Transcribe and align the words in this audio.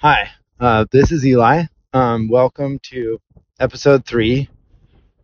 Hi, 0.00 0.28
uh, 0.60 0.84
this 0.92 1.10
is 1.10 1.24
Eli. 1.24 1.62
Um, 1.94 2.28
welcome 2.28 2.78
to 2.90 3.18
episode 3.58 4.04
three. 4.04 4.50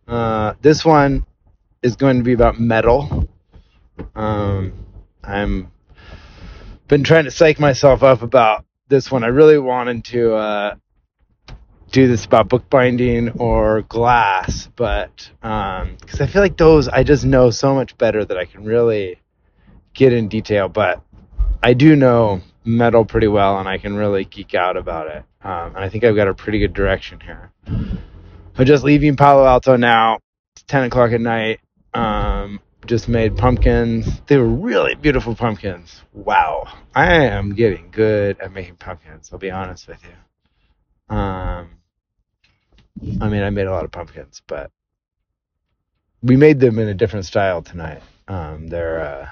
Uh, 0.07 0.55
this 0.63 0.83
one 0.83 1.27
is 1.83 1.95
going 1.95 2.17
to 2.17 2.23
be 2.23 2.33
about 2.33 2.59
metal. 2.59 3.29
Um, 4.15 4.73
I'm 5.23 5.71
been 6.87 7.03
trying 7.03 7.25
to 7.25 7.31
psych 7.31 7.59
myself 7.59 8.01
up 8.01 8.23
about 8.23 8.65
this 8.87 9.11
one. 9.11 9.23
I 9.23 9.27
really 9.27 9.59
wanted 9.59 10.05
to 10.05 10.33
uh, 10.33 10.75
do 11.91 12.07
this 12.07 12.25
about 12.25 12.49
bookbinding 12.49 13.29
or 13.39 13.83
glass, 13.83 14.69
but 14.75 15.29
because 15.39 16.19
I 16.19 16.25
feel 16.25 16.41
like 16.41 16.57
those 16.57 16.87
I 16.87 17.03
just 17.03 17.25
know 17.25 17.51
so 17.51 17.75
much 17.75 17.95
better 17.99 18.25
that 18.25 18.39
I 18.39 18.45
can 18.45 18.63
really 18.63 19.21
get 19.93 20.13
in 20.13 20.29
detail. 20.29 20.67
But 20.67 20.99
I 21.61 21.75
do 21.75 21.95
know 21.95 22.41
metal 22.65 23.05
pretty 23.05 23.27
well, 23.27 23.59
and 23.59 23.67
I 23.67 23.77
can 23.77 23.95
really 23.95 24.25
geek 24.25 24.53
out 24.55 24.77
about 24.77 25.07
it. 25.07 25.23
Um, 25.43 25.75
and 25.75 25.79
I 25.79 25.89
think 25.89 26.03
I've 26.03 26.15
got 26.15 26.27
a 26.27 26.33
pretty 26.33 26.59
good 26.59 26.73
direction 26.73 27.19
here. 27.19 27.51
I'm 27.67 28.65
just 28.65 28.83
leaving 28.83 29.15
Palo 29.15 29.45
Alto 29.45 29.75
now. 29.75 30.19
It's 30.55 30.63
10 30.63 30.85
o'clock 30.85 31.11
at 31.11 31.21
night. 31.21 31.59
Um, 31.93 32.59
just 32.85 33.07
made 33.07 33.37
pumpkins. 33.37 34.21
They 34.27 34.37
were 34.37 34.47
really 34.47 34.95
beautiful 34.95 35.35
pumpkins. 35.35 36.01
Wow. 36.13 36.67
I 36.93 37.25
am 37.25 37.55
getting 37.55 37.89
good 37.91 38.39
at 38.39 38.51
making 38.51 38.75
pumpkins, 38.75 39.29
I'll 39.31 39.39
be 39.39 39.51
honest 39.51 39.87
with 39.87 39.99
you. 40.03 41.15
Um, 41.15 41.69
I 43.21 43.29
mean, 43.29 43.43
I 43.43 43.49
made 43.49 43.67
a 43.67 43.71
lot 43.71 43.85
of 43.85 43.91
pumpkins, 43.91 44.41
but 44.47 44.71
we 46.21 46.35
made 46.35 46.59
them 46.59 46.79
in 46.79 46.87
a 46.87 46.93
different 46.93 47.25
style 47.25 47.61
tonight. 47.61 48.01
Um, 48.27 48.67
they're, 48.67 48.99
uh, 49.01 49.29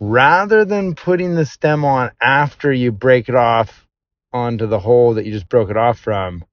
rather 0.00 0.64
than 0.64 0.94
putting 0.94 1.34
the 1.34 1.46
stem 1.46 1.84
on 1.84 2.10
after 2.20 2.72
you 2.72 2.92
break 2.92 3.28
it 3.28 3.34
off 3.34 3.86
onto 4.32 4.66
the 4.66 4.78
hole 4.78 5.14
that 5.14 5.26
you 5.26 5.32
just 5.32 5.48
broke 5.48 5.70
it 5.70 5.76
off 5.76 5.98
from, 5.98 6.44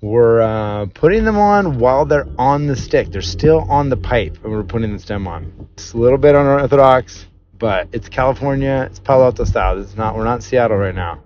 we're 0.00 0.40
uh, 0.40 0.86
putting 0.86 1.24
them 1.24 1.38
on 1.38 1.78
while 1.78 2.04
they're 2.04 2.26
on 2.36 2.66
the 2.66 2.74
stick. 2.74 3.10
They're 3.12 3.22
still 3.22 3.60
on 3.70 3.88
the 3.88 3.96
pipe, 3.96 4.36
and 4.42 4.52
we're 4.52 4.64
putting 4.64 4.92
the 4.92 4.98
stem 4.98 5.28
on. 5.28 5.68
It's 5.74 5.92
a 5.92 5.96
little 5.98 6.18
bit 6.18 6.34
unorthodox, 6.34 7.26
but 7.56 7.88
it's 7.92 8.08
California. 8.08 8.88
It's 8.90 8.98
Palo 8.98 9.26
Alto 9.26 9.44
style. 9.44 9.80
It's 9.80 9.96
not. 9.96 10.16
We're 10.16 10.24
not 10.24 10.36
in 10.36 10.40
Seattle 10.40 10.76
right 10.76 10.94
now, 10.94 11.22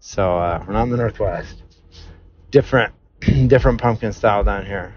so 0.00 0.36
uh, 0.38 0.64
we're 0.66 0.72
not 0.72 0.84
in 0.84 0.90
the 0.90 0.96
Northwest. 0.96 1.62
Different, 2.50 2.94
different 3.46 3.80
pumpkin 3.80 4.12
style 4.12 4.42
down 4.42 4.66
here. 4.66 4.96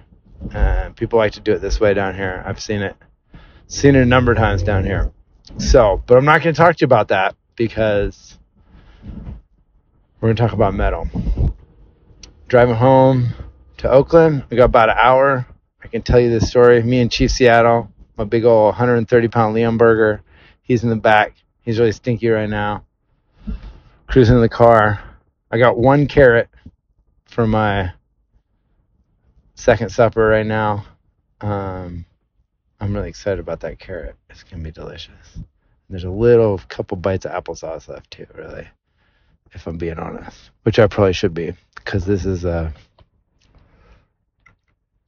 And 0.51 0.95
people 0.95 1.19
like 1.19 1.33
to 1.33 1.41
do 1.41 1.51
it 1.51 1.59
this 1.59 1.79
way 1.79 1.93
down 1.93 2.15
here. 2.15 2.41
I've 2.43 2.61
seen 2.61 2.81
it, 2.81 2.95
seen 3.67 3.95
it 3.95 4.01
a 4.01 4.05
number 4.05 4.31
of 4.31 4.39
times 4.39 4.63
down 4.63 4.85
here. 4.85 5.11
So, 5.57 6.03
but 6.05 6.17
I'm 6.17 6.25
not 6.25 6.41
going 6.41 6.53
to 6.53 6.57
talk 6.57 6.75
to 6.77 6.81
you 6.81 6.85
about 6.85 7.09
that 7.09 7.35
because 7.55 8.37
we're 10.19 10.27
going 10.27 10.35
to 10.35 10.41
talk 10.41 10.53
about 10.53 10.73
metal. 10.73 11.07
Driving 12.47 12.75
home 12.75 13.29
to 13.77 13.89
Oakland, 13.89 14.45
we 14.49 14.57
got 14.57 14.65
about 14.65 14.89
an 14.89 14.97
hour. 14.99 15.47
I 15.81 15.87
can 15.87 16.01
tell 16.01 16.19
you 16.19 16.29
this 16.29 16.49
story. 16.49 16.83
Me 16.83 16.99
and 16.99 17.11
Chief 17.11 17.31
Seattle, 17.31 17.91
my 18.17 18.23
big 18.23 18.45
old 18.45 18.65
130 18.65 19.27
pound 19.27 19.55
Leonberger, 19.55 20.21
he's 20.61 20.83
in 20.83 20.89
the 20.89 20.95
back. 20.95 21.35
He's 21.61 21.79
really 21.79 21.91
stinky 21.91 22.29
right 22.29 22.49
now. 22.49 22.85
Cruising 24.07 24.35
in 24.35 24.41
the 24.41 24.49
car. 24.49 25.01
I 25.51 25.57
got 25.57 25.77
one 25.77 26.07
carrot 26.07 26.49
for 27.25 27.45
my 27.47 27.91
second 29.55 29.89
supper 29.89 30.25
right 30.25 30.45
now. 30.45 30.85
Um, 31.41 32.05
I'm 32.79 32.93
really 32.93 33.09
excited 33.09 33.39
about 33.39 33.59
that 33.61 33.79
carrot. 33.79 34.15
It's 34.29 34.43
gonna 34.43 34.63
be 34.63 34.71
delicious. 34.71 35.39
There's 35.89 36.03
a 36.03 36.09
little 36.09 36.59
couple 36.69 36.97
bites 36.97 37.25
of 37.25 37.31
applesauce 37.31 37.87
left 37.87 38.11
too, 38.11 38.27
really, 38.35 38.67
if 39.51 39.67
I'm 39.67 39.77
being 39.77 39.99
honest. 39.99 40.51
Which 40.63 40.79
I 40.79 40.87
probably 40.87 41.13
should 41.13 41.33
be, 41.33 41.53
because 41.75 42.05
this 42.05 42.25
is 42.25 42.45
a 42.45 42.73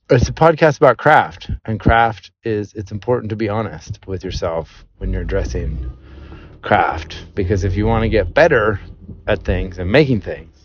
it's 0.09 0.27
a 0.27 0.33
podcast 0.33 0.77
about 0.77 0.97
craft, 0.97 1.49
and 1.63 1.79
craft 1.79 2.31
is 2.43 2.73
it's 2.73 2.91
important 2.91 3.29
to 3.29 3.35
be 3.37 3.47
honest 3.47 4.05
with 4.07 4.23
yourself 4.25 4.85
when 4.97 5.13
you're 5.13 5.21
addressing 5.21 5.89
craft, 6.61 7.25
because 7.33 7.63
if 7.63 7.75
you 7.75 7.85
want 7.85 8.03
to 8.03 8.09
get 8.09 8.33
better 8.33 8.79
at 9.27 9.43
things 9.43 9.77
and 9.77 9.89
making 9.89 10.21
things, 10.21 10.55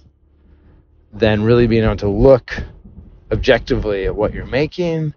then 1.12 1.42
really 1.42 1.66
being 1.68 1.84
able 1.84 1.96
to 1.96 2.08
look 2.08 2.62
objectively 3.30 4.06
at 4.06 4.16
what 4.16 4.34
you're 4.34 4.46
making 4.46 5.14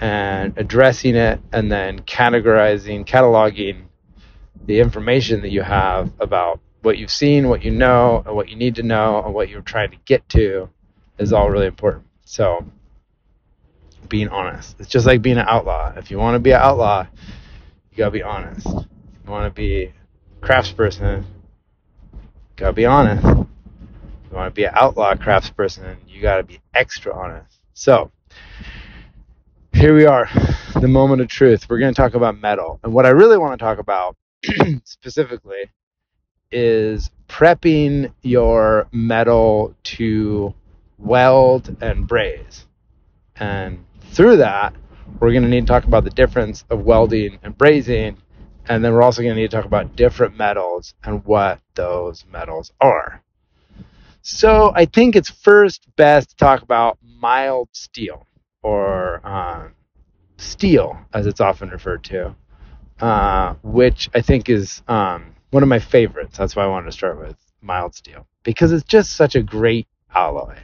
and 0.00 0.56
addressing 0.56 1.16
it 1.16 1.40
and 1.52 1.70
then 1.70 2.00
categorizing, 2.00 3.06
cataloging 3.06 3.84
the 4.66 4.80
information 4.80 5.42
that 5.42 5.50
you 5.50 5.62
have 5.62 6.10
about 6.20 6.60
what 6.82 6.98
you've 6.98 7.10
seen, 7.10 7.48
what 7.48 7.64
you 7.64 7.70
know, 7.70 8.22
and 8.26 8.34
what 8.34 8.48
you 8.48 8.56
need 8.56 8.76
to 8.76 8.82
know, 8.82 9.22
and 9.24 9.34
what 9.34 9.48
you're 9.48 9.62
trying 9.62 9.90
to 9.90 9.96
get 10.04 10.28
to 10.30 10.68
is 11.18 11.32
all 11.32 11.50
really 11.50 11.66
important. 11.66 12.06
So, 12.24 12.64
being 14.08 14.28
honest. 14.28 14.76
It's 14.78 14.88
just 14.88 15.06
like 15.06 15.22
being 15.22 15.38
an 15.38 15.46
outlaw. 15.48 15.92
If 15.96 16.10
you 16.10 16.18
want 16.18 16.36
to 16.36 16.38
be 16.38 16.52
an 16.52 16.60
outlaw, 16.60 17.06
you 17.90 17.96
gotta 17.96 18.10
be 18.10 18.22
honest. 18.22 18.66
If 18.66 18.86
you 19.24 19.30
want 19.30 19.52
to 19.52 19.54
be 19.54 19.82
a 19.84 19.92
craftsperson, 20.40 21.24
you 22.12 22.20
gotta 22.56 22.72
be 22.72 22.86
honest. 22.86 23.24
If 23.24 24.30
you 24.30 24.36
want 24.36 24.54
to 24.54 24.54
be 24.54 24.64
an 24.64 24.72
outlaw 24.74 25.14
craftsperson, 25.14 25.96
you 26.06 26.22
gotta 26.22 26.42
be 26.44 26.60
extra 26.74 27.14
honest. 27.14 27.58
So, 27.74 28.10
here 29.72 29.94
we 29.94 30.06
are, 30.06 30.28
the 30.80 30.88
moment 30.88 31.20
of 31.20 31.28
truth. 31.28 31.68
We're 31.68 31.78
going 31.78 31.94
to 31.94 32.00
talk 32.00 32.14
about 32.14 32.40
metal. 32.40 32.80
And 32.82 32.92
what 32.92 33.06
I 33.06 33.10
really 33.10 33.38
want 33.38 33.58
to 33.58 33.64
talk 33.64 33.78
about 33.78 34.16
specifically 34.84 35.70
is 36.50 37.10
prepping 37.28 38.12
your 38.22 38.88
metal 38.92 39.74
to 39.84 40.54
weld 40.98 41.76
and 41.80 42.06
braze. 42.06 42.66
And 43.36 43.84
through 44.10 44.38
that, 44.38 44.74
we're 45.20 45.32
going 45.32 45.44
to 45.44 45.48
need 45.48 45.66
to 45.66 45.72
talk 45.72 45.84
about 45.84 46.04
the 46.04 46.10
difference 46.10 46.64
of 46.70 46.82
welding 46.82 47.38
and 47.42 47.56
brazing. 47.56 48.16
And 48.66 48.84
then 48.84 48.92
we're 48.92 49.02
also 49.02 49.22
going 49.22 49.34
to 49.34 49.40
need 49.40 49.50
to 49.50 49.56
talk 49.56 49.64
about 49.64 49.96
different 49.96 50.36
metals 50.36 50.94
and 51.04 51.24
what 51.24 51.60
those 51.74 52.24
metals 52.30 52.72
are. 52.80 53.22
So 54.22 54.72
I 54.74 54.84
think 54.84 55.16
it's 55.16 55.30
first 55.30 55.86
best 55.96 56.30
to 56.30 56.36
talk 56.36 56.62
about 56.62 56.98
mild 57.02 57.68
steel 57.72 58.26
or 58.62 59.26
um, 59.26 59.47
steel, 60.58 60.98
as 61.14 61.26
it's 61.26 61.40
often 61.40 61.70
referred 61.70 62.02
to, 62.04 62.34
uh, 63.00 63.54
which 63.62 64.10
I 64.12 64.20
think 64.20 64.48
is 64.48 64.82
um, 64.88 65.34
one 65.50 65.62
of 65.62 65.68
my 65.68 65.78
favorites. 65.78 66.36
That's 66.36 66.56
why 66.56 66.64
I 66.64 66.66
wanted 66.66 66.86
to 66.86 66.92
start 66.92 67.18
with 67.18 67.36
mild 67.60 67.94
steel 67.94 68.26
because 68.42 68.72
it's 68.72 68.84
just 68.84 69.12
such 69.12 69.36
a 69.36 69.42
great 69.42 69.86
alloy, 70.14 70.56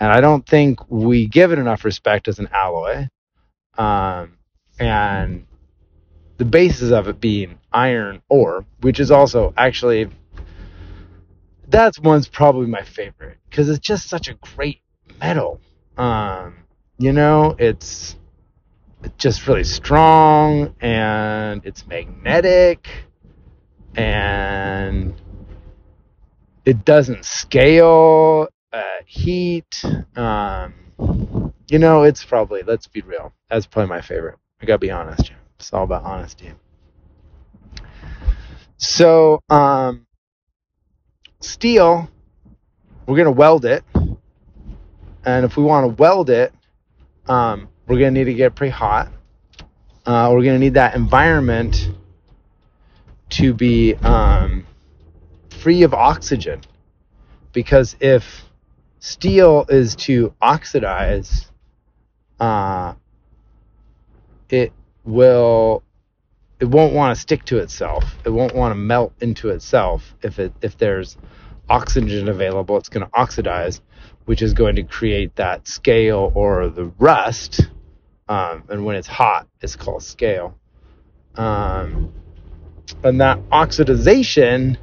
and 0.00 0.10
I 0.10 0.22
don't 0.22 0.46
think 0.46 0.80
we 0.88 1.26
give 1.26 1.52
it 1.52 1.58
enough 1.58 1.84
respect 1.84 2.28
as 2.28 2.38
an 2.38 2.48
alloy. 2.52 3.08
Um, 3.76 4.38
and 4.78 5.46
the 6.38 6.46
basis 6.46 6.92
of 6.92 7.08
it 7.08 7.20
being 7.20 7.58
iron 7.72 8.22
ore, 8.30 8.64
which 8.80 9.00
is 9.00 9.10
also 9.10 9.52
actually 9.56 10.08
that's 11.68 11.98
one's 11.98 12.28
probably 12.28 12.68
my 12.68 12.82
favorite 12.82 13.36
because 13.50 13.68
it's 13.68 13.80
just 13.80 14.08
such 14.08 14.28
a 14.28 14.34
great 14.34 14.80
metal. 15.20 15.60
Um, 15.98 16.56
you 16.98 17.12
know, 17.12 17.54
it's 17.58 18.16
just 19.18 19.46
really 19.46 19.64
strong 19.64 20.74
and 20.80 21.62
it's 21.64 21.86
magnetic 21.86 22.88
and 23.94 25.14
it 26.64 26.84
doesn't 26.84 27.24
scale 27.24 28.48
at 28.72 29.04
heat. 29.06 29.84
Um, 30.16 30.74
you 31.68 31.78
know, 31.78 32.02
it's 32.02 32.24
probably, 32.24 32.62
let's 32.62 32.86
be 32.86 33.00
real, 33.02 33.32
that's 33.48 33.66
probably 33.66 33.88
my 33.88 34.00
favorite. 34.00 34.38
I 34.60 34.66
gotta 34.66 34.78
be 34.78 34.90
honest. 34.90 35.32
It's 35.58 35.72
all 35.72 35.84
about 35.84 36.04
honesty. 36.04 36.52
So, 38.78 39.40
um, 39.48 40.06
steel, 41.40 42.10
we're 43.06 43.16
gonna 43.16 43.30
weld 43.30 43.64
it. 43.64 43.84
And 45.24 45.44
if 45.44 45.56
we 45.56 45.64
want 45.64 45.84
to 45.84 46.00
weld 46.00 46.30
it, 46.30 46.52
um, 47.28 47.68
we're 47.86 47.98
going 47.98 48.14
to 48.14 48.20
need 48.20 48.24
to 48.24 48.34
get 48.34 48.54
pretty 48.54 48.72
hot. 48.72 49.08
Uh, 50.04 50.30
we're 50.32 50.42
going 50.42 50.54
to 50.54 50.58
need 50.58 50.74
that 50.74 50.94
environment 50.94 51.90
to 53.28 53.52
be 53.52 53.94
um, 53.96 54.66
free 55.50 55.82
of 55.82 55.94
oxygen. 55.94 56.60
Because 57.52 57.96
if 58.00 58.44
steel 58.98 59.66
is 59.68 59.96
to 59.96 60.34
oxidize, 60.40 61.50
uh, 62.38 62.94
it 64.48 64.72
will 65.04 65.82
it 66.58 66.66
won't 66.66 66.94
want 66.94 67.14
to 67.14 67.20
stick 67.20 67.44
to 67.46 67.58
itself. 67.58 68.04
It 68.24 68.30
won't 68.30 68.54
want 68.54 68.72
to 68.72 68.76
melt 68.76 69.12
into 69.20 69.50
itself 69.50 70.14
if 70.22 70.38
it 70.38 70.52
if 70.62 70.78
there's 70.78 71.16
oxygen 71.68 72.28
available. 72.28 72.76
It's 72.76 72.88
going 72.88 73.06
to 73.06 73.12
oxidize, 73.14 73.80
which 74.24 74.42
is 74.42 74.54
going 74.54 74.76
to 74.76 74.82
create 74.82 75.36
that 75.36 75.66
scale 75.66 76.32
or 76.34 76.68
the 76.68 76.86
rust. 76.98 77.68
Um, 78.28 78.64
and 78.68 78.84
when 78.84 78.96
it's 78.96 79.06
hot, 79.06 79.46
it's 79.60 79.76
called 79.76 80.02
scale. 80.02 80.58
Um, 81.36 82.12
and 83.02 83.20
that 83.20 83.38
oxidization 83.50 84.76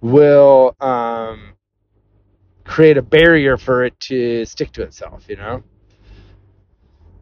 will 0.00 0.74
um, 0.80 1.54
create 2.64 2.96
a 2.96 3.02
barrier 3.02 3.56
for 3.56 3.84
it 3.84 3.98
to 4.00 4.44
stick 4.44 4.72
to 4.72 4.82
itself, 4.82 5.24
you 5.28 5.36
know? 5.36 5.62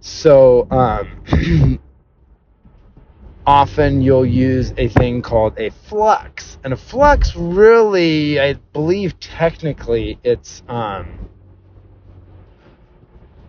So, 0.00 0.68
um, 0.70 1.80
often 3.46 4.02
you'll 4.02 4.26
use 4.26 4.72
a 4.76 4.88
thing 4.88 5.22
called 5.22 5.58
a 5.58 5.70
flux. 5.70 6.58
And 6.64 6.72
a 6.72 6.76
flux 6.76 7.34
really, 7.34 8.38
I 8.38 8.54
believe 8.72 9.18
technically, 9.20 10.18
it's 10.22 10.62
um, 10.68 11.28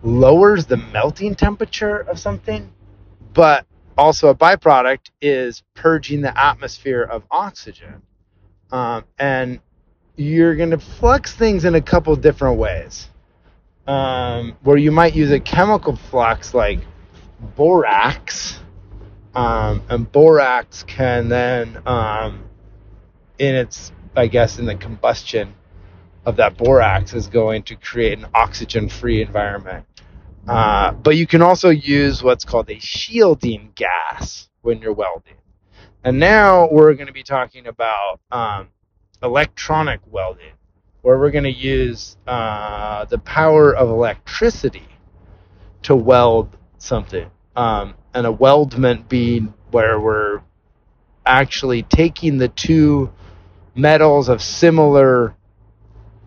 lowers 0.02 0.66
the 0.66 0.76
melting 0.76 1.34
temperature 1.34 1.98
of 1.98 2.18
something, 2.18 2.72
but 3.34 3.66
also 3.98 4.28
a 4.28 4.34
byproduct 4.34 5.10
is 5.20 5.62
purging 5.74 6.22
the 6.22 6.38
atmosphere 6.38 7.02
of 7.02 7.22
oxygen. 7.30 8.02
Um, 8.72 9.04
and 9.18 9.60
you're 10.16 10.56
going 10.56 10.70
to 10.70 10.78
flux 10.78 11.34
things 11.34 11.64
in 11.64 11.74
a 11.74 11.80
couple 11.80 12.14
different 12.16 12.58
ways. 12.58 13.08
Um, 13.86 14.56
where 14.62 14.76
you 14.76 14.92
might 14.92 15.16
use 15.16 15.30
a 15.32 15.40
chemical 15.40 15.96
flux 15.96 16.54
like 16.54 16.78
borax, 17.56 18.60
um, 19.34 19.82
and 19.88 20.10
borax 20.10 20.84
can 20.84 21.28
then, 21.28 21.82
um, 21.86 22.44
in 23.38 23.54
its, 23.54 23.90
I 24.14 24.26
guess, 24.26 24.58
in 24.58 24.66
the 24.66 24.76
combustion 24.76 25.54
of 26.24 26.36
that 26.36 26.56
borax, 26.56 27.14
is 27.14 27.26
going 27.26 27.62
to 27.64 27.76
create 27.76 28.18
an 28.18 28.26
oxygen-free 28.34 29.22
environment. 29.22 29.86
Uh, 30.48 30.92
but 30.92 31.16
you 31.16 31.26
can 31.26 31.42
also 31.42 31.68
use 31.68 32.22
what's 32.22 32.44
called 32.44 32.68
a 32.70 32.78
shielding 32.78 33.72
gas 33.74 34.48
when 34.62 34.80
you're 34.80 34.92
welding. 34.92 35.34
And 36.02 36.18
now 36.18 36.68
we're 36.70 36.94
going 36.94 37.08
to 37.08 37.12
be 37.12 37.22
talking 37.22 37.66
about 37.66 38.20
um, 38.32 38.68
electronic 39.22 40.00
welding, 40.06 40.54
where 41.02 41.18
we're 41.18 41.30
going 41.30 41.44
to 41.44 41.52
use 41.52 42.16
uh, 42.26 43.04
the 43.04 43.18
power 43.18 43.74
of 43.74 43.88
electricity 43.90 44.88
to 45.82 45.94
weld 45.94 46.56
something. 46.78 47.30
Um, 47.54 47.94
and 48.14 48.26
a 48.26 48.32
weldment 48.32 49.08
being 49.08 49.54
where 49.70 50.00
we're 50.00 50.40
actually 51.26 51.82
taking 51.82 52.38
the 52.38 52.48
two 52.48 53.12
metals 53.74 54.28
of 54.28 54.42
similar 54.42 55.34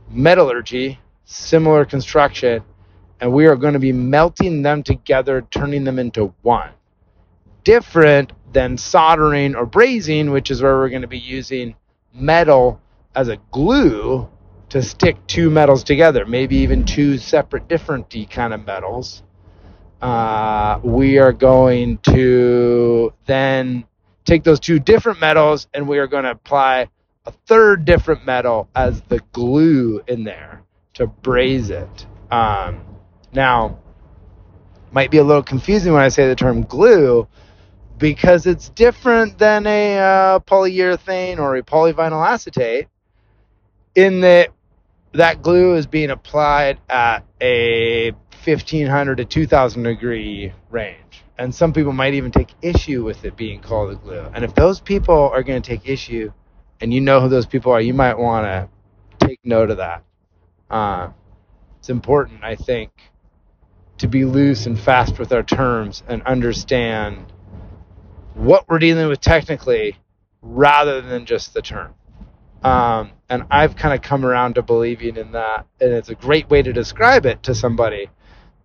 metallurgy, 0.10 1.00
similar 1.26 1.86
construction, 1.86 2.64
and 3.24 3.32
we 3.32 3.46
are 3.46 3.56
going 3.56 3.72
to 3.72 3.80
be 3.80 3.94
melting 3.94 4.64
them 4.64 4.84
together, 4.84 5.48
turning 5.50 5.86
them 5.86 5.98
into 5.98 6.34
one. 6.42 6.72
Different 7.64 8.34
than 8.52 8.78
soldering 8.78 9.56
or 9.56 9.66
brazing, 9.66 10.30
which 10.30 10.52
is 10.52 10.62
where 10.62 10.76
we're 10.76 10.90
going 10.90 11.04
to 11.04 11.08
be 11.08 11.20
using 11.20 11.74
metal 12.14 12.82
as 13.16 13.30
a 13.30 13.38
glue 13.50 14.28
to 14.68 14.82
stick 14.82 15.16
two 15.26 15.50
metals 15.50 15.86
together, 15.86 16.26
maybe 16.26 16.58
even 16.58 16.84
two 16.84 17.18
separate, 17.18 17.70
different 17.70 18.14
kind 18.30 18.54
of 18.54 18.66
metals. 18.66 19.24
Uh, 20.02 20.82
we 20.84 21.18
are 21.18 21.32
going 21.32 22.00
to 22.00 23.14
then 23.26 23.86
take 24.26 24.44
those 24.44 24.60
two 24.60 24.80
different 24.80 25.22
metals 25.22 25.70
and 25.74 25.88
we 25.88 25.98
are 25.98 26.08
going 26.08 26.26
to 26.26 26.32
apply 26.32 26.90
a 27.26 27.32
third 27.48 27.86
different 27.86 28.26
metal 28.26 28.68
as 28.76 29.02
the 29.04 29.22
glue 29.32 30.02
in 30.08 30.26
there 30.26 30.62
to 30.94 31.08
braze 31.08 31.70
it. 31.70 32.06
Um, 32.30 32.93
now, 33.36 33.80
might 34.92 35.12
be 35.12 35.18
a 35.18 35.24
little 35.24 35.44
confusing 35.44 35.94
when 35.94 36.02
I 36.02 36.10
say 36.10 36.28
the 36.28 36.36
term 36.36 36.64
glue 36.64 37.28
because 37.98 38.46
it's 38.46 38.70
different 38.70 39.38
than 39.38 39.66
a 39.66 39.98
uh, 39.98 40.40
polyurethane 40.40 41.40
or 41.40 41.56
a 41.56 41.64
polyvinyl 41.64 42.26
acetate 42.26 42.88
in 43.96 44.22
that 44.22 44.50
that 45.14 45.42
glue 45.42 45.76
is 45.76 45.86
being 45.86 46.10
applied 46.10 46.80
at 46.90 47.24
a 47.40 48.12
1500 48.44 49.18
to 49.18 49.26
2000 49.26 49.84
degree 49.84 50.52
range. 50.70 51.24
And 51.38 51.54
some 51.54 51.74
people 51.74 51.94
might 51.94 52.14
even 52.14 52.32
take 52.32 52.50
issue 52.62 53.04
with 53.04 53.24
it 53.26 53.36
being 53.36 53.62
called 53.62 53.92
a 53.92 53.96
glue. 53.96 54.28
And 54.34 54.44
if 54.44 54.54
those 54.56 54.80
people 54.80 55.30
are 55.30 55.44
going 55.44 55.62
to 55.62 55.68
take 55.68 55.88
issue, 55.88 56.32
and 56.82 56.94
you 56.94 57.02
know 57.02 57.22
who 57.22 57.30
those 57.30 57.46
people 57.46 57.72
are, 57.72 57.82
you 57.82 57.94
might 57.94 58.18
want 58.18 58.46
to 58.46 59.28
take 59.28 59.40
note 59.44 59.70
of 59.70 59.78
that. 59.78 60.04
Uh, 60.70 61.10
it's 61.80 61.90
important, 61.90 62.44
I 62.44 62.56
think, 62.56 62.92
to 64.04 64.08
be 64.10 64.26
loose 64.26 64.66
and 64.66 64.78
fast 64.78 65.18
with 65.18 65.32
our 65.32 65.44
terms 65.44 66.04
and 66.10 66.22
understand 66.24 67.32
what 68.34 68.68
we're 68.68 68.78
dealing 68.78 69.08
with 69.08 69.22
technically 69.22 69.96
rather 70.42 71.00
than 71.00 71.26
just 71.26 71.54
the 71.54 71.62
term. 71.62 71.94
Um, 72.66 73.12
and 73.30 73.44
I've 73.50 73.78
kind 73.78 73.94
of 73.94 74.02
come 74.02 74.26
around 74.26 74.56
to 74.56 74.62
believing 74.62 75.16
in 75.16 75.32
that. 75.32 75.68
And 75.80 75.94
it's 75.94 76.10
a 76.10 76.16
great 76.16 76.50
way 76.50 76.62
to 76.62 76.74
describe 76.74 77.26
it 77.26 77.44
to 77.44 77.56
somebody 77.56 78.10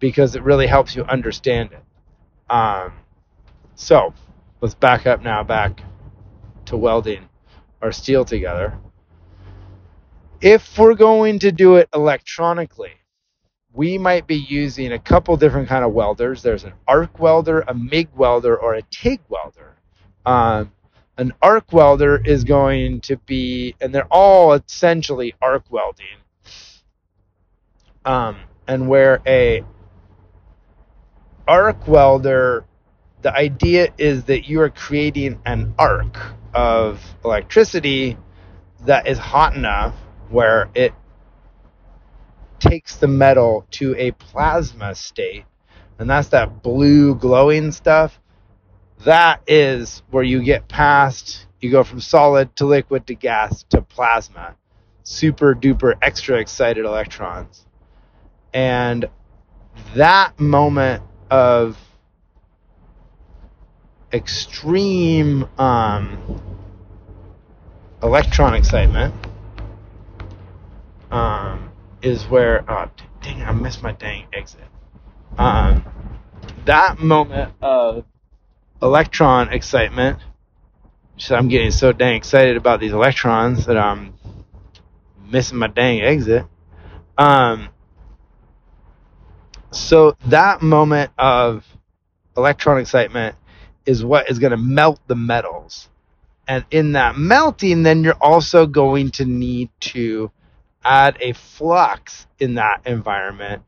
because 0.00 0.34
it 0.34 0.42
really 0.42 0.66
helps 0.66 0.96
you 0.96 1.04
understand 1.04 1.70
it. 1.70 2.52
Um, 2.52 2.94
so 3.76 4.14
let's 4.60 4.74
back 4.74 5.06
up 5.06 5.22
now, 5.22 5.44
back 5.44 5.84
to 6.64 6.76
welding 6.76 7.28
our 7.80 7.92
steel 7.92 8.24
together. 8.24 8.76
If 10.40 10.76
we're 10.76 10.94
going 10.94 11.38
to 11.38 11.52
do 11.52 11.76
it 11.76 11.88
electronically, 11.94 12.97
we 13.72 13.98
might 13.98 14.26
be 14.26 14.36
using 14.36 14.92
a 14.92 14.98
couple 14.98 15.36
different 15.36 15.68
kind 15.68 15.84
of 15.84 15.92
welders. 15.92 16.42
There's 16.42 16.64
an 16.64 16.72
arc 16.86 17.18
welder, 17.18 17.60
a 17.60 17.74
MIG 17.74 18.08
welder, 18.16 18.56
or 18.56 18.74
a 18.74 18.82
TIG 18.82 19.20
welder. 19.28 19.76
Um, 20.24 20.72
an 21.16 21.32
arc 21.42 21.72
welder 21.72 22.20
is 22.24 22.44
going 22.44 23.00
to 23.02 23.16
be, 23.16 23.74
and 23.80 23.94
they're 23.94 24.06
all 24.10 24.52
essentially 24.52 25.34
arc 25.42 25.64
welding. 25.70 26.06
Um, 28.04 28.38
and 28.66 28.88
where 28.88 29.20
a 29.26 29.64
arc 31.46 31.88
welder, 31.88 32.64
the 33.22 33.34
idea 33.34 33.88
is 33.98 34.24
that 34.24 34.48
you 34.48 34.60
are 34.60 34.70
creating 34.70 35.40
an 35.44 35.74
arc 35.78 36.16
of 36.54 37.02
electricity 37.24 38.16
that 38.86 39.06
is 39.08 39.18
hot 39.18 39.56
enough 39.56 39.94
where 40.30 40.68
it 40.74 40.94
takes 42.60 42.96
the 42.96 43.08
metal 43.08 43.66
to 43.72 43.94
a 43.96 44.12
plasma 44.12 44.94
state, 44.94 45.44
and 45.98 46.08
that's 46.08 46.28
that 46.28 46.62
blue 46.62 47.14
glowing 47.14 47.72
stuff 47.72 48.20
that 49.04 49.42
is 49.46 50.02
where 50.10 50.24
you 50.24 50.42
get 50.42 50.68
past, 50.68 51.46
you 51.60 51.70
go 51.70 51.84
from 51.84 52.00
solid 52.00 52.54
to 52.56 52.66
liquid 52.66 53.06
to 53.06 53.14
gas 53.14 53.62
to 53.70 53.80
plasma. 53.80 54.56
Super 55.04 55.54
duper 55.54 55.94
extra 56.02 56.38
excited 56.38 56.84
electrons. 56.84 57.64
And 58.52 59.08
that 59.94 60.38
moment 60.40 61.02
of 61.30 61.78
extreme 64.12 65.48
um, 65.58 66.40
electron 68.02 68.54
excitement 68.54 69.14
um, 71.10 71.67
is 72.02 72.24
where, 72.26 72.64
oh, 72.70 72.90
dang, 73.22 73.42
I 73.42 73.52
missed 73.52 73.82
my 73.82 73.92
dang 73.92 74.26
exit. 74.32 74.60
Um, 75.36 75.84
that 76.64 76.98
moment 76.98 77.52
of 77.60 78.04
electron 78.82 79.52
excitement. 79.52 80.18
So 81.16 81.34
I'm 81.34 81.48
getting 81.48 81.72
so 81.72 81.92
dang 81.92 82.16
excited 82.16 82.56
about 82.56 82.80
these 82.80 82.92
electrons 82.92 83.66
that 83.66 83.76
I'm 83.76 84.14
missing 85.30 85.58
my 85.58 85.66
dang 85.66 86.00
exit. 86.00 86.44
Um, 87.16 87.70
so 89.70 90.16
that 90.26 90.62
moment 90.62 91.10
of 91.18 91.66
electron 92.36 92.78
excitement 92.78 93.36
is 93.84 94.04
what 94.04 94.30
is 94.30 94.38
going 94.38 94.52
to 94.52 94.56
melt 94.56 95.00
the 95.06 95.16
metals. 95.16 95.88
And 96.46 96.64
in 96.70 96.92
that 96.92 97.18
melting, 97.18 97.82
then 97.82 98.04
you're 98.04 98.14
also 98.20 98.66
going 98.66 99.10
to 99.12 99.24
need 99.24 99.70
to 99.80 100.30
add 100.84 101.16
a 101.20 101.32
flux 101.32 102.26
in 102.38 102.54
that 102.54 102.82
environment 102.86 103.62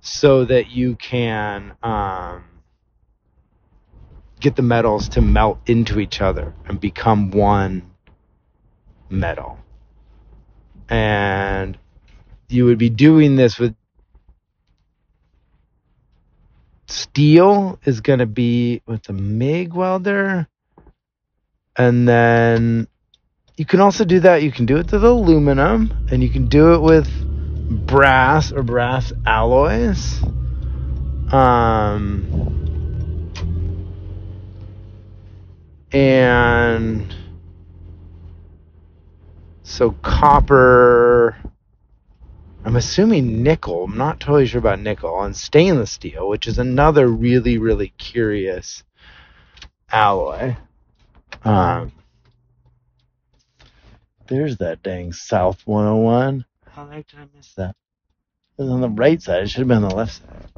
so 0.00 0.44
that 0.44 0.70
you 0.70 0.96
can 0.96 1.74
um, 1.82 2.44
get 4.40 4.56
the 4.56 4.62
metals 4.62 5.08
to 5.10 5.20
melt 5.20 5.58
into 5.66 5.98
each 5.98 6.20
other 6.20 6.52
and 6.66 6.80
become 6.80 7.30
one 7.30 7.90
metal. 9.08 9.58
And 10.88 11.78
you 12.48 12.66
would 12.66 12.78
be 12.78 12.90
doing 12.90 13.36
this 13.36 13.58
with 13.58 13.74
steel 16.86 17.78
is 17.84 18.00
going 18.00 18.18
to 18.18 18.26
be 18.26 18.82
with 18.86 19.08
a 19.08 19.12
MIG 19.12 19.72
welder. 19.74 20.46
And 21.76 22.06
then 22.06 22.86
you 23.56 23.64
can 23.64 23.80
also 23.80 24.04
do 24.04 24.20
that. 24.20 24.42
You 24.42 24.50
can 24.50 24.66
do 24.66 24.76
it 24.78 24.90
with 24.90 25.04
aluminum 25.04 26.06
and 26.10 26.22
you 26.22 26.30
can 26.30 26.48
do 26.48 26.74
it 26.74 26.80
with 26.80 27.08
brass 27.86 28.52
or 28.52 28.62
brass 28.62 29.12
alloys. 29.26 30.22
Um, 31.32 32.54
and 35.92 37.14
so 39.62 39.92
copper 40.02 41.36
I'm 42.64 42.76
assuming 42.76 43.42
nickel. 43.42 43.84
I'm 43.84 43.96
not 43.96 44.20
totally 44.20 44.46
sure 44.46 44.58
about 44.58 44.80
nickel 44.80 45.22
and 45.22 45.36
stainless 45.36 45.92
steel, 45.92 46.28
which 46.28 46.46
is 46.46 46.58
another 46.58 47.06
really 47.06 47.58
really 47.58 47.92
curious 47.98 48.82
alloy. 49.92 50.56
Um, 51.44 51.92
there's 54.26 54.58
that 54.58 54.82
dang 54.82 55.12
South 55.12 55.60
101. 55.66 56.44
How 56.70 56.86
the 56.86 56.94
heck 56.94 57.08
did 57.08 57.20
I 57.20 57.26
miss 57.36 57.54
that? 57.54 57.76
It 58.58 58.62
was 58.62 58.70
on 58.70 58.80
the 58.80 58.88
right 58.88 59.20
side. 59.20 59.42
It 59.42 59.50
should 59.50 59.60
have 59.60 59.68
been 59.68 59.82
on 59.82 59.88
the 59.88 59.94
left 59.94 60.20
side. 60.20 60.50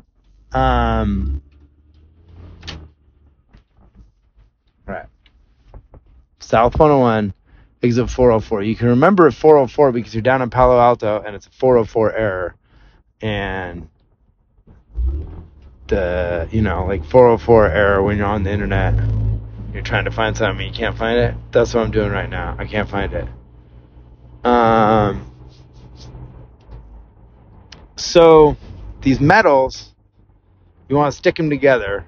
Um, 0.53 1.43
right. 4.87 5.07
South 6.39 6.79
101, 6.79 7.35
exit 7.83 8.11
404. 8.11 8.63
You 8.63 8.77
can 8.77 8.89
remember 8.89 9.31
404 9.31 9.93
because 9.93 10.15
you're 10.15 10.23
down 10.23 10.43
in 10.43 10.51
Palo 10.51 10.79
Alto 10.79 11.23
and 11.25 11.35
it's 11.35 11.47
a 11.47 11.51
404 11.51 12.13
error. 12.13 12.55
And 13.21 13.89
the, 15.89 16.49
you 16.51 16.63
know, 16.63 16.87
like 16.87 17.05
404 17.05 17.69
error 17.69 18.03
when 18.03 18.19
you're 18.19 18.27
on 18.27 18.43
the 18.43 18.51
internet, 18.53 18.95
you're 19.73 19.83
trying 19.83 20.07
to 20.07 20.11
find 20.11 20.37
something, 20.37 20.67
and 20.67 20.75
you 20.75 20.79
can't 20.79 20.97
find 20.97 21.19
it. 21.19 21.35
That's 21.53 21.75
what 21.75 21.85
I'm 21.85 21.91
doing 21.91 22.11
right 22.11 22.31
now. 22.31 22.57
I 22.59 22.67
can't 22.67 22.89
find 22.89 23.13
it. 23.13 23.29
Um, 24.47 25.29
so 27.97 28.57
these 29.01 29.19
metals, 29.19 29.93
you 30.89 30.95
want 30.95 31.11
to 31.11 31.19
stick 31.19 31.35
them 31.35 31.51
together 31.51 32.07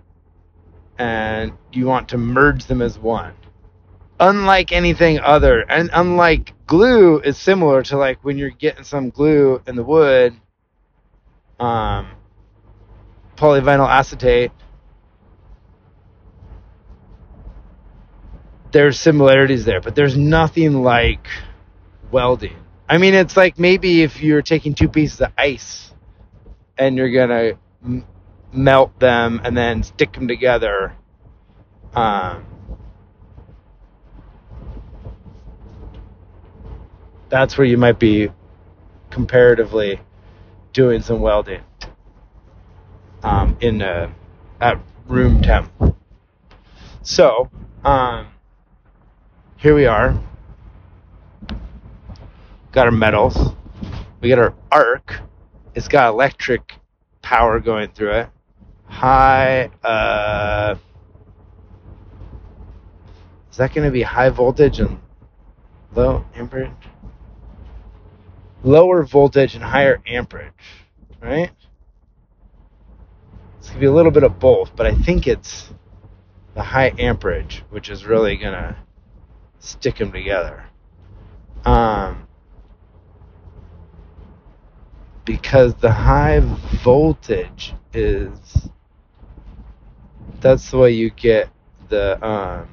and 0.99 1.53
you 1.73 1.87
want 1.87 2.11
to 2.11 2.19
merge 2.19 2.67
them 2.67 2.81
as 2.81 2.97
one. 2.97 3.35
Unlike 4.21 4.71
anything 4.71 5.19
other, 5.19 5.63
and 5.69 5.91
unlike 5.93 6.55
glue, 6.67 7.19
is 7.21 7.37
similar 7.37 7.83
to 7.85 7.97
like 7.97 8.25
when 8.25 8.39
you're 8.39 8.51
getting 8.51 8.85
some 8.85 9.11
glue 9.11 9.61
in 9.67 9.75
the 9.75 9.83
wood, 9.83 10.35
um, 11.59 12.09
polyvinyl 13.37 13.89
acetate. 13.89 14.53
There's 18.71 18.99
similarities 18.99 19.65
there, 19.65 19.81
but 19.81 19.97
there's 19.97 20.17
nothing 20.17 20.85
like 20.85 21.27
welding. 22.11 22.57
I 22.89 22.99
mean, 22.99 23.15
it's 23.15 23.37
like 23.37 23.59
maybe 23.59 24.03
if 24.03 24.23
you're 24.23 24.43
taking 24.43 24.75
two 24.75 24.89
pieces 24.89 25.21
of 25.21 25.33
ice 25.37 25.93
and 26.79 26.97
you're 26.97 27.11
gonna 27.11 27.59
m- 27.85 28.07
melt 28.53 28.99
them 28.99 29.41
and 29.45 29.57
then 29.57 29.83
stick 29.83 30.13
them 30.13 30.29
together. 30.29 30.95
Um, 31.95 32.45
that's 37.29 37.59
where 37.59 37.67
you 37.67 37.77
might 37.79 37.99
be 37.99 38.31
comparatively 39.11 40.01
doing 40.73 41.03
some 41.03 41.21
welding 41.21 41.63
um, 43.23 43.57
in 43.61 43.83
uh, 43.83 44.11
at 44.61 44.79
room 45.07 45.43
temp. 45.43 45.71
So 47.03 47.51
um, 47.85 48.29
here 49.57 49.75
we 49.75 49.87
are 49.87 50.19
got 52.73 52.87
our 52.87 52.93
metals. 52.93 53.37
We 54.21 54.29
got 54.29 54.39
our 54.39 54.55
arc. 54.71 55.21
It's 55.75 55.89
got 55.89 56.09
electric 56.09 56.75
power 57.23 57.61
going 57.61 57.91
through 57.91 58.13
it. 58.13 58.29
High, 58.87 59.71
uh, 59.85 60.77
is 63.51 63.57
that 63.59 63.75
going 63.75 63.87
to 63.87 63.91
be 63.91 64.03
high 64.03 64.31
voltage 64.31 64.81
and 64.81 65.01
low 65.95 66.25
amperage? 66.35 66.71
Lower 68.63 69.05
voltage 69.05 69.55
and 69.55 69.63
higher 69.63 70.01
amperage, 70.07 70.53
right? 71.21 71.51
It's 73.59 73.69
going 73.69 73.75
to 73.75 73.81
be 73.81 73.87
a 73.87 73.93
little 73.93 74.13
bit 74.13 74.25
of 74.25 74.39
both, 74.39 74.75
but 74.75 74.87
I 74.87 74.95
think 74.95 75.27
it's 75.27 75.73
the 76.55 76.63
high 76.63 76.93
amperage, 76.99 77.63
which 77.71 77.89
is 77.89 78.05
really 78.05 78.37
going 78.37 78.55
to 78.55 78.77
stick 79.59 79.97
them 79.97 80.13
together. 80.13 80.65
Um, 81.65 82.28
because 85.29 85.75
the 85.75 85.93
high 85.93 86.41
voltage 86.83 87.75
is 87.93 88.31
that's 90.41 90.71
the 90.71 90.79
way 90.79 90.91
you 90.91 91.11
get 91.11 91.51
the 91.91 92.27
um 92.27 92.67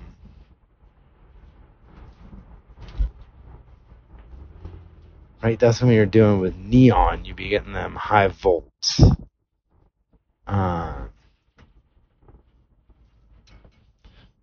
right 5.44 5.60
that's 5.60 5.82
when 5.82 5.92
you're 5.92 6.06
doing 6.06 6.40
with 6.40 6.56
neon 6.56 7.26
you'd 7.26 7.36
be 7.36 7.50
getting 7.50 7.74
them 7.74 7.94
high 7.94 8.30
volts. 8.30 9.02
Um 10.48 11.10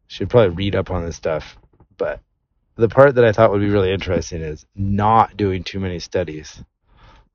should 0.06 0.28
probably 0.28 0.54
read 0.54 0.76
up 0.76 0.90
on 0.90 1.06
this 1.06 1.16
stuff 1.16 1.56
but 1.96 2.20
the 2.76 2.90
part 2.90 3.14
that 3.14 3.24
i 3.24 3.32
thought 3.32 3.50
would 3.50 3.62
be 3.62 3.70
really 3.70 3.90
interesting 3.90 4.42
is 4.42 4.66
not 4.76 5.34
doing 5.38 5.64
too 5.64 5.80
many 5.80 5.98
studies 5.98 6.62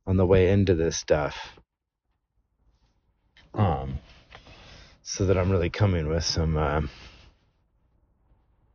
on 0.07 0.17
the 0.17 0.25
way 0.25 0.49
into 0.49 0.73
this 0.73 0.97
stuff. 0.97 1.59
Um, 3.53 3.99
so 5.03 5.25
that 5.25 5.37
I'm 5.37 5.51
really 5.51 5.69
coming 5.69 6.07
with 6.07 6.23
some 6.23 6.57
uh, 6.57 6.81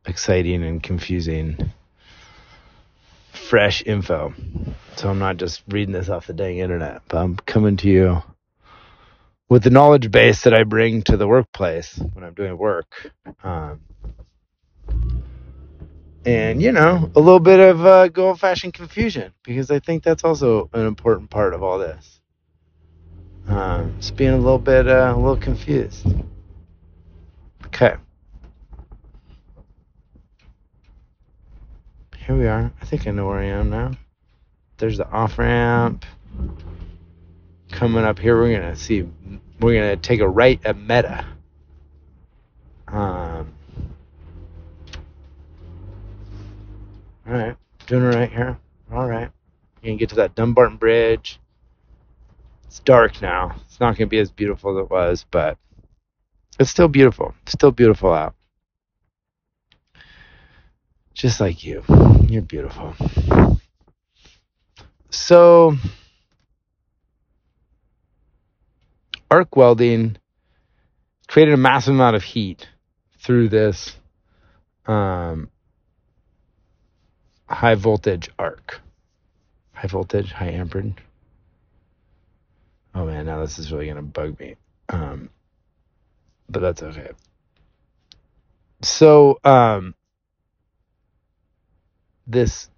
exciting 0.05 0.63
and 0.63 0.81
confusing, 0.81 1.71
fresh 3.31 3.83
info. 3.85 4.33
So 4.95 5.09
I'm 5.09 5.19
not 5.19 5.37
just 5.37 5.63
reading 5.67 5.93
this 5.93 6.09
off 6.09 6.27
the 6.27 6.33
dang 6.33 6.59
internet, 6.59 7.01
but 7.07 7.17
I'm 7.17 7.35
coming 7.35 7.77
to 7.77 7.89
you 7.89 8.23
with 9.49 9.63
the 9.63 9.69
knowledge 9.69 10.11
base 10.11 10.43
that 10.43 10.53
I 10.53 10.63
bring 10.63 11.01
to 11.03 11.17
the 11.17 11.27
workplace 11.27 11.99
when 12.13 12.23
I'm 12.23 12.33
doing 12.33 12.57
work. 12.57 13.11
Um, 13.43 13.81
and 16.25 16.61
you 16.61 16.71
know 16.71 17.11
a 17.15 17.19
little 17.19 17.39
bit 17.39 17.59
of 17.59 17.85
uh, 17.85 18.07
good 18.07 18.25
old 18.25 18.39
fashioned 18.39 18.73
confusion 18.73 19.33
because 19.43 19.69
I 19.71 19.79
think 19.79 20.03
that's 20.03 20.23
also 20.23 20.69
an 20.73 20.85
important 20.85 21.29
part 21.29 21.53
of 21.53 21.63
all 21.63 21.77
this. 21.77 22.21
Um, 23.47 23.95
just 23.99 24.15
being 24.15 24.31
a 24.31 24.37
little 24.37 24.59
bit 24.59 24.87
uh, 24.87 25.13
a 25.15 25.19
little 25.19 25.37
confused. 25.37 26.07
Okay. 27.65 27.95
Here 32.25 32.37
we 32.37 32.47
are. 32.47 32.71
I 32.81 32.85
think 32.85 33.05
I 33.05 33.11
know 33.11 33.27
where 33.27 33.39
I 33.39 33.45
am 33.45 33.69
now. 33.69 33.91
There's 34.77 34.97
the 34.97 35.09
off 35.09 35.37
ramp. 35.37 36.05
Coming 37.71 38.05
up 38.05 38.17
here, 38.17 38.37
we're 38.37 38.57
gonna 38.57 38.75
see. 38.75 39.09
We're 39.59 39.73
gonna 39.73 39.97
take 39.97 40.21
a 40.21 40.29
right 40.29 40.59
at 40.63 40.77
Meta. 40.77 41.25
Um, 42.87 43.53
All 47.25 47.33
right, 47.33 47.55
doing 47.87 48.03
it 48.03 48.15
right 48.15 48.31
here. 48.31 48.57
All 48.91 49.07
right, 49.07 49.29
you 49.81 49.91
can 49.91 49.97
get 49.97 50.09
to 50.09 50.15
that 50.15 50.35
Dumbarton 50.35 50.77
Bridge. 50.77 51.39
It's 52.65 52.79
dark 52.79 53.21
now. 53.21 53.55
It's 53.65 53.79
not 53.79 53.97
going 53.97 54.07
to 54.07 54.11
be 54.11 54.19
as 54.19 54.31
beautiful 54.31 54.77
as 54.77 54.83
it 54.83 54.89
was, 54.89 55.25
but 55.31 55.57
it's 56.59 56.69
still 56.69 56.87
beautiful. 56.87 57.33
It's 57.43 57.53
still 57.53 57.71
beautiful 57.71 58.13
out. 58.13 58.35
Just 61.13 61.39
like 61.39 61.63
you. 61.63 61.83
You're 62.27 62.41
beautiful. 62.41 62.95
So, 65.11 65.77
arc 69.29 69.55
welding 69.55 70.17
created 71.27 71.53
a 71.53 71.57
massive 71.57 71.93
amount 71.93 72.15
of 72.15 72.23
heat 72.23 72.67
through 73.19 73.49
this 73.49 73.95
um, 74.87 75.49
high 77.47 77.75
voltage 77.75 78.29
arc. 78.39 78.81
High 79.73 79.87
voltage, 79.87 80.31
high 80.31 80.51
amperage. 80.51 80.97
Oh 82.95 83.05
man, 83.05 83.25
now 83.25 83.39
this 83.41 83.59
is 83.59 83.71
really 83.71 83.87
gonna 83.87 84.01
bug 84.01 84.39
me. 84.39 84.55
Um, 84.89 85.29
but 86.49 86.61
that's 86.61 86.83
okay. 86.83 87.11
So, 88.81 89.39
um, 89.43 89.95
this 92.27 92.69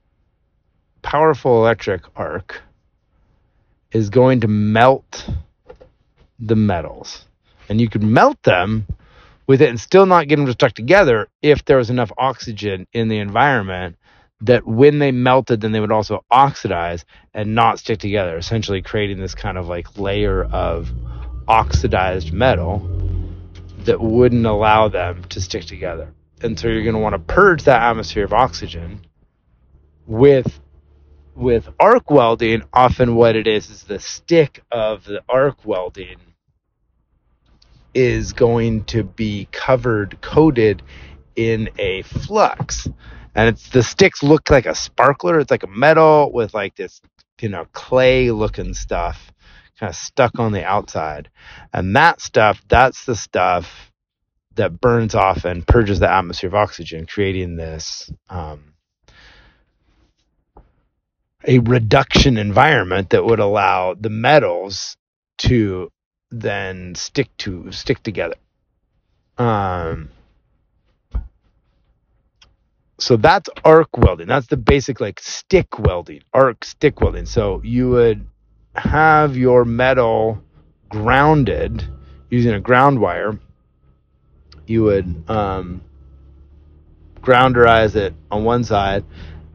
powerful 1.01 1.57
electric 1.57 2.03
arc 2.15 2.61
is 3.91 4.09
going 4.09 4.41
to 4.41 4.47
melt 4.47 5.29
the 6.39 6.55
metals. 6.55 7.25
And 7.69 7.79
you 7.79 7.89
could 7.89 8.03
melt 8.03 8.41
them 8.43 8.85
with 9.47 9.61
it 9.61 9.69
and 9.69 9.79
still 9.79 10.05
not 10.05 10.27
get 10.27 10.37
them 10.37 10.45
to 10.47 10.51
stuck 10.51 10.73
together 10.73 11.27
if 11.41 11.65
there 11.65 11.77
was 11.77 11.89
enough 11.89 12.11
oxygen 12.17 12.87
in 12.93 13.07
the 13.07 13.19
environment 13.19 13.95
that 14.41 14.67
when 14.67 14.99
they 14.99 15.11
melted, 15.11 15.61
then 15.61 15.71
they 15.71 15.79
would 15.79 15.91
also 15.91 16.23
oxidize 16.29 17.05
and 17.33 17.55
not 17.55 17.79
stick 17.79 17.99
together, 17.99 18.37
essentially 18.37 18.81
creating 18.81 19.19
this 19.19 19.35
kind 19.35 19.57
of 19.57 19.67
like 19.67 19.97
layer 19.97 20.43
of 20.43 20.91
oxidized 21.47 22.33
metal 22.33 22.79
that 23.79 24.01
wouldn't 24.01 24.45
allow 24.45 24.87
them 24.87 25.23
to 25.25 25.39
stick 25.39 25.65
together. 25.65 26.13
And 26.41 26.59
so 26.59 26.67
you're 26.67 26.83
going 26.83 26.95
to 26.95 27.01
want 27.01 27.13
to 27.13 27.33
purge 27.33 27.63
that 27.63 27.81
atmosphere 27.81 28.25
of 28.25 28.33
oxygen 28.33 29.01
with 30.05 30.59
with 31.35 31.67
arc 31.79 32.09
welding, 32.09 32.63
often 32.73 33.15
what 33.15 33.35
it 33.35 33.45
is 33.45 33.69
is 33.69 33.83
the 33.83 33.99
stick 33.99 34.63
of 34.71 35.03
the 35.03 35.21
arc 35.27 35.65
welding 35.65 36.17
is 37.93 38.33
going 38.33 38.85
to 38.85 39.03
be 39.03 39.47
covered, 39.51 40.19
coated 40.21 40.81
in 41.35 41.69
a 41.77 42.01
flux. 42.03 42.87
And 43.35 43.49
it's 43.49 43.69
the 43.69 43.83
sticks 43.83 44.23
look 44.23 44.49
like 44.49 44.65
a 44.65 44.75
sparkler. 44.75 45.39
It's 45.39 45.51
like 45.51 45.63
a 45.63 45.67
metal 45.67 46.31
with 46.33 46.53
like 46.53 46.75
this, 46.75 47.01
you 47.41 47.49
know, 47.49 47.65
clay 47.73 48.31
looking 48.31 48.73
stuff 48.73 49.31
kind 49.79 49.89
of 49.89 49.95
stuck 49.95 50.39
on 50.39 50.51
the 50.51 50.63
outside. 50.63 51.29
And 51.73 51.95
that 51.95 52.21
stuff, 52.21 52.63
that's 52.67 53.05
the 53.05 53.15
stuff 53.15 53.91
that 54.55 54.79
burns 54.79 55.15
off 55.15 55.45
and 55.45 55.67
purges 55.67 55.99
the 55.99 56.09
atmosphere 56.11 56.47
of 56.47 56.55
oxygen, 56.55 57.05
creating 57.05 57.57
this 57.57 58.09
um, 58.29 58.73
a 61.45 61.59
reduction 61.59 62.37
environment 62.37 63.09
that 63.09 63.25
would 63.25 63.39
allow 63.39 63.93
the 63.93 64.09
metals 64.09 64.95
to 65.37 65.91
then 66.31 66.95
stick 66.95 67.29
to 67.37 67.71
stick 67.71 68.01
together. 68.01 68.35
Um, 69.37 70.09
so 72.97 73.17
that's 73.17 73.49
arc 73.63 73.97
welding. 73.97 74.27
That's 74.27 74.47
the 74.47 74.57
basic 74.57 74.99
like 75.01 75.19
stick 75.19 75.79
welding, 75.79 76.21
arc 76.33 76.63
stick 76.63 77.01
welding. 77.01 77.25
So 77.25 77.61
you 77.63 77.89
would 77.89 78.25
have 78.75 79.35
your 79.35 79.65
metal 79.65 80.41
grounded 80.89 81.87
using 82.29 82.53
a 82.53 82.59
ground 82.59 82.99
wire. 82.99 83.39
You 84.67 84.83
would 84.83 85.29
um, 85.29 85.81
grounderize 87.21 87.95
it 87.95 88.13
on 88.31 88.43
one 88.43 88.63
side, 88.63 89.03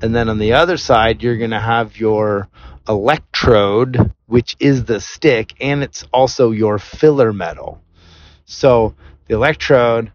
and 0.03 0.15
then 0.15 0.29
on 0.29 0.39
the 0.39 0.53
other 0.53 0.77
side, 0.77 1.23
you're 1.23 1.37
going 1.39 1.51
to 1.51 1.61
have 1.61 1.97
your 1.97 2.49
electrode, 2.89 4.13
which 4.27 4.57
is 4.61 4.85
the 4.85 5.01
stick, 5.01 5.55
and 5.61 5.83
it's 5.83 6.05
also 6.13 6.51
your 6.51 6.79
filler 6.79 7.33
metal. 7.33 7.81
So 8.45 8.95
the 9.27 9.35
electrode 9.35 10.13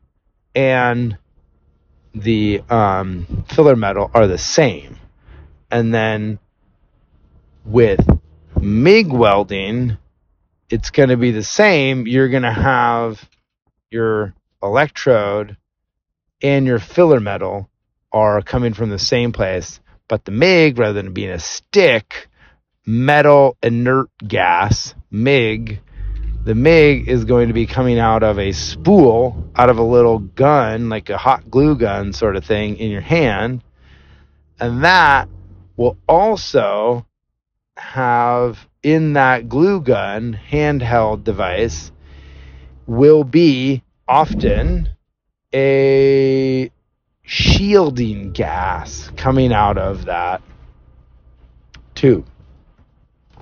and 0.54 1.18
the 2.16 2.62
um, 2.70 3.46
filler 3.50 3.76
metal 3.76 4.10
are 4.14 4.28
the 4.28 4.38
same. 4.38 4.98
And 5.70 5.94
then 5.94 6.40
with 7.66 8.00
MIG 8.60 9.12
welding, 9.12 9.98
it's 10.70 10.90
going 10.90 11.10
to 11.10 11.18
be 11.18 11.32
the 11.32 11.44
same. 11.44 12.08
You're 12.08 12.30
going 12.30 12.44
to 12.44 12.52
have 12.52 13.28
your 13.92 14.34
electrode 14.64 15.58
and 16.42 16.66
your 16.66 16.80
filler 16.80 17.20
metal 17.20 17.70
are 18.12 18.42
coming 18.42 18.74
from 18.74 18.90
the 18.90 19.00
same 19.00 19.32
place, 19.32 19.80
but 20.08 20.24
the 20.26 20.32
MIG, 20.32 20.78
rather 20.80 20.94
than 20.94 21.14
being 21.14 21.32
a 21.32 21.40
stick, 21.40 22.30
metal 22.86 23.58
inert 23.62 24.10
gas, 24.26 24.96
MIG, 25.12 25.82
the 26.46 26.54
MIG 26.54 27.10
is 27.10 27.26
going 27.26 27.48
to 27.48 27.56
be 27.56 27.66
coming 27.66 27.98
out 27.98 28.22
of 28.22 28.38
a 28.38 28.52
spool, 28.52 29.50
out 29.56 29.72
of 29.72 29.80
a 29.80 29.84
little 29.84 30.20
gun, 30.20 30.90
like 30.90 31.10
a 31.10 31.18
hot 31.18 31.50
glue 31.50 31.76
gun 31.76 32.14
sort 32.14 32.36
of 32.36 32.46
thing 32.46 32.78
in 32.78 32.92
your 32.92 33.02
hand. 33.02 33.64
And 34.60 34.84
that 34.84 35.28
will 35.76 35.98
also 36.08 37.08
have 37.78 38.70
in 38.84 39.14
that 39.14 39.50
glue 39.50 39.82
gun 39.82 40.40
handheld 40.52 41.24
device 41.24 41.92
will 42.86 43.24
be 43.24 43.82
often 44.08 44.90
a 45.52 46.70
shielding 47.24 48.34
gas 48.34 49.10
coming 49.18 49.52
out 49.52 49.80
of 49.80 50.06
that 50.06 50.44
tube. 51.96 52.28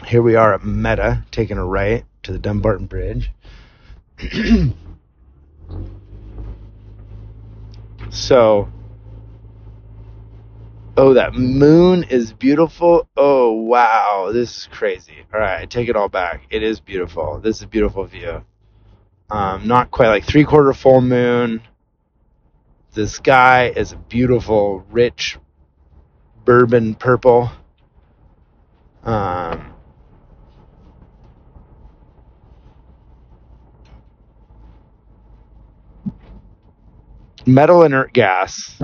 Here 0.06 0.22
we 0.22 0.36
are 0.36 0.54
at 0.54 0.64
Meta, 0.64 1.26
taking 1.32 1.58
a 1.58 1.66
right 1.66 2.06
to 2.24 2.32
the 2.32 2.40
Dumbarton 2.40 2.88
Bridge. 2.88 3.32
so, 8.10 8.70
oh, 10.98 11.14
that 11.14 11.34
moon 11.34 12.04
is 12.04 12.34
beautiful. 12.34 13.08
Oh, 13.16 13.52
wow, 13.52 14.32
this 14.34 14.58
is 14.58 14.68
crazy. 14.72 15.26
All 15.34 15.40
right, 15.40 15.62
I 15.62 15.66
take 15.66 15.90
it 15.90 15.96
all 15.96 16.10
back. 16.10 16.48
It 16.50 16.64
is 16.64 16.80
beautiful. 16.80 17.40
This 17.40 17.58
is 17.58 17.64
a 17.64 17.68
beautiful 17.68 18.06
view. 18.06 18.44
Um, 19.30 19.68
not 19.68 19.92
quite 19.92 20.10
like 20.10 20.26
three 20.26 20.44
quarter 20.44 20.74
full 20.74 21.02
moon 21.02 21.62
the 22.94 23.08
sky 23.08 23.74
is 23.76 23.92
a 23.92 23.98
beautiful, 23.98 24.86
rich 24.92 25.40
bourbon 26.46 26.94
purple. 26.94 27.52
Um, 29.04 29.73
metal 37.46 37.84
inert 37.84 38.14
gas 38.14 38.82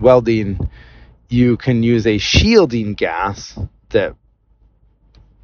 welding 0.00 0.68
you 1.28 1.56
can 1.56 1.82
use 1.82 2.06
a 2.06 2.18
shielding 2.18 2.94
gas 2.94 3.58
that 3.90 4.14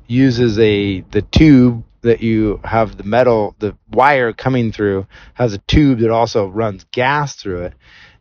uses 0.06 0.58
a 0.58 1.00
the 1.00 1.22
tube 1.22 1.84
that 2.02 2.20
you 2.22 2.60
have 2.64 2.96
the 2.96 3.04
metal, 3.04 3.56
the 3.58 3.76
wire 3.90 4.32
coming 4.32 4.72
through 4.72 5.06
has 5.34 5.52
a 5.52 5.58
tube 5.58 5.98
that 6.00 6.10
also 6.10 6.46
runs 6.46 6.84
gas 6.92 7.34
through 7.34 7.62
it. 7.62 7.74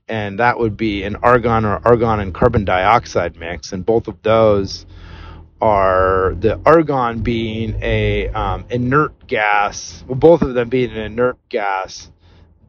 And 0.07 0.39
that 0.39 0.57
would 0.57 0.77
be 0.77 1.03
an 1.03 1.17
argon 1.17 1.65
or 1.65 1.81
argon 1.85 2.19
and 2.19 2.33
carbon 2.33 2.65
dioxide 2.65 3.35
mix. 3.37 3.73
And 3.73 3.85
both 3.85 4.07
of 4.07 4.21
those 4.23 4.85
are 5.61 6.35
the 6.39 6.59
argon 6.65 7.19
being 7.19 7.77
a 7.81 8.29
um, 8.29 8.65
inert 8.69 9.27
gas, 9.27 10.03
well, 10.07 10.15
both 10.15 10.41
of 10.41 10.53
them 10.53 10.69
being 10.69 10.91
an 10.91 10.97
inert 10.97 11.37
gas 11.49 12.09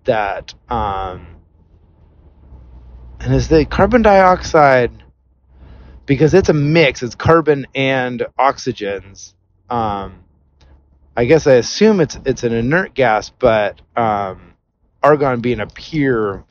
that, 0.09 0.53
um, 0.68 1.37
and 3.21 3.35
is 3.35 3.49
the 3.49 3.64
carbon 3.64 4.03
dioxide, 4.03 4.92
because 6.07 6.35
it's 6.35 6.49
a 6.49 6.55
mix, 6.55 7.03
it's 7.03 7.14
carbon 7.14 7.66
and 7.75 8.27
oxygens. 8.38 9.35
Um, 9.71 10.25
I 11.16 11.25
guess 11.25 11.47
I 11.47 11.55
assume 11.55 12.01
it's 12.01 12.18
it's 12.25 12.44
an 12.44 12.53
inert 12.53 12.94
gas, 12.94 13.31
but 13.31 13.81
um, 13.97 14.55
argon 15.03 15.40
being 15.40 15.61
a 15.61 15.66
pure, 15.66 16.44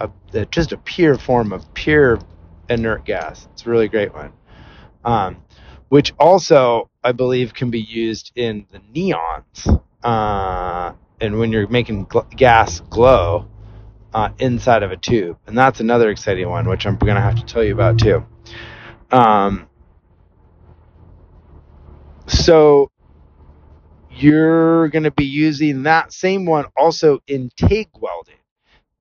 a, 0.00 0.10
a, 0.32 0.46
just 0.46 0.72
a 0.72 0.78
pure 0.78 1.18
form 1.18 1.52
of 1.52 1.72
pure 1.74 2.18
inert 2.68 3.04
gas. 3.04 3.46
It's 3.52 3.66
a 3.66 3.70
really 3.70 3.88
great 3.88 4.14
one, 4.14 4.32
um, 5.04 5.36
which 5.90 6.14
also 6.18 6.88
I 7.04 7.12
believe 7.12 7.54
can 7.54 7.70
be 7.70 7.80
used 7.80 8.32
in 8.34 8.66
the 8.72 8.80
neons, 8.94 9.82
uh, 10.02 10.94
and 11.20 11.38
when 11.38 11.52
you're 11.52 11.68
making 11.68 12.06
gl- 12.06 12.30
gas 12.36 12.80
glow 12.80 13.48
uh, 14.14 14.30
inside 14.38 14.82
of 14.82 14.92
a 14.92 14.96
tube, 14.96 15.38
and 15.46 15.56
that's 15.56 15.80
another 15.80 16.10
exciting 16.10 16.48
one, 16.48 16.68
which 16.68 16.86
I'm 16.86 16.96
going 16.96 17.16
to 17.16 17.20
have 17.20 17.36
to 17.36 17.44
tell 17.44 17.64
you 17.64 17.74
about 17.74 17.98
too. 17.98 18.24
Um, 19.10 19.68
so 22.26 22.90
you're 24.10 24.88
going 24.88 25.04
to 25.04 25.10
be 25.10 25.24
using 25.26 25.84
that 25.84 26.12
same 26.12 26.46
one 26.46 26.66
also 26.76 27.20
in 27.26 27.50
TIG 27.56 27.88
welding. 28.00 28.36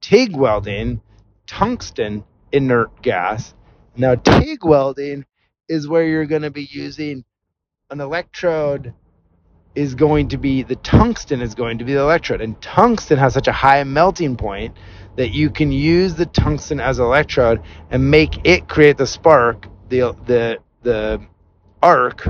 TIG 0.02 0.36
welding, 0.36 1.02
tungsten 1.48 2.24
inert 2.52 3.02
gas. 3.02 3.54
Now, 3.96 4.16
TIG 4.16 4.66
welding 4.66 5.26
is 5.70 5.88
where 5.88 6.06
you're 6.06 6.26
going 6.26 6.42
to 6.44 6.52
be 6.52 6.68
using 6.70 7.24
an 7.90 8.02
electrode 8.02 8.94
is 9.76 9.96
going 9.96 10.30
to 10.30 10.38
be 10.38 10.64
the 10.64 10.76
tungsten 10.78 11.42
is 11.42 11.54
going 11.54 11.78
to 11.78 11.86
be 11.86 11.94
the 11.94 12.00
electrode. 12.00 12.42
And 12.42 12.60
tungsten 12.62 13.18
has 13.18 13.34
such 13.34 13.48
a 13.48 13.52
high 13.52 13.84
melting 13.84 14.38
point 14.38 14.76
that 15.16 15.30
you 15.30 15.50
can 15.50 15.72
use 15.72 16.16
the 16.16 16.26
tungsten 16.26 16.80
as 16.80 17.00
electrode 17.00 17.62
and 17.90 18.10
make 18.10 18.46
it 18.46 18.68
create 18.68 18.98
the 18.98 19.08
spark 19.08 19.68
the 19.90 20.16
the 20.26 20.58
the 20.84 21.22
arc 21.82 22.28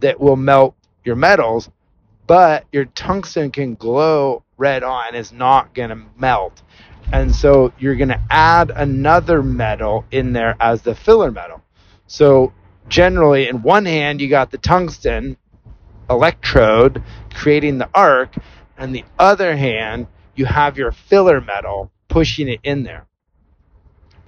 that 0.00 0.20
will 0.20 0.36
melt 0.36 0.74
your 1.04 1.16
metals 1.16 1.70
but 2.26 2.66
your 2.72 2.84
tungsten 2.84 3.50
can 3.50 3.74
glow 3.74 4.42
red 4.58 4.82
on 4.82 5.14
is 5.14 5.32
not 5.32 5.74
going 5.74 5.88
to 5.88 6.02
melt. 6.18 6.62
And 7.10 7.34
so 7.34 7.72
you're 7.78 7.96
going 7.96 8.10
to 8.10 8.22
add 8.28 8.70
another 8.70 9.42
metal 9.42 10.04
in 10.10 10.34
there 10.34 10.54
as 10.60 10.82
the 10.82 10.94
filler 10.94 11.30
metal. 11.30 11.62
So 12.06 12.52
generally 12.86 13.48
in 13.48 13.62
one 13.62 13.86
hand 13.86 14.20
you 14.20 14.28
got 14.28 14.50
the 14.50 14.58
tungsten 14.58 15.38
electrode 16.10 17.02
creating 17.34 17.78
the 17.78 17.88
arc 17.94 18.34
and 18.76 18.94
the 18.94 19.04
other 19.18 19.56
hand 19.56 20.06
you 20.34 20.46
have 20.46 20.78
your 20.78 20.92
filler 20.92 21.40
metal 21.40 21.90
pushing 22.08 22.48
it 22.48 22.60
in 22.62 22.82
there 22.84 23.06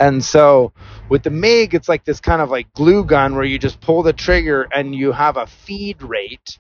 and 0.01 0.25
so 0.25 0.73
with 1.11 1.23
the 1.23 1.31
MIG, 1.31 1.75
it's 1.75 1.89
like 1.89 2.05
this 2.05 2.21
kind 2.21 2.41
of 2.41 2.51
like 2.51 2.73
glue 2.73 3.05
gun 3.05 3.35
where 3.35 3.45
you 3.45 3.59
just 3.59 3.81
pull 3.83 4.03
the 4.03 4.15
trigger 4.15 4.67
and 4.75 4.95
you 4.95 5.13
have 5.13 5.37
a 5.37 5.47
feed 5.47 6.03
rate 6.03 6.59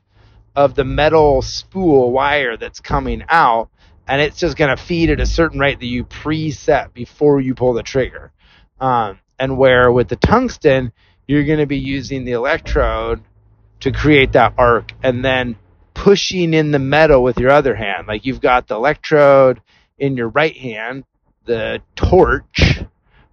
of 0.54 0.74
the 0.74 0.84
metal 0.84 1.40
spool 1.40 2.12
wire 2.12 2.58
that's 2.58 2.80
coming 2.80 3.24
out, 3.30 3.70
and 4.06 4.20
it's 4.20 4.38
just 4.38 4.58
going 4.58 4.76
to 4.76 4.82
feed 4.82 5.08
at 5.08 5.20
a 5.20 5.26
certain 5.26 5.58
rate 5.58 5.80
that 5.80 5.86
you 5.86 6.04
preset 6.04 6.92
before 6.92 7.40
you 7.40 7.54
pull 7.54 7.72
the 7.72 7.82
trigger. 7.82 8.30
Um, 8.78 9.18
And 9.38 9.56
where 9.56 9.90
with 9.90 10.08
the 10.08 10.16
tungsten, 10.16 10.92
you're 11.26 11.44
going 11.44 11.60
to 11.60 11.66
be 11.66 11.78
using 11.78 12.24
the 12.24 12.32
electrode 12.32 13.22
to 13.80 13.92
create 13.92 14.32
that 14.32 14.54
arc 14.58 14.92
and 15.02 15.24
then 15.24 15.56
pushing 15.94 16.54
in 16.54 16.70
the 16.70 16.78
metal 16.78 17.22
with 17.22 17.38
your 17.38 17.50
other 17.50 17.74
hand. 17.74 18.06
Like 18.06 18.24
you've 18.24 18.40
got 18.40 18.68
the 18.68 18.76
electrode 18.76 19.60
in 19.98 20.16
your 20.16 20.28
right 20.28 20.56
hand, 20.56 21.04
the 21.44 21.82
torch, 21.96 22.82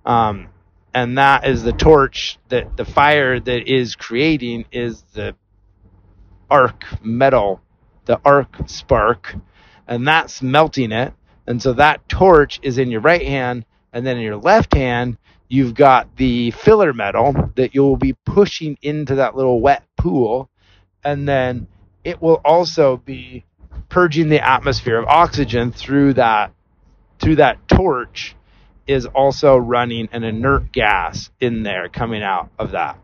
um, 0.06 0.50
and 0.94 1.18
that 1.18 1.48
is 1.48 1.64
the 1.64 1.74
torch 1.74 2.40
that 2.50 2.76
the 2.76 2.86
fire 2.86 3.40
that 3.40 3.68
is 3.68 3.96
creating 3.96 4.66
is 4.72 5.04
the 5.14 5.36
arc 6.50 6.86
metal, 7.04 7.62
the 8.06 8.20
arc 8.26 8.56
spark, 8.68 9.36
and 9.88 10.08
that's 10.08 10.42
melting 10.42 10.92
it. 10.92 11.14
And 11.46 11.62
so 11.62 11.74
that 11.74 12.08
torch 12.10 12.60
is 12.64 12.78
in 12.78 12.90
your 12.90 13.02
right 13.02 13.26
hand, 13.26 13.66
and 13.94 14.06
then 14.06 14.18
in 14.18 14.24
your 14.24 14.38
left 14.38 14.74
hand, 14.74 15.18
you've 15.48 15.74
got 15.74 16.16
the 16.18 16.52
filler 16.52 16.94
metal 16.94 17.52
that 17.56 17.74
you'll 17.74 17.98
be 17.98 18.14
pushing 18.26 18.78
into 18.82 19.16
that 19.16 19.36
little 19.36 19.62
wet 19.62 19.84
pool, 19.98 20.50
and 21.04 21.28
then 21.28 21.68
it 22.04 22.22
will 22.22 22.42
also 22.44 22.98
be 22.98 23.46
purging 23.90 24.30
the 24.30 24.46
atmosphere 24.46 24.98
of 24.98 25.06
oxygen 25.08 25.72
through 25.72 26.14
that 26.14 26.52
through 27.20 27.38
that 27.38 27.68
torch 27.68 28.36
is 28.86 29.06
also 29.06 29.58
running 29.58 30.08
an 30.12 30.24
inert 30.24 30.72
gas 30.72 31.30
in 31.40 31.64
there 31.64 31.90
coming 31.90 32.24
out 32.24 32.50
of 32.58 32.72
that. 32.72 32.98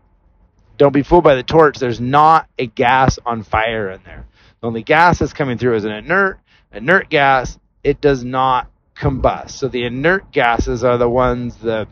Don't 0.78 0.94
be 0.94 1.04
fooled 1.04 1.24
by 1.24 1.36
the 1.36 1.44
torch. 1.44 1.78
There's 1.78 2.00
not 2.00 2.48
a 2.58 2.66
gas 2.66 3.20
on 3.26 3.44
fire 3.44 3.92
in 3.92 4.02
there. 4.04 4.26
The 4.62 4.68
only 4.68 4.84
gas 4.84 5.20
that's 5.20 5.34
coming 5.34 5.58
through 5.58 5.76
is 5.76 5.86
an 5.86 5.92
inert, 5.92 6.40
inert 6.72 7.10
gas. 7.10 7.60
It 7.84 8.02
does 8.02 8.24
not 8.24 8.72
combust. 8.96 9.52
So 9.52 9.68
the 9.68 9.84
inert 9.84 10.32
gases 10.32 10.84
are 10.84 10.98
the 10.98 11.10
ones 11.10 11.58
that 11.58 11.88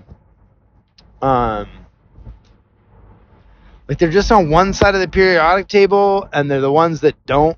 um, 1.21 1.69
like 3.87 3.97
they're 3.97 4.09
just 4.09 4.31
on 4.31 4.49
one 4.49 4.73
side 4.73 4.95
of 4.95 5.01
the 5.01 5.07
periodic 5.07 5.67
table, 5.67 6.27
and 6.31 6.49
they're 6.49 6.61
the 6.61 6.71
ones 6.71 7.01
that 7.01 7.25
don't 7.25 7.57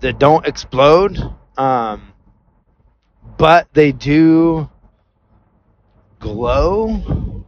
that 0.00 0.18
don't 0.18 0.46
explode. 0.46 1.18
Um, 1.56 2.12
but 3.36 3.68
they 3.72 3.92
do 3.92 4.68
glow. 6.18 7.44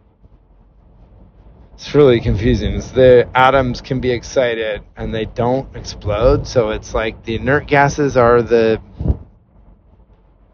It's 1.75 1.95
really 1.95 2.21
confusing. 2.21 2.75
It's 2.75 2.91
the 2.91 3.29
atoms 3.35 3.81
can 3.81 4.01
be 4.01 4.11
excited 4.11 4.83
and 4.97 5.15
they 5.15 5.25
don't 5.25 5.75
explode, 5.75 6.47
so 6.47 6.71
it's 6.71 6.95
like 6.95 7.25
the 7.25 7.37
inert 7.37 7.67
gases 7.67 8.17
are 8.17 8.43
the 8.43 8.81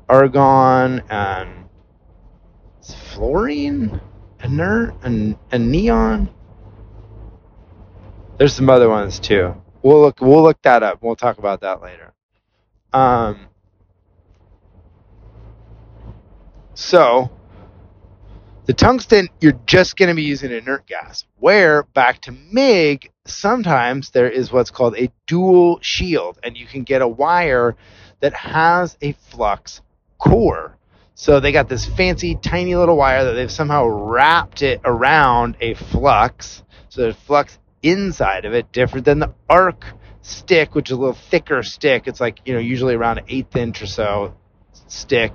argon 0.08 1.02
and 1.10 1.64
fluorine 3.12 4.00
inert 4.42 4.94
and, 5.02 5.36
and 5.50 5.70
neon. 5.70 6.30
There's 8.38 8.54
some 8.54 8.68
other 8.68 8.88
ones 8.88 9.18
too. 9.18 9.54
We'll 9.82 10.00
look 10.00 10.20
we'll 10.20 10.42
look 10.42 10.60
that 10.62 10.82
up. 10.82 11.02
We'll 11.02 11.16
talk 11.16 11.38
about 11.38 11.60
that 11.60 11.80
later. 11.80 12.12
Um, 12.92 13.46
so 16.74 17.30
the 18.66 18.74
tungsten, 18.74 19.28
you're 19.40 19.58
just 19.64 19.96
going 19.96 20.08
to 20.08 20.14
be 20.14 20.24
using 20.24 20.50
inert 20.50 20.86
gas. 20.86 21.24
Where 21.38 21.84
back 21.84 22.20
to 22.22 22.32
MIG, 22.32 23.12
sometimes 23.24 24.10
there 24.10 24.28
is 24.28 24.50
what's 24.50 24.72
called 24.72 24.96
a 24.98 25.08
dual 25.28 25.78
shield, 25.82 26.40
and 26.42 26.56
you 26.56 26.66
can 26.66 26.82
get 26.82 27.00
a 27.00 27.06
wire 27.06 27.76
that 28.20 28.34
has 28.34 28.98
a 29.00 29.12
flux 29.12 29.82
core. 30.18 30.76
So 31.18 31.40
they 31.40 31.50
got 31.50 31.66
this 31.66 31.86
fancy 31.86 32.34
tiny 32.34 32.76
little 32.76 32.98
wire 32.98 33.24
that 33.24 33.32
they've 33.32 33.50
somehow 33.50 33.86
wrapped 33.86 34.60
it 34.60 34.82
around 34.84 35.56
a 35.62 35.72
flux. 35.72 36.62
So 36.90 37.00
there's 37.00 37.16
flux 37.16 37.58
inside 37.82 38.44
of 38.44 38.52
it, 38.52 38.70
different 38.70 39.06
than 39.06 39.20
the 39.20 39.32
arc 39.48 39.86
stick, 40.20 40.74
which 40.74 40.90
is 40.90 40.96
a 40.98 41.00
little 41.00 41.14
thicker 41.14 41.62
stick. 41.62 42.06
It's 42.06 42.20
like, 42.20 42.40
you 42.44 42.52
know, 42.52 42.60
usually 42.60 42.94
around 42.94 43.16
an 43.16 43.24
eighth 43.28 43.56
inch 43.56 43.80
or 43.80 43.86
so 43.86 44.36
stick, 44.88 45.32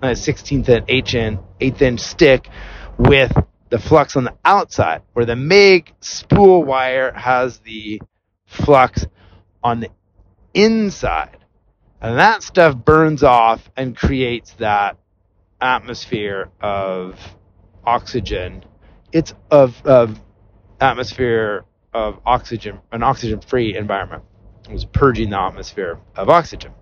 a 0.00 0.10
16th 0.10 0.68
inch, 0.68 0.84
eighth 0.86 1.14
inch, 1.16 1.40
eighth 1.60 1.82
inch 1.82 2.00
stick 2.00 2.48
with 2.96 3.36
the 3.70 3.80
flux 3.80 4.14
on 4.14 4.22
the 4.22 4.36
outside, 4.44 5.02
where 5.14 5.26
the 5.26 5.34
MIG 5.34 5.94
spool 5.98 6.62
wire 6.62 7.12
has 7.12 7.58
the 7.58 8.00
flux 8.46 9.04
on 9.64 9.80
the 9.80 9.90
inside. 10.54 11.38
And 12.00 12.20
that 12.20 12.44
stuff 12.44 12.76
burns 12.76 13.24
off 13.24 13.68
and 13.76 13.96
creates 13.96 14.52
that 14.58 14.96
atmosphere 15.64 16.50
of 16.60 17.18
oxygen. 17.84 18.64
It's 19.12 19.32
of, 19.50 19.84
of 19.86 20.20
atmosphere 20.80 21.64
of 21.92 22.20
oxygen, 22.26 22.80
an 22.92 23.02
oxygen 23.02 23.40
free 23.40 23.76
environment. 23.76 24.24
It 24.68 24.72
was 24.72 24.84
purging 24.84 25.30
the 25.30 25.40
atmosphere 25.40 25.98
of 26.16 26.28
oxygen. 26.28 26.72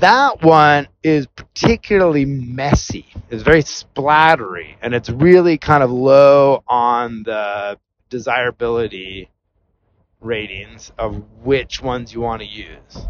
That 0.00 0.42
one 0.42 0.88
is 1.02 1.26
particularly 1.26 2.24
messy. 2.24 3.06
It's 3.30 3.42
very 3.42 3.62
splattery 3.62 4.76
and 4.80 4.94
it's 4.94 5.10
really 5.10 5.58
kind 5.58 5.82
of 5.82 5.90
low 5.90 6.62
on 6.68 7.24
the 7.24 7.78
desirability 8.08 9.28
ratings 10.20 10.92
of 10.98 11.24
which 11.42 11.82
ones 11.82 12.12
you 12.12 12.20
want 12.20 12.42
to 12.42 12.48
use 12.48 13.06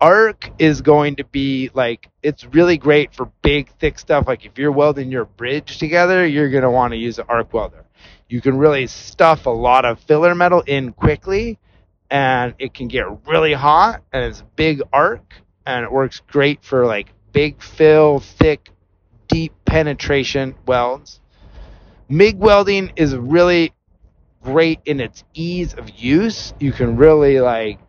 arc 0.00 0.50
is 0.58 0.82
going 0.82 1.16
to 1.16 1.24
be 1.24 1.70
like 1.74 2.08
it's 2.22 2.44
really 2.44 2.76
great 2.76 3.14
for 3.14 3.30
big 3.42 3.70
thick 3.78 3.98
stuff. 3.98 4.26
Like 4.26 4.44
if 4.44 4.58
you're 4.58 4.72
welding 4.72 5.10
your 5.10 5.24
bridge 5.24 5.78
together 5.78 6.26
you're 6.26 6.50
going 6.50 6.62
to 6.62 6.70
want 6.70 6.92
to 6.92 6.98
use 6.98 7.18
an 7.18 7.26
arc 7.28 7.52
welder. 7.52 7.84
You 8.28 8.40
can 8.40 8.58
really 8.58 8.86
stuff 8.86 9.46
a 9.46 9.50
lot 9.50 9.84
of 9.84 10.00
filler 10.00 10.34
metal 10.34 10.62
in 10.66 10.92
quickly 10.92 11.58
and 12.10 12.54
it 12.58 12.74
can 12.74 12.88
get 12.88 13.06
really 13.26 13.52
hot 13.52 14.02
and 14.12 14.24
it's 14.24 14.42
big 14.56 14.82
arc 14.92 15.34
and 15.64 15.84
it 15.84 15.92
works 15.92 16.20
great 16.26 16.62
for 16.62 16.86
like 16.86 17.08
big 17.32 17.62
fill 17.62 18.20
thick 18.20 18.70
deep 19.28 19.52
penetration 19.64 20.54
welds. 20.66 21.20
Mig 22.08 22.38
welding 22.38 22.92
is 22.96 23.16
really 23.16 23.72
great 24.42 24.80
in 24.84 25.00
its 25.00 25.24
ease 25.34 25.74
of 25.74 25.90
use. 25.90 26.54
You 26.60 26.72
can 26.72 26.96
really 26.96 27.40
like 27.40 27.80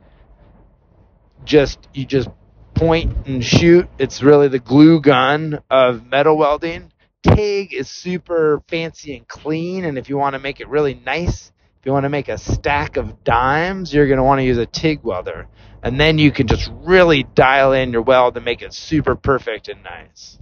just 1.47 1.79
you 1.93 2.05
just 2.05 2.29
point 2.75 3.25
and 3.25 3.43
shoot. 3.43 3.89
It's 3.97 4.21
really 4.21 4.49
the 4.49 4.59
glue 4.59 5.01
gun 5.01 5.61
of 5.69 6.05
metal 6.05 6.37
welding. 6.37 6.91
TIG 7.23 7.73
is 7.73 7.89
super 7.89 8.61
fancy 8.67 9.17
and 9.17 9.27
clean, 9.27 9.85
and 9.85 9.97
if 9.97 10.09
you 10.09 10.17
want 10.17 10.33
to 10.33 10.39
make 10.39 10.59
it 10.59 10.67
really 10.67 10.93
nice, 10.93 11.51
if 11.79 11.85
you 11.85 11.91
want 11.91 12.03
to 12.03 12.09
make 12.09 12.29
a 12.29 12.37
stack 12.37 12.97
of 12.97 13.23
dimes, 13.23 13.93
you're 13.93 14.07
going 14.07 14.17
to 14.17 14.23
want 14.23 14.39
to 14.39 14.45
use 14.45 14.57
a 14.57 14.65
TIG 14.65 15.03
welder. 15.03 15.47
And 15.81 15.99
then 15.99 16.17
you 16.17 16.31
can 16.31 16.47
just 16.47 16.69
really 16.73 17.23
dial 17.23 17.73
in 17.73 17.91
your 17.91 18.01
weld 18.01 18.35
and 18.35 18.45
make 18.45 18.61
it 18.61 18.73
super 18.73 19.15
perfect 19.15 19.67
and 19.67 19.83
nice. 19.83 20.37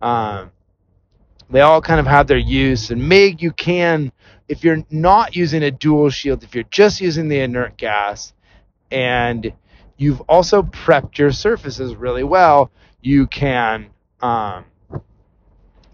Um, 0.00 0.50
they 1.50 1.60
all 1.60 1.80
kind 1.80 2.00
of 2.00 2.06
have 2.06 2.26
their 2.26 2.38
use. 2.38 2.90
And 2.90 3.08
MIG, 3.08 3.42
you 3.42 3.52
can, 3.52 4.12
if 4.48 4.64
you're 4.64 4.84
not 4.90 5.34
using 5.34 5.62
a 5.62 5.70
dual 5.70 6.10
shield, 6.10 6.42
if 6.42 6.54
you're 6.54 6.64
just 6.64 7.00
using 7.00 7.28
the 7.28 7.40
inert 7.40 7.76
gas, 7.76 8.32
and 8.90 9.52
you've 9.98 10.22
also 10.22 10.62
prepped 10.62 11.18
your 11.18 11.32
surfaces 11.32 11.94
really 11.94 12.24
well, 12.24 12.70
you 13.02 13.26
can 13.26 13.90
um, 14.22 14.64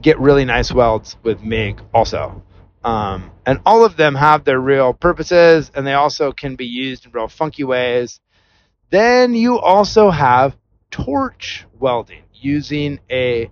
get 0.01 0.21
really 0.21 0.45
nice 0.45 0.71
welds 0.71 1.17
with 1.25 1.43
MIG 1.43 1.81
also. 1.93 2.43
Um, 2.85 3.33
and 3.47 3.61
all 3.65 3.85
of 3.85 3.97
them 3.97 4.15
have 4.15 4.45
their 4.45 4.61
real 4.61 4.93
purposes, 4.93 5.73
and 5.75 5.87
they 5.87 5.95
also 5.95 6.33
can 6.33 6.55
be 6.55 6.67
used 6.67 7.07
in 7.07 7.13
real 7.13 7.29
funky 7.29 7.65
ways. 7.65 8.21
Then 8.91 9.35
you 9.35 9.59
also 9.59 10.11
have 10.11 10.57
torch 10.91 11.67
welding 11.81 12.23
using 12.33 13.01
a 13.11 13.51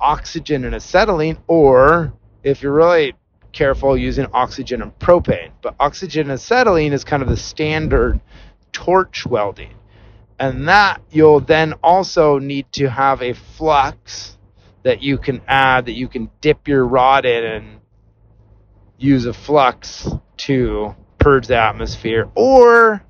oxygen 0.00 0.64
and 0.64 0.74
acetylene, 0.74 1.38
or 1.46 2.12
if 2.42 2.60
you're 2.60 2.72
really 2.72 3.14
careful, 3.52 3.96
using 3.96 4.26
oxygen 4.32 4.82
and 4.82 4.98
propane. 4.98 5.52
But 5.62 5.76
oxygen 5.78 6.22
and 6.30 6.32
acetylene 6.32 6.92
is 6.92 7.04
kind 7.04 7.22
of 7.22 7.28
the 7.28 7.36
standard 7.36 8.20
torch 8.76 9.24
welding. 9.24 9.72
And 10.38 10.68
that 10.68 11.00
you'll 11.10 11.40
then 11.40 11.72
also 11.82 12.38
need 12.38 12.70
to 12.72 12.90
have 12.90 13.22
a 13.22 13.32
flux 13.32 14.36
that 14.82 15.02
you 15.02 15.16
can 15.16 15.40
add, 15.48 15.86
that 15.86 15.94
you 15.94 16.08
can 16.08 16.28
dip 16.42 16.68
your 16.68 16.86
rod 16.86 17.24
in 17.24 17.42
and 17.42 17.80
use 18.98 19.24
a 19.24 19.32
flux 19.32 20.06
to 20.36 20.94
purge 21.18 21.46
the 21.46 21.56
atmosphere. 21.56 22.28
Or 22.34 23.02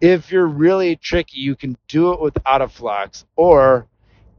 if 0.00 0.32
you're 0.32 0.46
really 0.46 0.96
tricky, 0.96 1.38
you 1.40 1.54
can 1.54 1.76
do 1.86 2.14
it 2.14 2.20
without 2.20 2.62
a 2.62 2.68
flux. 2.68 3.26
Or 3.36 3.86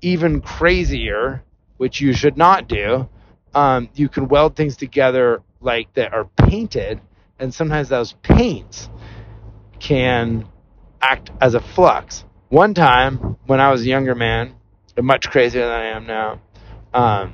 even 0.01 0.41
crazier, 0.41 1.43
which 1.77 2.01
you 2.01 2.11
should 2.11 2.37
not 2.37 2.67
do, 2.67 3.07
um, 3.53 3.87
you 3.93 4.09
can 4.09 4.27
weld 4.27 4.55
things 4.55 4.75
together 4.77 5.43
like 5.59 5.93
that 5.93 6.11
are 6.11 6.25
painted, 6.25 6.99
and 7.37 7.53
sometimes 7.53 7.89
those 7.89 8.13
paints 8.23 8.89
can 9.79 10.47
act 11.01 11.31
as 11.39 11.53
a 11.53 11.59
flux. 11.59 12.23
One 12.49 12.73
time, 12.73 13.37
when 13.45 13.59
I 13.59 13.71
was 13.71 13.81
a 13.81 13.85
younger 13.85 14.15
man, 14.15 14.55
much 15.01 15.29
crazier 15.29 15.61
than 15.61 15.71
I 15.71 15.85
am 15.85 16.05
now, 16.05 16.41
um, 16.93 17.33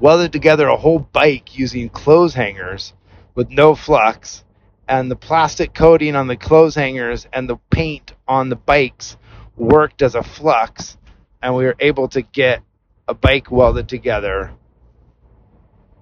welded 0.00 0.32
together 0.32 0.66
a 0.68 0.76
whole 0.76 0.98
bike 0.98 1.56
using 1.58 1.88
clothes 1.88 2.34
hangers 2.34 2.92
with 3.34 3.50
no 3.50 3.74
flux, 3.74 4.44
and 4.88 5.10
the 5.10 5.16
plastic 5.16 5.74
coating 5.74 6.16
on 6.16 6.26
the 6.26 6.36
clothes 6.36 6.74
hangers 6.74 7.26
and 7.32 7.48
the 7.48 7.56
paint 7.70 8.12
on 8.26 8.48
the 8.48 8.56
bikes 8.56 9.16
worked 9.56 10.02
as 10.02 10.14
a 10.14 10.22
flux, 10.22 10.96
and 11.42 11.54
we 11.54 11.64
were 11.64 11.76
able 11.78 12.08
to 12.08 12.22
get 12.22 12.62
a 13.06 13.14
bike 13.14 13.50
welded 13.50 13.88
together 13.88 14.50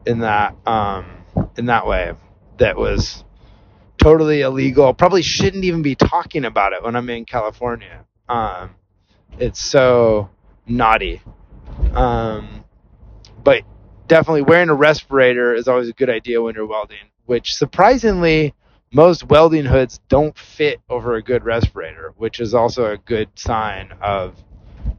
in 0.06 0.20
that 0.20 0.54
um, 0.66 1.06
in 1.56 1.66
that 1.66 1.86
way 1.86 2.12
that 2.58 2.76
was 2.76 3.24
totally 4.02 4.40
illegal. 4.40 4.92
Probably 4.94 5.22
shouldn't 5.22 5.64
even 5.64 5.82
be 5.82 5.94
talking 5.94 6.44
about 6.44 6.72
it 6.72 6.82
when 6.82 6.96
I'm 6.96 7.08
in 7.10 7.24
California. 7.24 8.04
Um, 8.28 8.70
it's 9.38 9.60
so 9.60 10.30
naughty. 10.66 11.22
Um, 11.94 12.64
but 13.42 13.62
definitely 14.08 14.42
wearing 14.42 14.68
a 14.68 14.74
respirator 14.74 15.54
is 15.54 15.68
always 15.68 15.88
a 15.88 15.92
good 15.92 16.10
idea 16.10 16.42
when 16.42 16.54
you're 16.54 16.66
welding, 16.66 17.10
which 17.26 17.54
surprisingly, 17.54 18.54
most 18.92 19.24
welding 19.24 19.64
hoods 19.64 20.00
don't 20.08 20.36
fit 20.36 20.80
over 20.90 21.14
a 21.14 21.22
good 21.22 21.44
respirator, 21.44 22.12
which 22.16 22.40
is 22.40 22.54
also 22.54 22.92
a 22.92 22.98
good 22.98 23.28
sign 23.36 23.92
of 24.02 24.36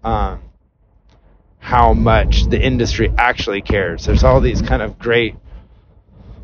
um, 0.03 0.41
how 1.59 1.93
much 1.93 2.45
the 2.45 2.59
industry 2.59 3.13
actually 3.17 3.61
cares. 3.61 4.05
There's 4.05 4.23
all 4.23 4.41
these 4.41 4.61
kind 4.61 4.81
of 4.81 4.97
great 4.97 5.35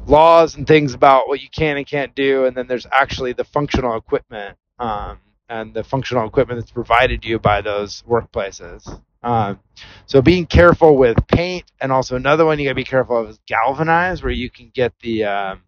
laws 0.10 0.56
and 0.56 0.68
things 0.68 0.94
about 0.94 1.28
what 1.28 1.42
you 1.42 1.50
can 1.50 1.78
and 1.78 1.88
can't 1.88 2.14
do, 2.16 2.46
and 2.46 2.56
then 2.58 2.68
there's 2.68 2.88
actually 2.92 3.34
the 3.34 3.44
functional 3.44 3.96
equipment 3.96 4.58
um, 4.80 5.20
and 5.48 5.74
the 5.74 5.84
functional 5.84 6.28
equipment 6.28 6.60
that's 6.60 6.72
provided 6.72 7.24
you 7.24 7.40
by 7.40 7.62
those 7.62 8.04
workplaces. 8.08 9.02
Um, 9.22 9.60
so 10.06 10.22
being 10.22 10.46
careful 10.46 10.98
with 10.98 11.18
paint, 11.28 11.66
and 11.82 11.92
also 11.92 12.16
another 12.16 12.46
one 12.46 12.60
you 12.60 12.66
gotta 12.66 12.76
be 12.76 12.84
careful 12.84 13.18
of 13.18 13.30
is 13.30 13.40
galvanized, 13.48 14.24
where 14.24 14.32
you 14.32 14.50
can 14.50 14.72
get 14.74 14.94
the 15.02 15.26
um, 15.26 15.62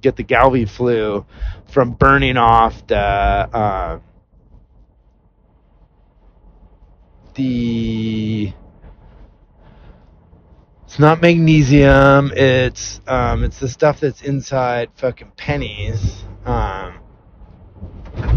get 0.00 0.16
the 0.16 0.24
galvi 0.24 0.68
flue 0.68 1.26
from 1.70 1.92
burning 1.92 2.36
off 2.36 2.86
the 2.86 2.96
uh, 2.96 3.98
the 7.34 8.52
it's 10.92 10.98
not 10.98 11.22
magnesium. 11.22 12.32
It's 12.36 13.00
um, 13.06 13.44
it's 13.44 13.58
the 13.58 13.68
stuff 13.70 14.00
that's 14.00 14.20
inside 14.20 14.90
fucking 14.96 15.32
pennies, 15.38 16.22
um, 16.44 17.00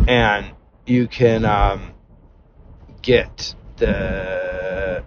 and 0.08 0.56
you 0.86 1.10
can 1.10 1.44
um, 1.44 1.92
get 3.02 3.54
the 3.76 5.04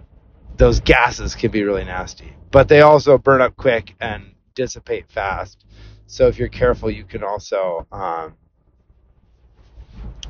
those 0.57 0.79
gases 0.81 1.33
can 1.33 1.49
be 1.49 1.63
really 1.63 1.85
nasty, 1.85 2.35
but 2.51 2.67
they 2.67 2.81
also 2.81 3.17
burn 3.17 3.41
up 3.41 3.57
quick 3.57 3.95
and 3.99 4.35
dissipate 4.53 5.09
fast. 5.09 5.65
So 6.05 6.27
if 6.27 6.37
you're 6.37 6.49
careful, 6.49 6.91
you 6.91 7.03
can 7.03 7.23
also 7.23 7.87
um, 7.91 8.35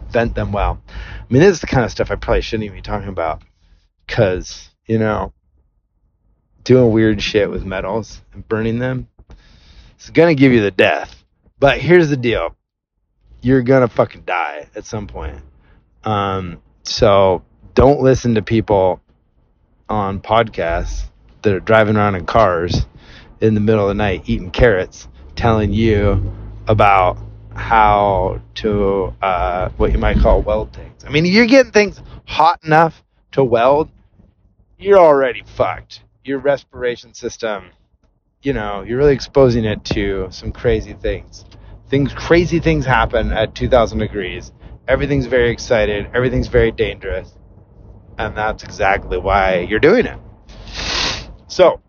vent 0.09 0.35
them 0.35 0.53
well. 0.53 0.81
I 0.87 1.33
mean, 1.33 1.41
this 1.41 1.51
is 1.51 1.59
the 1.59 1.67
kind 1.67 1.83
of 1.83 1.91
stuff 1.91 2.11
I 2.11 2.15
probably 2.15 2.43
shouldn't 2.43 2.63
even 2.63 2.77
be 2.77 2.81
talking 2.81 3.09
about 3.09 3.43
because 4.07 4.69
you 4.85 4.99
know 4.99 5.33
doing 6.63 6.91
weird 6.91 7.21
shit 7.21 7.49
with 7.49 7.65
metals 7.65 8.21
and 8.33 8.47
burning 8.47 8.79
them 8.79 9.07
it's 9.99 10.09
gonna 10.11 10.33
give 10.33 10.53
you 10.53 10.61
the 10.61 10.71
death. 10.71 11.25
But 11.59 11.79
here's 11.79 12.09
the 12.09 12.15
deal: 12.15 12.55
you're 13.41 13.61
gonna 13.61 13.89
fucking 13.89 14.23
die 14.25 14.69
at 14.73 14.85
some 14.85 15.07
point. 15.07 15.41
Um, 16.05 16.61
so 16.83 17.43
don't 17.73 17.99
listen 17.99 18.35
to 18.35 18.41
people 18.41 19.01
on 19.89 20.21
podcasts 20.21 21.03
that 21.41 21.53
are 21.53 21.59
driving 21.59 21.97
around 21.97 22.15
in 22.15 22.25
cars 22.25 22.85
in 23.41 23.55
the 23.55 23.59
middle 23.59 23.83
of 23.83 23.89
the 23.89 23.93
night 23.93 24.23
eating 24.25 24.51
carrots 24.51 25.09
telling 25.35 25.73
you 25.73 26.33
about 26.67 27.17
how 27.53 28.41
to 28.55 29.13
uh, 29.21 29.67
what 29.75 29.91
you 29.91 29.97
might 29.97 30.17
call 30.19 30.41
weld 30.41 30.71
things. 30.71 31.03
I 31.03 31.09
mean, 31.09 31.25
you're 31.25 31.45
getting 31.45 31.73
things 31.73 32.01
hot 32.25 32.63
enough 32.63 33.03
to 33.33 33.43
weld, 33.43 33.89
you're 34.77 34.99
already 34.99 35.43
fucked. 35.45 36.03
Your 36.23 36.39
respiration 36.39 37.13
system, 37.13 37.71
you 38.41 38.53
know, 38.53 38.83
you're 38.83 38.97
really 38.97 39.13
exposing 39.13 39.65
it 39.65 39.83
to 39.85 40.27
some 40.31 40.51
crazy 40.51 40.93
things. 40.93 41.45
Things, 41.89 42.13
crazy 42.13 42.59
things 42.59 42.85
happen 42.85 43.31
at 43.31 43.55
2,000 43.55 43.99
degrees. 43.99 44.51
Everything's 44.87 45.25
very 45.25 45.49
excited. 45.49 46.09
Everything's 46.13 46.47
very 46.47 46.71
dangerous 46.71 47.33
and 48.19 48.35
that's 48.35 48.63
exactly 48.63 49.17
why 49.17 49.59
you're 49.59 49.79
doing 49.79 50.05
it. 50.05 50.19
So, 51.47 51.79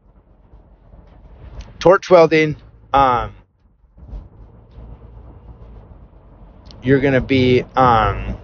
torch 1.81 2.09
welding, 2.09 2.57
um, 2.95 3.35
you're 6.83 7.01
going 7.01 7.15
to 7.15 7.21
be 7.21 7.63
um, 7.75 8.37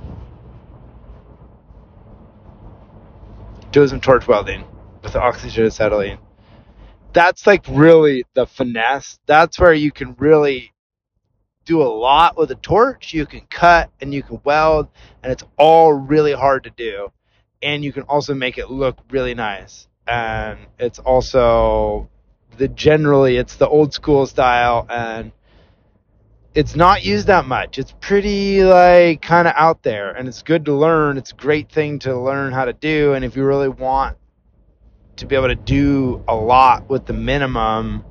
doing 3.71 3.89
some 3.89 4.01
torch 4.01 4.27
welding 4.27 4.65
with 5.07 5.17
oxygen 5.17 5.67
acetylene. 5.67 6.19
That's 7.13 7.47
like 7.47 7.65
really 7.69 8.25
the 8.35 8.47
finesse. 8.47 9.19
That's 9.27 9.59
where 9.59 9.73
you 9.73 9.91
can 9.91 10.15
really 10.19 10.73
do 11.65 11.83
a 11.83 11.85
lot 11.85 12.37
with 12.37 12.51
a 12.51 12.57
torch. 12.57 13.15
You 13.15 13.27
can 13.27 13.41
cut 13.51 13.91
and 14.01 14.13
you 14.13 14.23
can 14.23 14.41
weld, 14.45 14.89
and 15.23 15.33
it's 15.33 15.45
all 15.57 15.93
really 15.93 16.33
hard 16.33 16.65
to 16.65 16.71
do 16.71 17.11
and 17.63 17.85
you 17.85 17.93
can 17.93 18.03
also 18.05 18.35
make 18.35 18.59
it 18.59 18.71
look 18.71 18.99
really 19.11 19.35
nice. 19.35 19.89
And 20.07 20.59
it's 20.79 20.99
also 20.99 22.09
the 22.59 22.69
generally 22.69 23.37
it's 23.37 23.57
the 23.57 23.69
old 23.69 23.93
school 23.93 24.27
style 24.27 24.87
and 24.89 25.33
it's 26.55 26.75
not 26.75 27.05
used 27.05 27.27
that 27.27 27.47
much. 27.47 27.79
It's 27.79 27.95
pretty 28.01 28.63
like 28.63 29.21
kind 29.21 29.49
of 29.49 29.55
out 29.57 29.83
there 29.83 30.13
and 30.13 30.29
it's 30.29 30.43
good 30.43 30.65
to 30.67 30.75
learn. 30.75 31.19
It's 31.19 31.33
a 31.33 31.35
great 31.35 31.71
thing 31.71 31.99
to 32.01 32.19
learn 32.19 32.53
how 32.53 32.65
to 32.67 32.73
do 32.73 33.15
and 33.15 33.25
if 33.25 33.37
you 33.37 33.45
really 33.45 33.69
want 33.69 34.17
to 35.17 35.27
be 35.27 35.35
able 35.35 35.49
to 35.49 35.55
do 35.55 36.23
a 36.29 36.35
lot 36.35 36.89
with 36.89 37.07
the 37.07 37.13
minimum 37.13 38.05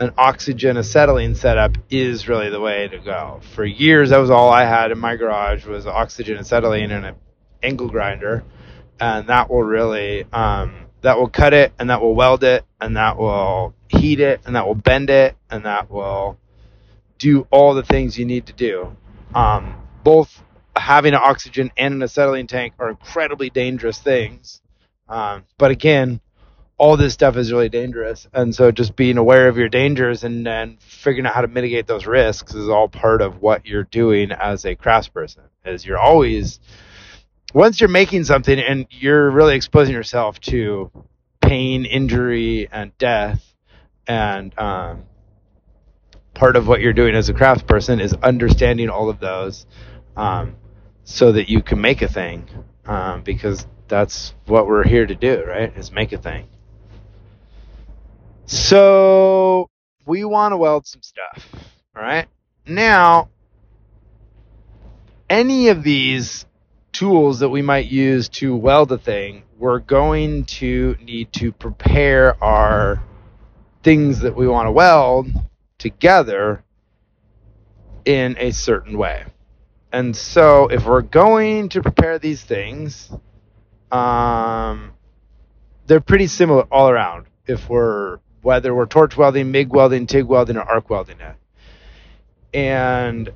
an 0.00 0.12
oxygen 0.18 0.76
acetylene 0.76 1.36
setup 1.36 1.76
is 1.88 2.26
really 2.26 2.50
the 2.50 2.60
way 2.60 2.88
to 2.88 2.98
go. 2.98 3.40
For 3.54 3.64
years 3.64 4.10
that 4.10 4.18
was 4.18 4.30
all 4.30 4.50
I 4.50 4.64
had 4.64 4.90
in 4.90 4.98
my 4.98 5.14
garage 5.14 5.64
was 5.64 5.86
oxygen 5.86 6.38
acetylene 6.38 6.90
and 6.90 7.06
an 7.06 7.14
angle 7.62 7.88
grinder 7.88 8.42
and 8.98 9.28
that 9.28 9.50
will 9.50 9.62
really 9.62 10.24
um, 10.32 10.86
that 11.02 11.18
will 11.18 11.28
cut 11.28 11.52
it 11.52 11.72
and 11.78 11.90
that 11.90 12.00
will 12.00 12.14
weld 12.14 12.44
it 12.44 12.64
and 12.80 12.96
that 12.96 13.18
will 13.18 13.74
heat 13.88 14.20
it 14.20 14.40
and 14.44 14.56
that 14.56 14.66
will 14.66 14.74
bend 14.74 15.10
it 15.10 15.36
and 15.50 15.64
that 15.64 15.90
will 15.90 16.38
do 17.18 17.46
all 17.50 17.74
the 17.74 17.82
things 17.82 18.18
you 18.18 18.24
need 18.24 18.46
to 18.46 18.52
do. 18.52 18.96
Um, 19.34 19.76
both 20.04 20.42
having 20.76 21.14
an 21.14 21.20
oxygen 21.22 21.70
and 21.76 21.94
an 21.94 22.02
acetylene 22.02 22.46
tank 22.46 22.74
are 22.78 22.90
incredibly 22.90 23.50
dangerous 23.50 23.98
things. 23.98 24.60
Um, 25.08 25.44
but 25.58 25.70
again, 25.70 26.20
all 26.78 26.96
this 26.96 27.14
stuff 27.14 27.36
is 27.36 27.52
really 27.52 27.68
dangerous. 27.68 28.26
And 28.32 28.54
so 28.54 28.72
just 28.72 28.96
being 28.96 29.18
aware 29.18 29.48
of 29.48 29.56
your 29.56 29.68
dangers 29.68 30.24
and 30.24 30.44
then 30.44 30.78
figuring 30.80 31.26
out 31.26 31.34
how 31.34 31.42
to 31.42 31.48
mitigate 31.48 31.86
those 31.86 32.06
risks 32.06 32.54
is 32.54 32.68
all 32.68 32.88
part 32.88 33.22
of 33.22 33.40
what 33.40 33.66
you're 33.66 33.84
doing 33.84 34.32
as 34.32 34.64
a 34.64 34.74
craftsperson. 34.74 35.44
Is 35.64 35.86
you're 35.86 35.98
always 35.98 36.58
once 37.54 37.80
you're 37.80 37.88
making 37.88 38.24
something 38.24 38.58
and 38.58 38.86
you're 38.90 39.30
really 39.30 39.54
exposing 39.54 39.94
yourself 39.94 40.40
to 40.40 40.90
pain, 41.40 41.84
injury, 41.84 42.68
and 42.72 42.96
death, 42.98 43.54
and 44.06 44.58
um, 44.58 45.04
part 46.34 46.56
of 46.56 46.66
what 46.66 46.80
you're 46.80 46.92
doing 46.92 47.14
as 47.14 47.28
a 47.28 47.34
craftsperson 47.34 48.00
is 48.00 48.14
understanding 48.22 48.88
all 48.88 49.08
of 49.08 49.20
those 49.20 49.66
um, 50.16 50.56
so 51.04 51.32
that 51.32 51.48
you 51.48 51.62
can 51.62 51.80
make 51.80 52.02
a 52.02 52.08
thing 52.08 52.48
um, 52.86 53.22
because 53.22 53.66
that's 53.92 54.32
what 54.46 54.66
we're 54.66 54.88
here 54.88 55.04
to 55.04 55.14
do, 55.14 55.44
right? 55.46 55.76
Is 55.76 55.92
make 55.92 56.12
a 56.12 56.16
thing. 56.16 56.46
So 58.46 59.68
we 60.06 60.24
want 60.24 60.52
to 60.52 60.56
weld 60.56 60.86
some 60.86 61.02
stuff, 61.02 61.46
all 61.94 62.02
right? 62.02 62.26
Now, 62.66 63.28
any 65.28 65.68
of 65.68 65.82
these 65.82 66.46
tools 66.92 67.40
that 67.40 67.50
we 67.50 67.60
might 67.60 67.84
use 67.84 68.30
to 68.30 68.56
weld 68.56 68.90
a 68.92 68.98
thing, 68.98 69.42
we're 69.58 69.78
going 69.78 70.46
to 70.46 70.96
need 71.02 71.30
to 71.34 71.52
prepare 71.52 72.42
our 72.42 73.02
things 73.82 74.20
that 74.20 74.34
we 74.34 74.48
want 74.48 74.68
to 74.68 74.72
weld 74.72 75.26
together 75.76 76.64
in 78.06 78.36
a 78.38 78.52
certain 78.52 78.96
way. 78.96 79.26
And 79.92 80.16
so, 80.16 80.68
if 80.68 80.86
we're 80.86 81.02
going 81.02 81.68
to 81.68 81.82
prepare 81.82 82.18
these 82.18 82.42
things, 82.42 83.10
um, 83.92 84.94
they're 85.86 86.00
pretty 86.00 86.28
similar 86.28 86.64
all 86.72 86.90
around. 86.90 87.26
If 87.46 87.68
we're 87.70 88.20
whether 88.42 88.74
we're 88.74 88.86
torch 88.86 89.16
welding, 89.16 89.52
MIG 89.52 89.70
welding, 89.70 90.06
TIG 90.08 90.26
welding, 90.26 90.58
or 90.58 90.62
arc 90.62 90.90
welding 90.90 91.20
it, 91.20 91.36
and 92.54 93.32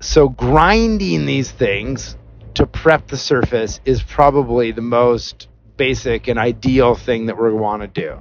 so 0.00 0.28
grinding 0.30 1.26
these 1.26 1.50
things 1.52 2.16
to 2.54 2.66
prep 2.66 3.08
the 3.08 3.18
surface 3.18 3.80
is 3.84 4.02
probably 4.02 4.72
the 4.72 4.82
most 4.82 5.48
basic 5.76 6.28
and 6.28 6.38
ideal 6.38 6.96
thing 6.96 7.26
that 7.26 7.40
we 7.40 7.52
want 7.52 7.82
to 7.82 7.88
do. 7.88 8.20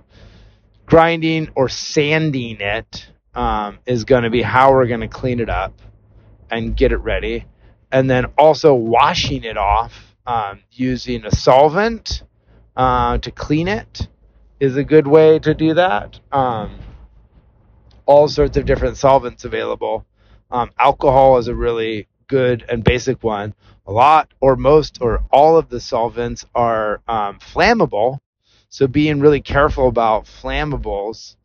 grinding 0.85 1.49
or 1.55 1.69
sanding 1.69 2.57
it 2.61 3.07
um, 3.35 3.79
is 3.87 4.05
going 4.05 4.23
to 4.23 4.31
be 4.31 4.43
how 4.43 4.71
we're 4.71 4.87
going 4.87 5.01
to 5.01 5.09
clean 5.09 5.39
it 5.39 5.49
up 5.49 5.81
and 6.51 6.75
get 6.77 6.93
it 6.93 6.97
ready. 6.97 7.45
And 7.91 8.09
then 8.09 8.27
also 8.37 8.75
washing 8.75 9.43
it 9.45 9.57
off 9.57 10.06
um, 10.27 10.59
using 10.71 11.25
a 11.25 11.31
solvent 11.31 12.21
uh, 12.75 13.17
to 13.17 13.31
clean 13.31 13.67
it 13.67 14.07
is 14.59 14.75
a 14.75 14.83
good 14.83 15.07
way 15.07 15.39
to 15.39 15.53
do 15.53 15.73
that. 15.73 16.19
Um, 16.31 16.79
all 18.05 18.27
sorts 18.27 18.57
of 18.57 18.65
different 18.65 18.97
solvents 18.97 19.45
available. 19.45 20.05
Um, 20.51 20.71
alcohol 20.77 21.37
is 21.37 21.47
a 21.47 21.55
really 21.55 22.07
good 22.27 22.65
and 22.69 22.83
basic 22.83 23.23
one. 23.23 23.53
A 23.85 23.91
lot 23.91 24.33
or 24.41 24.55
most 24.55 24.99
or 25.01 25.23
all 25.31 25.57
of 25.57 25.69
the 25.69 25.79
solvents 25.79 26.45
are 26.53 27.01
um, 27.07 27.39
flammable. 27.39 28.19
So 28.69 28.87
being 28.87 29.21
really 29.21 29.41
careful 29.41 29.87
about 29.87 30.25
flammables 30.25 31.35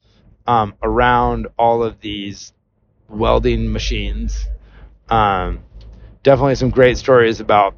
um, 0.46 0.74
around 0.82 1.46
all 1.56 1.84
of 1.84 2.00
these 2.00 2.52
welding 3.08 3.72
machines. 3.72 4.46
Um, 5.08 5.60
definitely 6.22 6.56
some 6.56 6.70
great 6.70 6.98
stories 6.98 7.38
about 7.40 7.76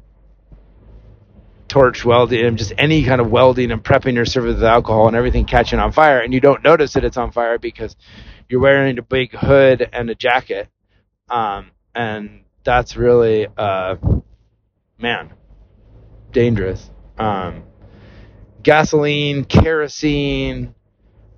torch 1.67 2.05
welding 2.05 2.45
and 2.45 2.57
just 2.57 2.73
any 2.77 3.03
kind 3.03 3.19
of 3.19 3.29
welding 3.29 3.71
and 3.71 3.83
prepping 3.83 4.13
your 4.13 4.25
surface 4.25 4.55
with 4.55 4.63
alcohol 4.63 5.07
and 5.07 5.15
everything 5.15 5.45
catching 5.45 5.79
on 5.79 5.91
fire 5.91 6.19
and 6.19 6.33
you 6.33 6.39
don't 6.39 6.63
notice 6.63 6.93
that 6.93 7.03
it's 7.03 7.17
on 7.17 7.31
fire 7.31 7.57
because 7.57 7.95
you're 8.49 8.61
wearing 8.61 8.97
a 8.99 9.01
big 9.01 9.31
hood 9.35 9.89
and 9.91 10.09
a 10.09 10.15
jacket. 10.15 10.69
Um, 11.29 11.71
and 11.95 12.43
that's 12.63 12.95
really 12.95 13.47
uh, 13.57 13.95
man 14.99 15.33
dangerous. 16.31 16.89
Um, 17.17 17.63
gasoline 18.61 19.45
kerosene 19.45 20.75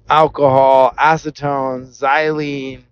alcohol 0.10 0.94
acetone 0.98 1.86
xylene 1.88 2.84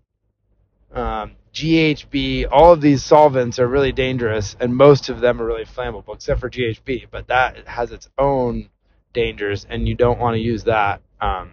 um, 0.93 1.31
GHB, 1.55 2.49
all 2.51 2.73
of 2.73 2.81
these 2.81 3.01
solvents 3.01 3.59
are 3.59 3.67
really 3.67 3.93
dangerous, 3.93 4.57
and 4.59 4.75
most 4.75 5.07
of 5.07 5.21
them 5.21 5.41
are 5.41 5.45
really 5.45 5.63
flammable, 5.63 6.13
except 6.13 6.41
for 6.41 6.49
GHB. 6.49 7.07
But 7.09 7.27
that 7.27 7.65
has 7.65 7.93
its 7.93 8.09
own 8.17 8.69
dangers, 9.13 9.65
and 9.69 9.87
you 9.87 9.95
don't 9.95 10.19
want 10.19 10.35
to 10.35 10.41
use 10.41 10.65
that 10.65 11.01
um, 11.21 11.51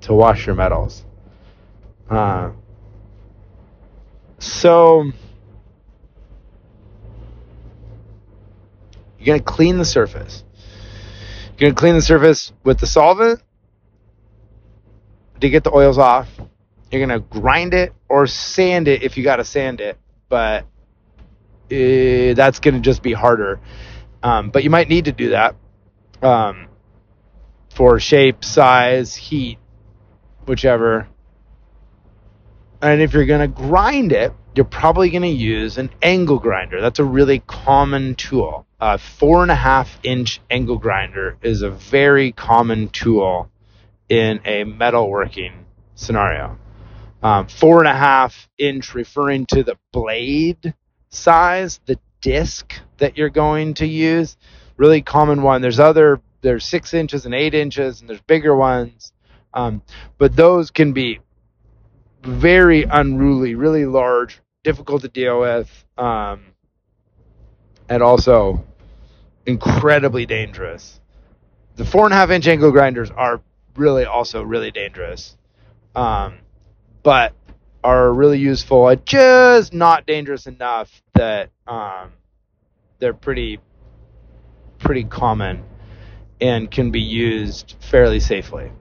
to 0.00 0.12
wash 0.12 0.46
your 0.46 0.56
metals. 0.56 1.04
Uh, 2.10 2.50
so 4.40 5.12
you're 9.20 9.38
gonna 9.38 9.40
clean 9.40 9.78
the 9.78 9.84
surface. 9.84 10.42
You're 11.56 11.70
gonna 11.70 11.78
clean 11.78 11.94
the 11.94 12.02
surface 12.02 12.52
with 12.64 12.80
the 12.80 12.88
solvent 12.88 13.40
to 15.40 15.48
get 15.48 15.62
the 15.62 15.72
oils 15.72 15.98
off 15.98 16.28
you're 16.94 17.04
gonna 17.04 17.20
grind 17.20 17.74
it 17.74 17.92
or 18.08 18.26
sand 18.26 18.86
it 18.86 19.02
if 19.02 19.16
you 19.16 19.24
got 19.24 19.36
to 19.36 19.44
sand 19.44 19.80
it, 19.80 19.98
but 20.28 20.62
uh, 21.72 22.34
that's 22.34 22.60
gonna 22.60 22.80
just 22.80 23.02
be 23.02 23.12
harder. 23.12 23.60
Um, 24.22 24.50
but 24.50 24.62
you 24.62 24.70
might 24.70 24.88
need 24.88 25.06
to 25.06 25.12
do 25.12 25.30
that 25.30 25.56
um, 26.22 26.68
for 27.74 27.98
shape, 27.98 28.44
size, 28.44 29.16
heat, 29.16 29.58
whichever. 30.46 31.08
And 32.80 33.02
if 33.02 33.12
you're 33.12 33.26
gonna 33.26 33.48
grind 33.48 34.12
it, 34.12 34.32
you're 34.54 34.64
probably 34.64 35.10
gonna 35.10 35.26
use 35.26 35.78
an 35.78 35.90
angle 36.00 36.38
grinder. 36.38 36.80
That's 36.80 37.00
a 37.00 37.04
really 37.04 37.40
common 37.40 38.14
tool. 38.14 38.66
A 38.80 38.98
four 38.98 39.42
and 39.42 39.50
a 39.50 39.56
half 39.56 39.98
inch 40.04 40.40
angle 40.48 40.78
grinder 40.78 41.38
is 41.42 41.62
a 41.62 41.70
very 41.70 42.30
common 42.30 42.88
tool 42.88 43.50
in 44.08 44.40
a 44.44 44.64
metalworking 44.64 45.64
scenario 45.96 46.58
um, 47.24 47.48
four 47.48 47.78
and 47.78 47.88
a 47.88 47.94
half 47.94 48.48
inch 48.58 48.94
referring 48.94 49.46
to 49.46 49.64
the 49.64 49.78
blade 49.92 50.74
size, 51.08 51.80
the 51.86 51.98
disc 52.20 52.74
that 52.98 53.16
you're 53.16 53.30
going 53.30 53.72
to 53.74 53.86
use. 53.86 54.36
Really 54.76 55.00
common 55.00 55.42
one. 55.42 55.62
There's 55.62 55.80
other, 55.80 56.20
there's 56.42 56.66
six 56.66 56.92
inches 56.92 57.24
and 57.24 57.34
eight 57.34 57.54
inches, 57.54 58.00
and 58.00 58.10
there's 58.10 58.20
bigger 58.20 58.54
ones. 58.54 59.12
Um, 59.54 59.80
but 60.18 60.36
those 60.36 60.70
can 60.70 60.92
be 60.92 61.20
very 62.22 62.82
unruly, 62.82 63.54
really 63.54 63.86
large, 63.86 64.40
difficult 64.62 65.00
to 65.02 65.08
deal 65.08 65.40
with, 65.40 65.70
um, 65.96 66.44
and 67.88 68.02
also 68.02 68.66
incredibly 69.46 70.26
dangerous. 70.26 71.00
The 71.76 71.86
four 71.86 72.04
and 72.04 72.12
a 72.12 72.16
half 72.16 72.28
inch 72.28 72.46
angle 72.46 72.70
grinders 72.70 73.10
are 73.10 73.40
really 73.76 74.04
also 74.04 74.42
really 74.42 74.70
dangerous. 74.70 75.38
Um, 75.94 76.40
but 77.04 77.34
are 77.84 78.12
really 78.12 78.38
useful. 78.38 78.92
Just 79.04 79.72
not 79.72 80.06
dangerous 80.06 80.48
enough 80.48 80.90
that 81.12 81.50
um, 81.68 82.10
they're 82.98 83.14
pretty 83.14 83.60
pretty 84.80 85.04
common 85.04 85.62
and 86.40 86.70
can 86.70 86.90
be 86.90 87.00
used 87.00 87.76
fairly 87.78 88.18
safely. 88.18 88.72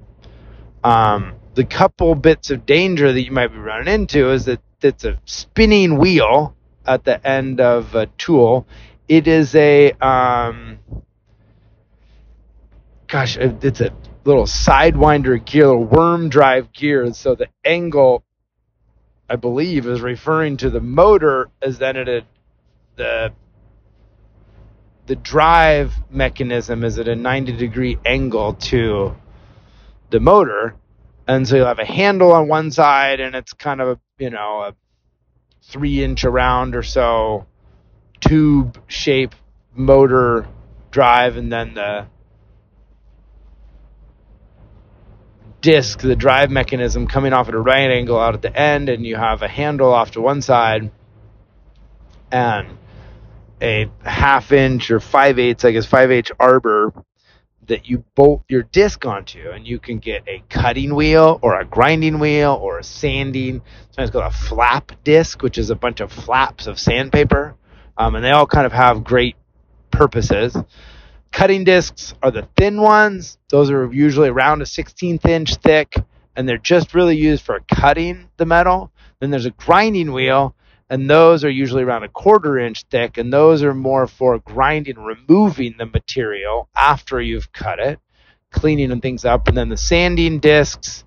Um, 0.84 1.36
the 1.54 1.64
couple 1.64 2.16
bits 2.16 2.50
of 2.50 2.66
danger 2.66 3.14
that 3.14 3.22
you 3.22 3.32
might 3.32 3.50
be 3.50 3.60
running 3.60 3.94
into 3.94 4.32
is 4.32 4.46
that 4.46 4.60
it's 4.82 5.06
a 5.06 5.20
spinning 5.26 5.98
wheel 5.98 6.56
at 6.86 7.04
the 7.04 7.26
end 7.26 7.62
of 7.62 7.94
a 7.96 8.08
tool. 8.18 8.66
It 9.08 9.28
is 9.28 9.54
a 9.56 9.92
um, 9.94 10.80
gosh, 13.08 13.38
it's 13.38 13.82
a 13.82 13.94
little 14.26 14.46
sidewinder 14.46 15.44
gear, 15.44 15.68
little 15.68 15.86
worm 15.86 16.30
drive 16.30 16.72
gear. 16.72 17.12
So 17.14 17.36
the 17.36 17.50
angle, 17.66 18.24
I 19.30 19.36
believe, 19.36 19.86
is 19.88 20.02
referring 20.02 20.58
to 20.58 20.70
the 20.70 20.82
motor 20.82 21.50
as 21.62 21.80
then 21.80 21.98
it 21.98 22.26
the 22.96 23.34
the 25.06 25.16
drive 25.16 25.94
mechanism 26.10 26.84
is 26.84 26.98
at 26.98 27.08
a 27.08 27.16
90 27.16 27.54
degree 27.58 27.98
angle 28.06 28.54
to 28.54 29.16
the 30.12 30.20
motor. 30.20 30.76
And 31.28 31.48
so 31.48 31.58
you'll 31.58 31.68
have 31.68 31.80
a 31.80 31.86
handle 31.86 32.32
on 32.32 32.48
one 32.48 32.72
side 32.72 33.20
and 33.20 33.36
it's 33.36 33.54
kind 33.54 33.82
of, 33.82 33.88
a 33.90 34.00
you 34.18 34.30
know, 34.30 34.62
a 34.62 34.76
three 35.64 36.04
inch 36.04 36.24
around 36.24 36.76
or 36.76 36.84
so 36.84 37.46
tube 38.22 38.82
shape 38.88 39.36
motor 39.76 40.48
drive 40.92 41.36
and 41.36 41.52
then 41.52 41.74
the 41.74 42.06
disc, 45.64 46.00
the 46.00 46.16
drive 46.16 46.52
mechanism 46.52 47.08
coming 47.08 47.34
off 47.34 47.48
at 47.48 47.56
a 47.56 47.60
right 47.60 47.90
angle 47.90 48.20
out 48.20 48.36
at 48.36 48.44
the 48.44 48.56
end, 48.56 48.90
and 48.90 49.04
you 49.04 49.16
have 49.16 49.42
a 49.42 49.48
handle 49.48 49.92
off 49.92 50.12
to 50.12 50.22
one 50.22 50.44
side 50.44 50.92
and 52.32 52.78
a 53.62 53.90
half 54.04 54.52
inch 54.52 54.92
or 54.92 55.00
five 55.00 55.40
eighths, 55.40 55.66
I 55.66 55.72
guess 55.72 55.86
five 55.88 56.12
eighths 56.12 56.32
arbor 56.40 56.94
that 57.68 57.88
you 57.88 58.04
bolt 58.14 58.44
your 58.50 58.64
disc 58.64 59.06
onto, 59.06 59.50
and 59.50 59.66
you 59.66 59.80
can 59.80 60.00
get 60.00 60.28
a 60.28 60.44
cutting 60.50 60.96
wheel 60.96 61.40
or 61.42 61.58
a 61.58 61.66
grinding 61.66 62.20
wheel 62.20 62.60
or 62.62 62.80
a 62.80 62.84
sanding. 62.84 63.62
Sometimes 63.92 64.12
called 64.12 64.26
a 64.26 64.32
flap 64.32 64.92
disc, 65.06 65.42
which 65.42 65.58
is 65.58 65.70
a 65.70 65.76
bunch 65.76 66.02
of 66.02 66.12
flaps 66.12 66.68
of 66.68 66.78
sandpaper, 66.78 67.56
um, 67.98 68.16
and 68.16 68.26
they 68.26 68.32
all 68.32 68.48
kind 68.48 68.66
of 68.66 68.74
have 68.74 69.06
great 69.06 69.38
purposes. 69.92 70.58
Cutting 71.34 71.64
discs 71.64 72.14
are 72.22 72.30
the 72.30 72.48
thin 72.56 72.80
ones. 72.80 73.40
Those 73.50 73.72
are 73.72 73.92
usually 73.92 74.30
around 74.30 74.62
a 74.62 74.66
16th 74.66 75.26
inch 75.26 75.56
thick, 75.56 75.96
and 76.36 76.48
they're 76.48 76.60
just 76.60 76.94
really 76.94 77.18
used 77.18 77.44
for 77.44 77.60
cutting 77.74 78.30
the 78.38 78.46
metal. 78.46 78.92
Then 79.20 79.32
there's 79.32 79.48
a 79.48 79.52
grinding 79.52 80.14
wheel, 80.14 80.56
and 80.92 81.10
those 81.10 81.44
are 81.44 81.50
usually 81.50 81.82
around 81.82 82.04
a 82.04 82.08
quarter 82.08 82.60
inch 82.60 82.84
thick, 82.92 83.18
and 83.18 83.34
those 83.34 83.64
are 83.64 83.74
more 83.74 84.06
for 84.06 84.38
grinding, 84.38 85.00
removing 85.00 85.74
the 85.80 85.88
material 85.88 86.70
after 86.76 87.20
you've 87.20 87.52
cut 87.52 87.80
it, 87.80 88.00
cleaning 88.52 89.02
things 89.02 89.26
up. 89.26 89.48
And 89.48 89.58
then 89.58 89.70
the 89.70 89.78
sanding 89.78 90.40
discs, 90.40 91.04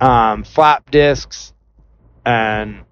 um, 0.00 0.44
flap 0.44 0.92
discs, 0.92 1.52
and 2.24 2.84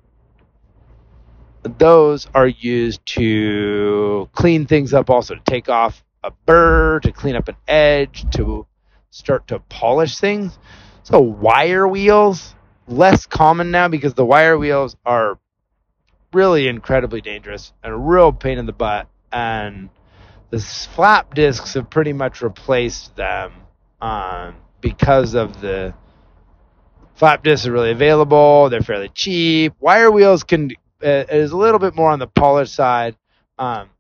those 1.63 2.27
are 2.35 2.49
used 2.49 3.07
to 3.07 4.29
clean 4.33 4.67
things 4.67 4.93
up 4.93 5.09
also 5.09 5.37
to 5.37 5.41
take 5.47 5.69
off 5.69 6.03
a 6.25 6.31
burr, 6.47 7.01
to 7.01 7.13
clean 7.13 7.37
up 7.37 7.49
an 7.49 7.57
edge, 7.67 8.25
to 8.33 8.67
start 9.11 9.49
to 9.49 9.59
polish 9.61 10.19
things. 10.19 10.59
So 11.03 11.21
wire 11.21 11.87
wheels, 11.87 12.55
less 12.87 13.27
common 13.27 13.71
now 13.71 13.89
because 13.89 14.15
the 14.15 14.25
wire 14.25 14.57
wheels 14.57 14.97
are 15.05 15.39
really 16.33 16.69
incredibly 16.69 17.21
dangerous 17.21 17.73
and 17.83 17.93
a 17.93 17.97
real 17.97 18.33
pain 18.33 18.59
in 18.59 18.67
the 18.67 18.73
butt. 18.73 19.09
And 19.33 19.89
the 20.51 20.61
flap 20.61 21.35
discs 21.35 21.75
have 21.75 21.91
pretty 21.91 22.13
much 22.13 22.43
replaced 22.43 23.17
them 23.17 23.53
um, 24.01 24.57
because 24.81 25.35
of 25.35 25.61
the 25.61 25.95
flap 27.15 27.43
discs 27.43 27.67
are 27.67 27.73
really 27.73 27.91
available. 27.91 28.69
They're 28.69 28.81
fairly 28.81 29.09
cheap. 29.09 29.75
Wire 29.81 30.11
wheels 30.11 30.45
can 30.45 30.71
uh, 31.03 31.25
is 31.31 31.53
a 31.53 31.57
little 31.57 31.81
bit 31.81 31.95
more 31.95 32.11
on 32.11 32.19
the 32.19 32.27
polished 32.27 32.75
side. 32.75 33.17
Um, 33.59 33.91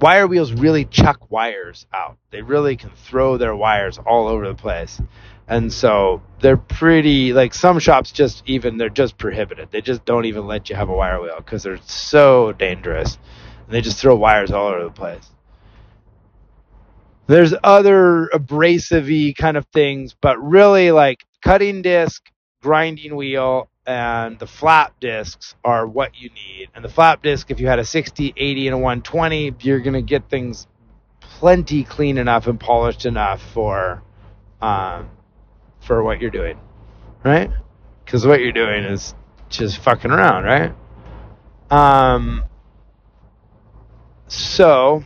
wire 0.00 0.26
wheels 0.26 0.52
really 0.52 0.84
chuck 0.84 1.30
wires 1.30 1.86
out. 1.92 2.18
They 2.30 2.42
really 2.42 2.76
can 2.76 2.90
throw 2.90 3.36
their 3.36 3.54
wires 3.54 3.98
all 3.98 4.28
over 4.28 4.46
the 4.48 4.54
place. 4.54 5.00
And 5.48 5.72
so 5.72 6.22
they're 6.40 6.56
pretty 6.56 7.32
like 7.32 7.54
some 7.54 7.78
shops 7.78 8.10
just 8.10 8.42
even 8.46 8.78
they're 8.78 8.88
just 8.88 9.16
prohibited. 9.18 9.70
They 9.70 9.80
just 9.80 10.04
don't 10.04 10.24
even 10.24 10.46
let 10.46 10.68
you 10.68 10.76
have 10.76 10.88
a 10.88 10.94
wire 10.94 11.20
wheel 11.20 11.36
because 11.36 11.62
they're 11.62 11.78
so 11.86 12.52
dangerous. 12.52 13.18
And 13.66 13.74
they 13.74 13.80
just 13.80 13.98
throw 13.98 14.16
wires 14.16 14.50
all 14.50 14.68
over 14.68 14.84
the 14.84 14.90
place. 14.90 15.30
There's 17.28 17.54
other 17.64 18.28
abrasive 18.28 19.08
kind 19.36 19.56
of 19.56 19.66
things, 19.72 20.14
but 20.20 20.38
really 20.42 20.92
like 20.92 21.24
cutting 21.42 21.82
disc, 21.82 22.22
grinding 22.62 23.16
wheel, 23.16 23.68
and 23.86 24.38
the 24.38 24.46
flap 24.46 24.98
discs 25.00 25.54
are 25.64 25.86
what 25.86 26.20
you 26.20 26.30
need. 26.30 26.68
And 26.74 26.84
the 26.84 26.88
flap 26.88 27.22
disc, 27.22 27.50
if 27.50 27.60
you 27.60 27.68
had 27.68 27.78
a 27.78 27.84
60, 27.84 28.34
80, 28.36 28.68
and 28.68 28.74
a 28.74 28.78
120, 28.78 29.54
you're 29.60 29.80
going 29.80 29.94
to 29.94 30.02
get 30.02 30.28
things 30.28 30.66
plenty 31.20 31.84
clean 31.84 32.18
enough 32.18 32.46
and 32.46 32.58
polished 32.58 33.06
enough 33.06 33.42
for 33.52 34.02
um, 34.60 35.10
for 35.80 36.02
what 36.02 36.20
you're 36.20 36.30
doing, 36.30 36.58
right? 37.24 37.50
Because 38.04 38.26
what 38.26 38.40
you're 38.40 38.52
doing 38.52 38.84
is 38.84 39.14
just 39.48 39.78
fucking 39.78 40.10
around, 40.10 40.44
right? 40.44 40.74
Um, 41.70 42.44
so 44.28 45.04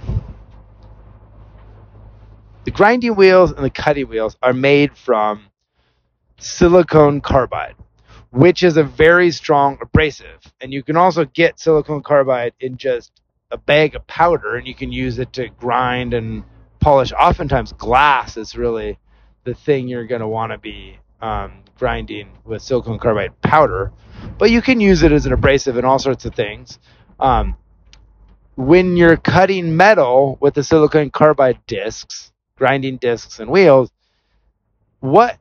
the 2.64 2.70
grinding 2.70 3.16
wheels 3.16 3.50
and 3.52 3.64
the 3.64 3.70
cutting 3.70 4.08
wheels 4.08 4.36
are 4.40 4.52
made 4.52 4.96
from 4.96 5.46
silicon 6.38 7.20
carbide 7.20 7.74
which 8.30 8.62
is 8.62 8.76
a 8.76 8.84
very 8.84 9.30
strong 9.30 9.78
abrasive. 9.80 10.40
And 10.60 10.72
you 10.72 10.82
can 10.82 10.96
also 10.96 11.24
get 11.24 11.58
silicon 11.58 12.02
carbide 12.02 12.54
in 12.60 12.76
just 12.76 13.20
a 13.50 13.58
bag 13.58 13.94
of 13.96 14.06
powder 14.06 14.56
and 14.56 14.66
you 14.66 14.74
can 14.74 14.92
use 14.92 15.18
it 15.18 15.32
to 15.34 15.48
grind 15.48 16.14
and 16.14 16.44
polish. 16.78 17.12
Oftentimes, 17.12 17.72
glass 17.72 18.36
is 18.36 18.56
really 18.56 18.98
the 19.44 19.54
thing 19.54 19.88
you're 19.88 20.06
going 20.06 20.20
to 20.20 20.28
want 20.28 20.52
to 20.52 20.58
be 20.58 20.98
um, 21.20 21.62
grinding 21.78 22.28
with 22.44 22.62
silicon 22.62 22.98
carbide 22.98 23.40
powder, 23.42 23.92
but 24.38 24.50
you 24.50 24.62
can 24.62 24.80
use 24.80 25.02
it 25.02 25.12
as 25.12 25.26
an 25.26 25.32
abrasive 25.32 25.76
in 25.76 25.84
all 25.84 25.98
sorts 25.98 26.24
of 26.24 26.34
things. 26.34 26.78
Um, 27.18 27.56
when 28.56 28.96
you're 28.96 29.16
cutting 29.16 29.76
metal 29.76 30.36
with 30.40 30.54
the 30.54 30.62
silicon 30.62 31.10
carbide 31.10 31.58
discs, 31.66 32.32
grinding 32.56 32.98
discs 32.98 33.40
and 33.40 33.50
wheels, 33.50 33.90
what 35.00 35.38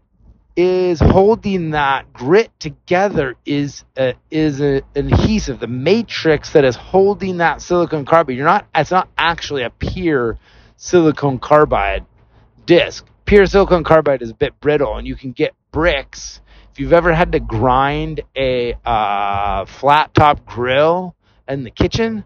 is 0.59 0.99
holding 0.99 1.69
that 1.69 2.11
grit 2.11 2.51
together 2.59 3.35
is 3.45 3.85
a, 3.95 4.13
is 4.29 4.59
a, 4.59 4.81
an 4.93 5.13
adhesive, 5.13 5.61
the 5.61 5.67
matrix 5.67 6.51
that 6.51 6.65
is 6.65 6.75
holding 6.75 7.37
that 7.37 7.61
silicon 7.61 8.03
carbide. 8.03 8.35
You're 8.35 8.45
not 8.45 8.67
it's 8.75 8.91
not 8.91 9.07
actually 9.17 9.63
a 9.63 9.69
pure 9.69 10.37
silicon 10.75 11.39
carbide 11.39 12.05
disc. 12.65 13.05
Pure 13.23 13.45
silicon 13.45 13.85
carbide 13.85 14.21
is 14.21 14.31
a 14.31 14.33
bit 14.33 14.59
brittle, 14.59 14.97
and 14.97 15.07
you 15.07 15.15
can 15.15 15.31
get 15.31 15.53
bricks. 15.71 16.41
If 16.73 16.79
you've 16.79 16.91
ever 16.91 17.13
had 17.13 17.31
to 17.31 17.39
grind 17.39 18.19
a 18.35 18.73
uh, 18.85 19.63
flat 19.63 20.13
top 20.13 20.45
grill 20.45 21.15
in 21.47 21.63
the 21.63 21.71
kitchen 21.71 22.25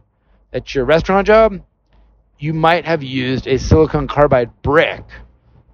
at 0.52 0.74
your 0.74 0.86
restaurant 0.86 1.28
job, 1.28 1.62
you 2.40 2.54
might 2.54 2.86
have 2.86 3.04
used 3.04 3.46
a 3.46 3.60
silicon 3.60 4.08
carbide 4.08 4.64
brick 4.64 5.04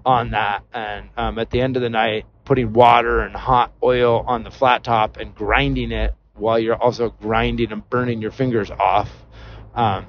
on 0.06 0.32
that, 0.32 0.64
and 0.74 1.08
um, 1.16 1.40
at 1.40 1.52
the 1.52 1.62
end 1.62 1.78
of 1.78 1.82
the 1.82 1.90
night, 1.90 2.26
putting 2.50 2.74
water 2.74 3.20
and 3.20 3.36
hot 3.36 3.72
oil 3.84 4.24
on 4.26 4.44
the 4.44 4.50
flat 4.50 4.84
top 4.84 5.18
and 5.18 5.36
grinding 5.36 5.92
it 5.92 6.16
while 6.34 6.58
you're 6.58 6.76
also 6.76 7.12
grinding 7.22 7.72
and 7.72 7.88
burning 7.92 8.20
your 8.20 8.32
fingers 8.32 8.72
off. 8.72 9.08
Um, 9.76 10.08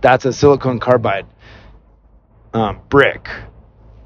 that's 0.00 0.24
a 0.24 0.32
silicon 0.32 0.80
carbide 0.80 1.26
um, 2.52 2.80
brick. 2.88 3.28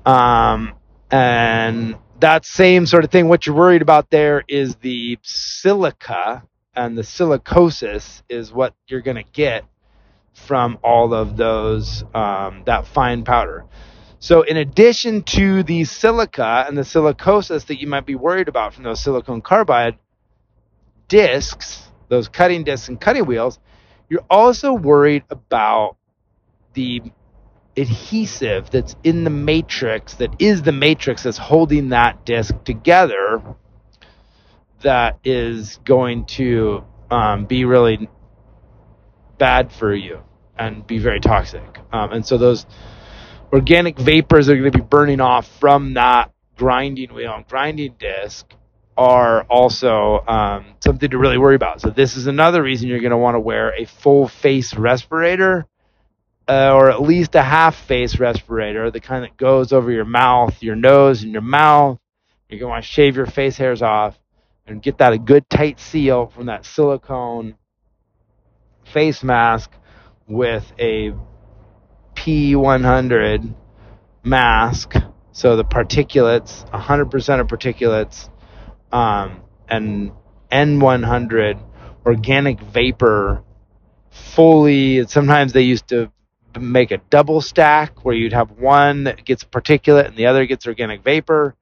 Um, 0.04 0.74
and 1.10 1.96
that 2.20 2.44
same 2.44 2.84
sort 2.84 3.04
of 3.04 3.10
thing, 3.10 3.28
what 3.28 3.46
you're 3.46 3.56
worried 3.56 3.80
about 3.80 4.10
there 4.10 4.44
is 4.46 4.76
the 4.76 5.18
silica 5.22 6.42
and 6.76 6.98
the 6.98 7.02
silicosis 7.02 8.20
is 8.28 8.52
what 8.52 8.74
you're 8.88 9.00
going 9.00 9.16
to 9.16 9.30
get 9.32 9.64
from 10.34 10.78
all 10.84 11.14
of 11.14 11.38
those, 11.38 12.04
um, 12.14 12.64
that 12.66 12.86
fine 12.86 13.24
powder. 13.24 13.64
So, 14.20 14.42
in 14.42 14.56
addition 14.56 15.22
to 15.24 15.62
the 15.62 15.84
silica 15.84 16.64
and 16.66 16.76
the 16.76 16.82
silicosis 16.82 17.66
that 17.66 17.80
you 17.80 17.86
might 17.86 18.04
be 18.04 18.16
worried 18.16 18.48
about 18.48 18.74
from 18.74 18.82
those 18.82 19.00
silicon 19.00 19.40
carbide 19.40 19.96
discs, 21.06 21.88
those 22.08 22.28
cutting 22.28 22.64
discs 22.64 22.88
and 22.88 23.00
cutting 23.00 23.26
wheels, 23.26 23.60
you're 24.08 24.24
also 24.28 24.72
worried 24.72 25.22
about 25.30 25.96
the 26.74 27.00
adhesive 27.76 28.70
that's 28.70 28.96
in 29.04 29.22
the 29.22 29.30
matrix, 29.30 30.14
that 30.14 30.34
is 30.40 30.62
the 30.62 30.72
matrix 30.72 31.22
that's 31.22 31.38
holding 31.38 31.90
that 31.90 32.26
disc 32.26 32.54
together, 32.64 33.40
that 34.80 35.18
is 35.22 35.78
going 35.84 36.24
to 36.24 36.82
um, 37.08 37.46
be 37.46 37.64
really 37.64 38.08
bad 39.38 39.70
for 39.70 39.94
you 39.94 40.20
and 40.58 40.84
be 40.88 40.98
very 40.98 41.20
toxic. 41.20 41.78
Um, 41.92 42.12
and 42.12 42.26
so, 42.26 42.36
those 42.36 42.66
organic 43.52 43.98
vapors 43.98 44.48
are 44.48 44.56
going 44.56 44.70
to 44.70 44.78
be 44.78 44.84
burning 44.84 45.20
off 45.20 45.48
from 45.58 45.94
that 45.94 46.32
grinding 46.56 47.14
wheel 47.14 47.34
and 47.34 47.46
grinding 47.48 47.94
disc 47.98 48.46
are 48.96 49.44
also 49.44 50.24
um, 50.26 50.66
something 50.80 51.08
to 51.10 51.18
really 51.18 51.38
worry 51.38 51.54
about. 51.54 51.80
So 51.80 51.90
this 51.90 52.16
is 52.16 52.26
another 52.26 52.62
reason 52.62 52.88
you're 52.88 52.98
going 52.98 53.12
to 53.12 53.16
want 53.16 53.36
to 53.36 53.40
wear 53.40 53.72
a 53.74 53.84
full 53.84 54.26
face 54.26 54.74
respirator 54.74 55.66
uh, 56.48 56.72
or 56.74 56.90
at 56.90 57.02
least 57.02 57.34
a 57.34 57.42
half 57.42 57.76
face 57.76 58.18
respirator, 58.18 58.90
the 58.90 59.00
kind 59.00 59.22
that 59.22 59.36
goes 59.36 59.72
over 59.72 59.90
your 59.90 60.06
mouth, 60.06 60.62
your 60.62 60.76
nose, 60.76 61.22
and 61.22 61.32
your 61.32 61.42
mouth. 61.42 61.98
You're 62.48 62.58
going 62.58 62.68
to 62.68 62.72
want 62.72 62.84
to 62.84 62.90
shave 62.90 63.16
your 63.16 63.26
face 63.26 63.56
hairs 63.56 63.82
off 63.82 64.18
and 64.66 64.82
get 64.82 64.98
that 64.98 65.12
a 65.12 65.18
good 65.18 65.48
tight 65.50 65.78
seal 65.78 66.26
from 66.26 66.46
that 66.46 66.64
silicone 66.64 67.54
face 68.84 69.22
mask 69.22 69.70
with 70.26 70.72
a 70.78 71.12
P100 72.18 73.54
mask, 74.24 74.94
so 75.30 75.54
the 75.54 75.64
particulates, 75.64 76.68
100% 76.70 77.40
of 77.40 77.46
particulates, 77.46 78.28
um, 78.90 79.42
and 79.68 80.10
N100 80.50 81.62
organic 82.04 82.60
vapor 82.60 83.44
fully. 84.10 85.06
Sometimes 85.06 85.52
they 85.52 85.62
used 85.62 85.88
to 85.88 86.10
make 86.58 86.90
a 86.90 86.98
double 87.08 87.40
stack 87.40 88.04
where 88.04 88.16
you'd 88.16 88.32
have 88.32 88.50
one 88.50 89.04
that 89.04 89.24
gets 89.24 89.44
particulate 89.44 90.08
and 90.08 90.16
the 90.16 90.26
other 90.26 90.44
gets 90.46 90.66
organic 90.66 91.04
vapor. 91.04 91.54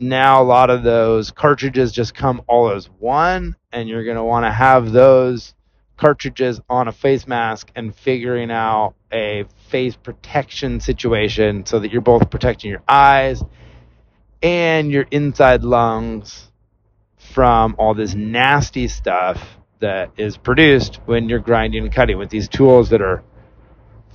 Now 0.00 0.42
a 0.42 0.44
lot 0.44 0.70
of 0.70 0.82
those 0.82 1.30
cartridges 1.30 1.92
just 1.92 2.16
come 2.16 2.42
all 2.48 2.72
as 2.72 2.86
one, 2.98 3.54
and 3.70 3.88
you're 3.88 4.04
going 4.04 4.16
to 4.16 4.24
want 4.24 4.44
to 4.44 4.50
have 4.50 4.90
those 4.90 5.54
cartridges 5.96 6.60
on 6.68 6.88
a 6.88 6.92
face 6.92 7.26
mask 7.26 7.70
and 7.76 7.94
figuring 7.94 8.50
out 8.50 8.94
a 9.12 9.44
face 9.68 9.96
protection 9.96 10.80
situation 10.80 11.64
so 11.66 11.78
that 11.78 11.92
you're 11.92 12.00
both 12.00 12.30
protecting 12.30 12.70
your 12.70 12.82
eyes 12.88 13.42
and 14.42 14.90
your 14.90 15.06
inside 15.10 15.62
lungs 15.62 16.50
from 17.32 17.76
all 17.78 17.94
this 17.94 18.14
nasty 18.14 18.88
stuff 18.88 19.58
that 19.80 20.10
is 20.16 20.36
produced 20.36 21.00
when 21.06 21.28
you're 21.28 21.38
grinding 21.38 21.84
and 21.84 21.92
cutting 21.92 22.18
with 22.18 22.30
these 22.30 22.48
tools 22.48 22.90
that 22.90 23.00
are 23.00 23.22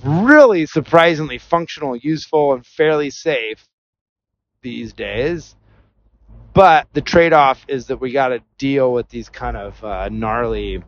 really 0.04 0.66
surprisingly 0.66 1.38
functional, 1.38 1.96
useful, 1.96 2.52
and 2.52 2.64
fairly 2.64 3.10
safe 3.10 3.66
these 4.62 4.92
days. 4.92 5.56
But 6.54 6.88
the 6.92 7.00
trade 7.00 7.32
off 7.32 7.64
is 7.68 7.86
that 7.86 8.00
we 8.00 8.12
got 8.12 8.28
to 8.28 8.40
deal 8.58 8.92
with 8.92 9.08
these 9.08 9.28
kind 9.28 9.56
of 9.56 9.82
uh, 9.84 10.08
gnarly 10.08 10.82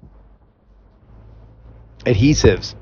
adhesives 2.05 2.75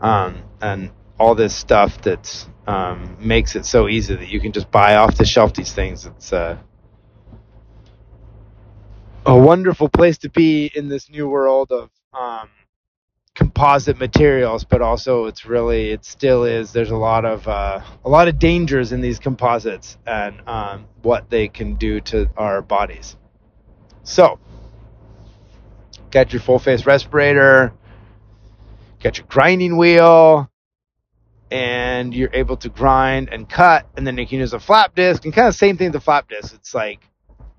um, 0.00 0.42
and 0.60 0.90
all 1.18 1.34
this 1.34 1.54
stuff 1.54 2.00
that 2.02 2.46
um, 2.66 3.16
makes 3.20 3.56
it 3.56 3.64
so 3.64 3.88
easy 3.88 4.14
that 4.14 4.28
you 4.28 4.40
can 4.40 4.52
just 4.52 4.70
buy 4.70 4.96
off 4.96 5.16
the 5.16 5.24
shelf 5.24 5.54
these 5.54 5.72
things. 5.72 6.06
It's 6.06 6.32
uh, 6.32 6.58
a 9.26 9.36
wonderful 9.36 9.88
place 9.88 10.18
to 10.18 10.30
be 10.30 10.70
in 10.74 10.88
this 10.88 11.10
new 11.10 11.28
world 11.28 11.70
of 11.70 11.90
um, 12.12 12.48
composite 13.34 13.98
materials, 13.98 14.64
but 14.64 14.82
also 14.82 15.26
it's 15.26 15.46
really 15.46 15.90
it 15.90 16.04
still 16.04 16.44
is. 16.44 16.72
There's 16.72 16.90
a 16.90 16.96
lot 16.96 17.24
of 17.24 17.46
uh, 17.46 17.80
a 18.04 18.08
lot 18.08 18.28
of 18.28 18.38
dangers 18.38 18.92
in 18.92 19.00
these 19.00 19.18
composites 19.18 19.96
and 20.06 20.40
um, 20.48 20.86
what 21.02 21.30
they 21.30 21.48
can 21.48 21.76
do 21.76 22.00
to 22.02 22.28
our 22.36 22.62
bodies. 22.62 23.16
So, 24.04 24.38
get 26.10 26.32
your 26.32 26.42
full 26.42 26.58
face 26.58 26.84
respirator 26.84 27.72
get 29.02 29.18
your 29.18 29.26
grinding 29.28 29.76
wheel, 29.76 30.48
and 31.50 32.14
you're 32.14 32.30
able 32.32 32.56
to 32.56 32.68
grind 32.68 33.28
and 33.30 33.48
cut, 33.48 33.86
and 33.96 34.06
then 34.06 34.16
you 34.16 34.26
can 34.26 34.38
use 34.38 34.52
a 34.54 34.60
flap 34.60 34.94
disc, 34.94 35.24
and 35.24 35.34
kind 35.34 35.48
of 35.48 35.54
same 35.54 35.76
thing 35.76 35.88
with 35.88 35.94
the 35.94 36.00
flap 36.00 36.28
disc. 36.28 36.54
It's 36.54 36.74
like 36.74 37.00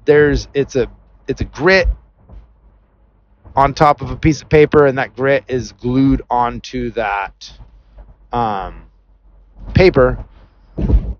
there's 0.06 0.48
it's 0.54 0.76
a 0.76 0.90
it's 1.28 1.42
a 1.42 1.46
grit 1.46 1.88
on 3.56 3.74
top 3.74 4.02
of 4.02 4.10
a 4.10 4.16
piece 4.16 4.42
of 4.42 4.50
paper, 4.50 4.86
and 4.86 4.98
that 4.98 5.16
grit 5.16 5.44
is 5.48 5.74
glued 5.74 6.24
onto 6.30 6.92
that 6.92 7.52
um, 8.32 8.86
paper 9.74 10.26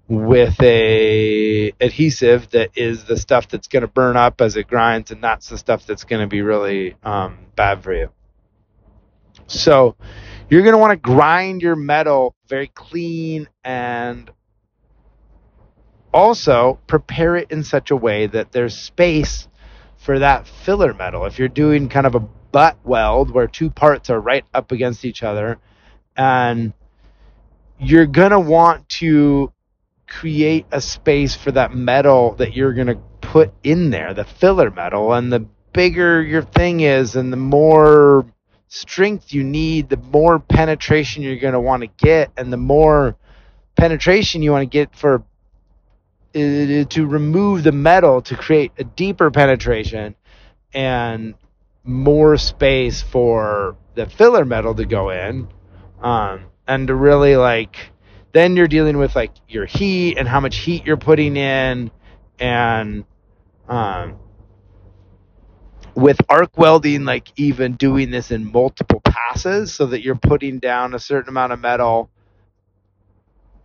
with 0.08 0.60
a 0.62 1.72
adhesive 1.80 2.50
that 2.52 2.70
is 2.76 3.06
the 3.06 3.18
stuff 3.18 3.48
that's 3.48 3.68
going 3.68 3.82
to 3.82 3.88
burn 3.88 4.18
up 4.18 4.42
as 4.42 4.56
it 4.56 4.68
grinds, 4.68 5.12
and 5.12 5.24
that's 5.24 5.50
the 5.50 5.58
stuff 5.58 5.86
that's 5.86 6.04
going 6.06 6.22
to 6.22 6.28
be 6.28 6.42
really 6.42 6.96
um, 7.04 7.38
bad 7.56 7.84
for 7.84 7.94
you. 7.94 8.10
So 9.48 9.96
you're 10.50 10.62
going 10.62 10.74
to 10.74 10.80
want 10.80 10.92
to 10.92 10.98
grind 10.98 11.62
your 11.62 11.76
metal 11.76 12.36
very 12.48 12.68
clean 12.68 13.48
and 13.64 14.30
also 16.14 16.80
prepare 16.88 17.36
it 17.36 17.52
in 17.52 17.64
such 17.64 17.92
a 17.92 17.96
way 17.96 18.28
that 18.28 18.52
there's 18.52 18.78
space 18.78 19.48
for 19.98 20.20
that 20.20 20.48
filler 20.48 20.94
metal. 20.94 21.26
If 21.26 21.40
you're 21.40 21.48
doing 21.48 21.90
kind 21.90 22.06
of 22.06 22.16
a 22.16 22.20
butt 22.20 22.78
weld 22.84 23.32
where 23.32 23.48
two 23.48 23.70
parts 23.70 24.10
are 24.10 24.20
right 24.20 24.46
up 24.54 24.72
against 24.72 25.06
each 25.06 25.24
other 25.24 25.58
and 26.16 26.74
you're 27.80 28.06
going 28.06 28.32
to 28.32 28.40
want 28.40 28.88
to 28.88 29.52
create 30.08 30.66
a 30.72 30.80
space 30.80 31.36
for 31.36 31.52
that 31.52 31.74
metal 31.74 32.36
that 32.36 32.54
you're 32.54 32.74
going 32.74 32.88
to 32.88 33.00
put 33.22 33.52
in 33.64 33.90
there, 33.90 34.14
the 34.14 34.24
filler 34.24 34.70
metal. 34.70 35.14
And 35.14 35.34
the 35.34 35.48
bigger 35.74 36.22
your 36.22 36.44
thing 36.44 36.82
is 36.82 37.16
and 37.16 37.34
the 37.34 37.38
more 37.38 38.26
strength 38.74 39.32
you 39.32 39.44
need, 39.44 39.90
the 39.90 39.98
more 39.98 40.40
penetration 40.40 41.22
you're 41.22 41.38
going 41.38 41.54
to 41.54 41.60
want 41.60 41.82
to 41.82 41.88
get. 41.88 42.32
And 42.36 42.52
the 42.52 42.58
more 42.58 43.16
penetration 43.76 44.42
you 44.42 44.52
want 44.52 44.64
to 44.64 44.78
get 44.78 44.96
for 44.96 45.24
uh, 46.36 46.84
to 46.86 47.06
remove 47.06 47.64
the 47.64 47.72
metal 47.72 48.22
to 48.24 48.36
create 48.36 48.72
a 48.80 48.84
deeper 48.84 49.30
penetration 49.30 50.16
and 50.74 51.36
more 51.84 52.38
space 52.38 53.02
for 53.04 53.78
the 53.94 54.08
filler 54.08 54.44
metal 54.44 54.74
to 54.74 54.86
go 54.86 55.12
in 55.12 55.48
um, 56.02 56.46
and 56.68 56.88
to 56.88 56.96
really 56.96 57.36
like 57.36 57.92
then 58.32 58.56
you're 58.56 58.68
dealing 58.68 58.98
with 58.98 59.16
like 59.16 59.32
your 59.48 59.68
heat 59.68 60.18
and 60.18 60.28
how 60.28 60.40
much 60.40 60.58
heat 60.58 60.86
you're 60.88 60.98
putting 60.98 61.38
in 61.38 61.92
and 62.40 63.06
um, 63.70 64.18
with 65.96 66.20
arc 66.30 66.58
welding 66.58 67.06
like 67.06 67.32
even 67.38 67.74
doing 67.74 68.10
this 68.12 68.32
in 68.32 68.52
multiple 68.52 69.02
passes 69.04 69.74
so 69.74 69.86
that 69.88 70.04
you're 70.04 70.16
putting 70.16 70.60
down 70.60 70.94
a 70.94 71.00
certain 71.00 71.30
amount 71.30 71.54
of 71.54 71.60
metal 71.60 72.10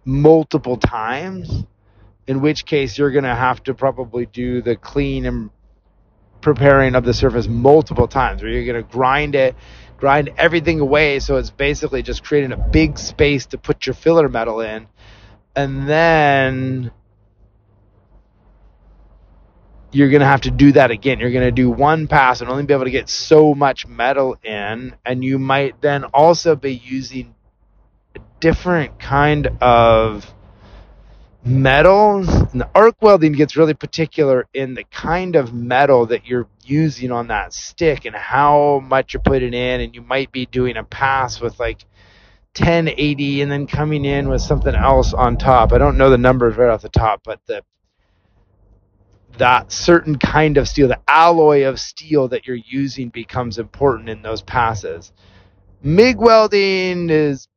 multiple 0.04 0.76
times 0.76 1.64
in 2.26 2.40
which 2.40 2.66
case 2.66 2.98
you're 2.98 3.10
going 3.10 3.24
to 3.24 3.34
have 3.34 3.62
to 3.62 3.74
probably 3.74 4.26
do 4.26 4.60
the 4.62 4.76
clean 4.76 5.26
and 5.26 5.50
preparing 6.40 6.94
of 6.94 7.04
the 7.04 7.14
surface 7.14 7.48
multiple 7.48 8.06
times 8.08 8.42
where 8.42 8.50
you're 8.50 8.70
going 8.70 8.82
to 8.82 8.90
grind 8.90 9.34
it 9.34 9.56
grind 9.98 10.30
everything 10.38 10.80
away 10.80 11.18
so 11.18 11.36
it's 11.36 11.50
basically 11.50 12.02
just 12.02 12.24
creating 12.24 12.52
a 12.52 12.56
big 12.56 12.98
space 12.98 13.46
to 13.46 13.58
put 13.58 13.84
your 13.86 13.94
filler 13.94 14.28
metal 14.28 14.60
in. 14.60 14.86
And 15.54 15.88
then 15.88 16.92
you're 19.90 20.10
going 20.10 20.20
to 20.20 20.26
have 20.26 20.42
to 20.42 20.50
do 20.50 20.72
that 20.72 20.90
again. 20.90 21.18
You're 21.18 21.30
going 21.30 21.44
to 21.44 21.52
do 21.52 21.70
one 21.70 22.06
pass 22.08 22.40
and 22.40 22.50
only 22.50 22.64
be 22.64 22.74
able 22.74 22.84
to 22.84 22.90
get 22.90 23.08
so 23.08 23.54
much 23.54 23.86
metal 23.86 24.36
in 24.42 24.94
and 25.04 25.24
you 25.24 25.38
might 25.38 25.80
then 25.80 26.04
also 26.04 26.56
be 26.56 26.74
using 26.74 27.34
a 28.14 28.20
different 28.40 28.98
kind 28.98 29.48
of 29.60 30.32
metals 31.44 32.28
and 32.28 32.60
the 32.60 32.68
arc 32.74 33.00
welding 33.00 33.32
gets 33.32 33.56
really 33.56 33.72
particular 33.72 34.46
in 34.52 34.74
the 34.74 34.84
kind 34.84 35.36
of 35.36 35.54
metal 35.54 36.04
that 36.06 36.26
you're 36.26 36.48
using 36.64 37.10
on 37.10 37.28
that 37.28 37.54
stick 37.54 38.04
and 38.04 38.14
how 38.14 38.80
much 38.80 39.14
you're 39.14 39.22
putting 39.22 39.54
in 39.54 39.80
and 39.80 39.94
you 39.94 40.02
might 40.02 40.30
be 40.32 40.44
doing 40.46 40.76
a 40.76 40.84
pass 40.84 41.40
with 41.40 41.58
like 41.58 41.84
1080 42.58 43.40
and 43.40 43.50
then 43.50 43.66
coming 43.66 44.04
in 44.04 44.28
with 44.28 44.42
something 44.42 44.74
else 44.74 45.14
on 45.14 45.36
top. 45.38 45.72
I 45.72 45.78
don't 45.78 45.96
know 45.96 46.10
the 46.10 46.18
numbers 46.18 46.56
right 46.56 46.68
off 46.68 46.82
the 46.82 46.88
top 46.90 47.22
but 47.24 47.40
the 47.46 47.62
that 49.38 49.72
certain 49.72 50.18
kind 50.18 50.56
of 50.56 50.68
steel 50.68 50.88
the 50.88 51.00
alloy 51.08 51.64
of 51.64 51.80
steel 51.80 52.28
that 52.28 52.46
you're 52.46 52.56
using 52.56 53.08
becomes 53.08 53.58
important 53.58 54.08
in 54.08 54.22
those 54.22 54.42
passes 54.42 55.12
mig 55.82 56.18
welding 56.18 57.10
is 57.10 57.48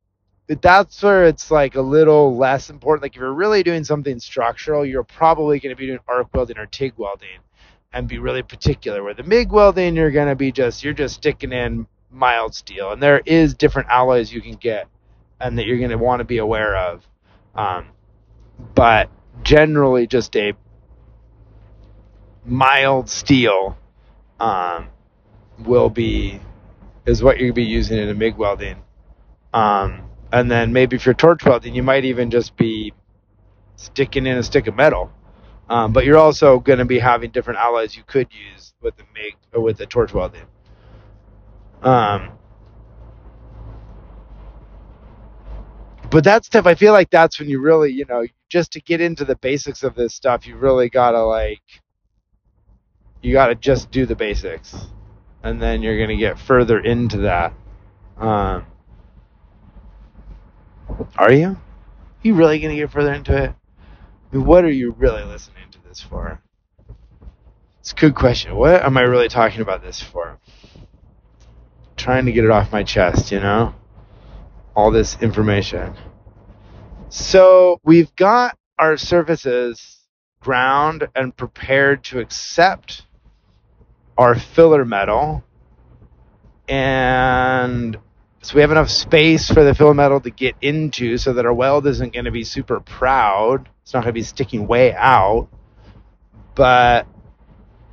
that's 0.60 1.02
where 1.02 1.24
it's 1.24 1.50
like 1.50 1.76
a 1.76 1.80
little 1.80 2.36
less 2.36 2.68
important. 2.68 3.02
Like 3.02 3.14
if 3.14 3.20
you're 3.20 3.32
really 3.32 3.62
doing 3.62 3.84
something 3.84 4.18
structural, 4.18 4.84
you're 4.84 5.04
probably 5.04 5.60
going 5.60 5.74
to 5.74 5.78
be 5.78 5.86
doing 5.86 6.00
arc 6.08 6.28
welding 6.34 6.58
or 6.58 6.66
TIG 6.66 6.94
welding 6.96 7.38
and 7.92 8.08
be 8.08 8.18
really 8.18 8.42
particular. 8.42 9.02
Where 9.02 9.14
the 9.14 9.22
MIG 9.22 9.52
welding, 9.52 9.96
you're 9.96 10.10
going 10.10 10.28
to 10.28 10.36
be 10.36 10.52
just 10.52 10.82
you're 10.84 10.92
just 10.92 11.16
sticking 11.16 11.52
in 11.52 11.86
mild 12.10 12.54
steel, 12.54 12.92
and 12.92 13.02
there 13.02 13.22
is 13.24 13.54
different 13.54 13.88
alloys 13.88 14.32
you 14.32 14.42
can 14.42 14.56
get 14.56 14.88
and 15.40 15.58
that 15.58 15.66
you're 15.66 15.78
going 15.78 15.90
to 15.90 15.98
want 15.98 16.20
to 16.20 16.24
be 16.24 16.38
aware 16.38 16.76
of. 16.76 17.06
Um, 17.54 17.86
but 18.74 19.10
generally, 19.42 20.06
just 20.06 20.36
a 20.36 20.52
mild 22.44 23.08
steel 23.08 23.76
um, 24.40 24.88
will 25.60 25.90
be 25.90 26.40
is 27.06 27.22
what 27.22 27.38
you'll 27.40 27.54
be 27.54 27.64
using 27.64 27.98
in 27.98 28.08
a 28.08 28.14
MIG 28.14 28.36
welding. 28.36 28.76
Um, 29.52 30.08
and 30.32 30.50
then 30.50 30.72
maybe 30.72 30.96
if 30.96 31.04
you're 31.04 31.14
torch 31.14 31.44
welding, 31.44 31.74
you 31.74 31.82
might 31.82 32.04
even 32.04 32.30
just 32.30 32.56
be 32.56 32.92
sticking 33.76 34.26
in 34.26 34.38
a 34.38 34.42
stick 34.42 34.66
of 34.66 34.76
metal. 34.76 35.12
Um, 35.68 35.92
but 35.92 36.04
you're 36.04 36.18
also 36.18 36.58
going 36.58 36.78
to 36.78 36.84
be 36.84 36.98
having 36.98 37.30
different 37.30 37.58
alloys 37.58 37.96
you 37.96 38.02
could 38.06 38.28
use 38.32 38.74
with 38.80 38.96
the 38.96 39.04
MIG 39.14 39.36
or 39.52 39.62
with 39.62 39.78
the 39.78 39.86
torch 39.86 40.12
welding. 40.12 40.46
Um, 41.82 42.32
but 46.10 46.24
that 46.24 46.44
stuff, 46.44 46.66
I 46.66 46.74
feel 46.74 46.92
like 46.92 47.10
that's 47.10 47.38
when 47.40 47.48
you 47.48 47.60
really, 47.60 47.92
you 47.92 48.04
know, 48.08 48.26
just 48.48 48.72
to 48.72 48.80
get 48.80 49.00
into 49.00 49.24
the 49.24 49.36
basics 49.36 49.82
of 49.82 49.94
this 49.94 50.14
stuff, 50.14 50.46
you 50.46 50.56
really 50.56 50.90
gotta 50.90 51.22
like, 51.24 51.62
you 53.22 53.32
gotta 53.32 53.54
just 53.54 53.90
do 53.90 54.04
the 54.04 54.16
basics, 54.16 54.76
and 55.42 55.62
then 55.62 55.82
you're 55.82 55.98
gonna 55.98 56.18
get 56.18 56.38
further 56.38 56.78
into 56.78 57.18
that. 57.18 57.54
Um, 58.18 58.66
are 61.16 61.32
you? 61.32 61.56
You 62.22 62.34
really 62.34 62.60
going 62.60 62.74
to 62.74 62.80
get 62.80 62.90
further 62.90 63.12
into 63.12 63.36
it? 63.36 63.50
I 63.50 64.36
mean, 64.36 64.44
what 64.44 64.64
are 64.64 64.70
you 64.70 64.92
really 64.92 65.24
listening 65.24 65.70
to 65.72 65.78
this 65.88 66.00
for? 66.00 66.40
It's 67.80 67.92
a 67.92 67.96
good 67.96 68.14
question. 68.14 68.54
What 68.54 68.82
am 68.82 68.96
I 68.96 69.02
really 69.02 69.28
talking 69.28 69.60
about 69.60 69.82
this 69.82 70.00
for? 70.00 70.38
trying 71.96 72.26
to 72.26 72.32
get 72.32 72.42
it 72.42 72.50
off 72.50 72.72
my 72.72 72.82
chest, 72.82 73.30
you 73.30 73.38
know? 73.38 73.74
All 74.74 74.90
this 74.90 75.16
information. 75.22 75.94
So 77.10 77.78
we've 77.84 78.14
got 78.16 78.56
our 78.78 78.96
surfaces 78.96 79.98
ground 80.40 81.08
and 81.14 81.36
prepared 81.36 82.02
to 82.02 82.18
accept 82.18 83.06
our 84.18 84.38
filler 84.38 84.84
metal 84.84 85.42
and 86.68 87.98
so 88.42 88.56
we 88.56 88.60
have 88.60 88.72
enough 88.72 88.90
space 88.90 89.48
for 89.48 89.62
the 89.62 89.74
filler 89.74 89.94
metal 89.94 90.20
to 90.20 90.30
get 90.30 90.56
into 90.60 91.16
so 91.16 91.32
that 91.34 91.46
our 91.46 91.54
weld 91.54 91.86
isn't 91.86 92.12
going 92.12 92.24
to 92.24 92.32
be 92.32 92.42
super 92.42 92.80
proud. 92.80 93.68
It's 93.82 93.94
not 93.94 94.00
going 94.00 94.08
to 94.08 94.18
be 94.18 94.24
sticking 94.24 94.66
way 94.66 94.92
out, 94.92 95.48
but 96.56 97.06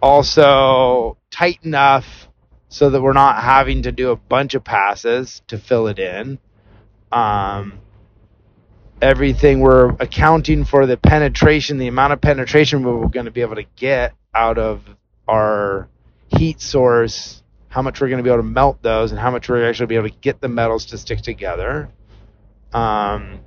also 0.01 1.17
tight 1.29 1.59
enough 1.63 2.27
so 2.67 2.89
that 2.89 3.01
we're 3.01 3.13
not 3.13 3.43
having 3.43 3.83
to 3.83 3.91
do 3.91 4.09
a 4.09 4.15
bunch 4.15 4.55
of 4.55 4.63
passes 4.63 5.43
to 5.47 5.57
fill 5.59 5.87
it 5.87 5.99
in. 5.99 6.39
Um, 7.11 7.79
everything 9.01 9.59
we're 9.59 9.89
accounting 9.99 10.65
for 10.65 10.87
the 10.87 10.97
penetration, 10.97 11.77
the 11.77 11.87
amount 11.87 12.13
of 12.13 12.21
penetration 12.21 12.83
we're 12.83 13.07
going 13.07 13.25
to 13.25 13.31
be 13.31 13.41
able 13.41 13.55
to 13.55 13.65
get 13.75 14.13
out 14.33 14.57
of 14.57 14.81
our 15.27 15.89
heat 16.39 16.61
source 16.61 17.39
how 17.69 17.83
much 17.83 18.01
we're 18.01 18.07
going 18.07 18.17
to 18.17 18.23
be 18.23 18.29
able 18.29 18.41
to 18.41 18.49
melt 18.49 18.81
those, 18.81 19.11
and 19.11 19.19
how 19.19 19.31
much 19.31 19.47
we're 19.47 19.67
actually 19.67 19.85
be 19.85 19.95
able 19.95 20.09
to 20.09 20.15
get 20.21 20.41
the 20.41 20.47
metals 20.47 20.87
to 20.87 20.97
stick 20.97 21.21
together. 21.21 21.89
Um, 22.73 23.39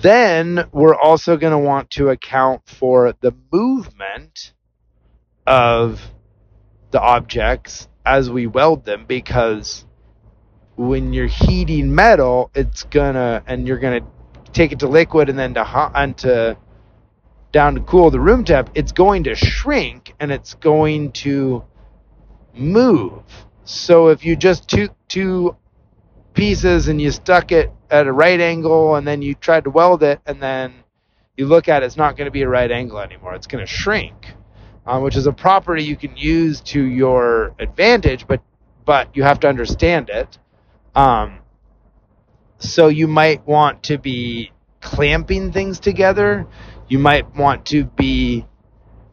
then 0.00 0.66
we're 0.72 0.94
also 0.94 1.36
going 1.36 1.50
to 1.50 1.58
want 1.58 1.90
to 1.92 2.08
account 2.08 2.62
for 2.66 3.14
the 3.20 3.34
movement 3.52 4.52
of 5.46 6.00
the 6.90 7.00
objects 7.00 7.88
as 8.04 8.30
we 8.30 8.46
weld 8.46 8.86
them 8.86 9.04
because 9.06 9.84
when 10.76 11.12
you're 11.12 11.26
heating 11.26 11.94
metal, 11.94 12.50
it's 12.54 12.84
gonna 12.84 13.42
and 13.46 13.66
you're 13.66 13.78
gonna 13.78 14.00
take 14.52 14.72
it 14.72 14.78
to 14.78 14.88
liquid 14.88 15.28
and 15.28 15.38
then 15.38 15.54
to 15.54 15.64
hot 15.64 15.92
and 15.94 16.16
to 16.18 16.56
down 17.52 17.74
to 17.74 17.80
cool 17.82 18.10
the 18.10 18.20
room 18.20 18.44
temp, 18.44 18.70
it's 18.74 18.92
going 18.92 19.24
to 19.24 19.34
shrink 19.34 20.14
and 20.20 20.30
it's 20.30 20.54
going 20.54 21.12
to 21.12 21.64
move. 22.54 23.22
So 23.64 24.08
if 24.08 24.24
you 24.24 24.36
just 24.36 24.68
took 24.68 24.92
two 25.08 25.56
pieces 26.34 26.88
and 26.88 27.00
you 27.00 27.10
stuck 27.10 27.52
it 27.52 27.72
at 27.90 28.06
a 28.06 28.12
right 28.12 28.40
angle 28.40 28.96
and 28.96 29.06
then 29.06 29.22
you 29.22 29.34
tried 29.34 29.64
to 29.64 29.70
weld 29.70 30.02
it 30.02 30.20
and 30.26 30.42
then 30.42 30.72
you 31.36 31.46
look 31.46 31.68
at 31.68 31.82
it, 31.82 31.86
it's 31.86 31.96
not 31.96 32.16
going 32.16 32.26
to 32.26 32.30
be 32.30 32.42
a 32.42 32.48
right 32.48 32.70
angle 32.70 32.98
anymore. 32.98 33.34
It's 33.34 33.46
going 33.46 33.64
to 33.64 33.70
shrink, 33.70 34.34
um, 34.86 35.02
which 35.02 35.16
is 35.16 35.26
a 35.26 35.32
property 35.32 35.82
you 35.82 35.96
can 35.96 36.16
use 36.16 36.60
to 36.62 36.82
your 36.82 37.54
advantage, 37.58 38.26
but 38.26 38.40
but 38.84 39.14
you 39.14 39.22
have 39.22 39.40
to 39.40 39.48
understand 39.48 40.08
it. 40.08 40.38
Um, 40.94 41.40
so 42.58 42.88
you 42.88 43.06
might 43.06 43.46
want 43.46 43.82
to 43.84 43.98
be 43.98 44.50
clamping 44.80 45.52
things 45.52 45.78
together. 45.78 46.46
You 46.88 46.98
might 46.98 47.36
want 47.36 47.66
to 47.66 47.84
be 47.84 48.46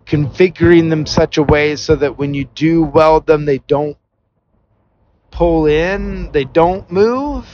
configuring 0.06 0.90
them 0.90 1.06
such 1.06 1.38
a 1.38 1.44
way 1.44 1.76
so 1.76 1.96
that 1.96 2.18
when 2.18 2.34
you 2.34 2.46
do 2.46 2.84
weld 2.84 3.26
them, 3.26 3.46
they 3.46 3.58
don't 3.60 3.98
pull 5.32 5.66
in, 5.66 6.32
they 6.32 6.46
don't 6.46 6.90
move, 6.92 7.48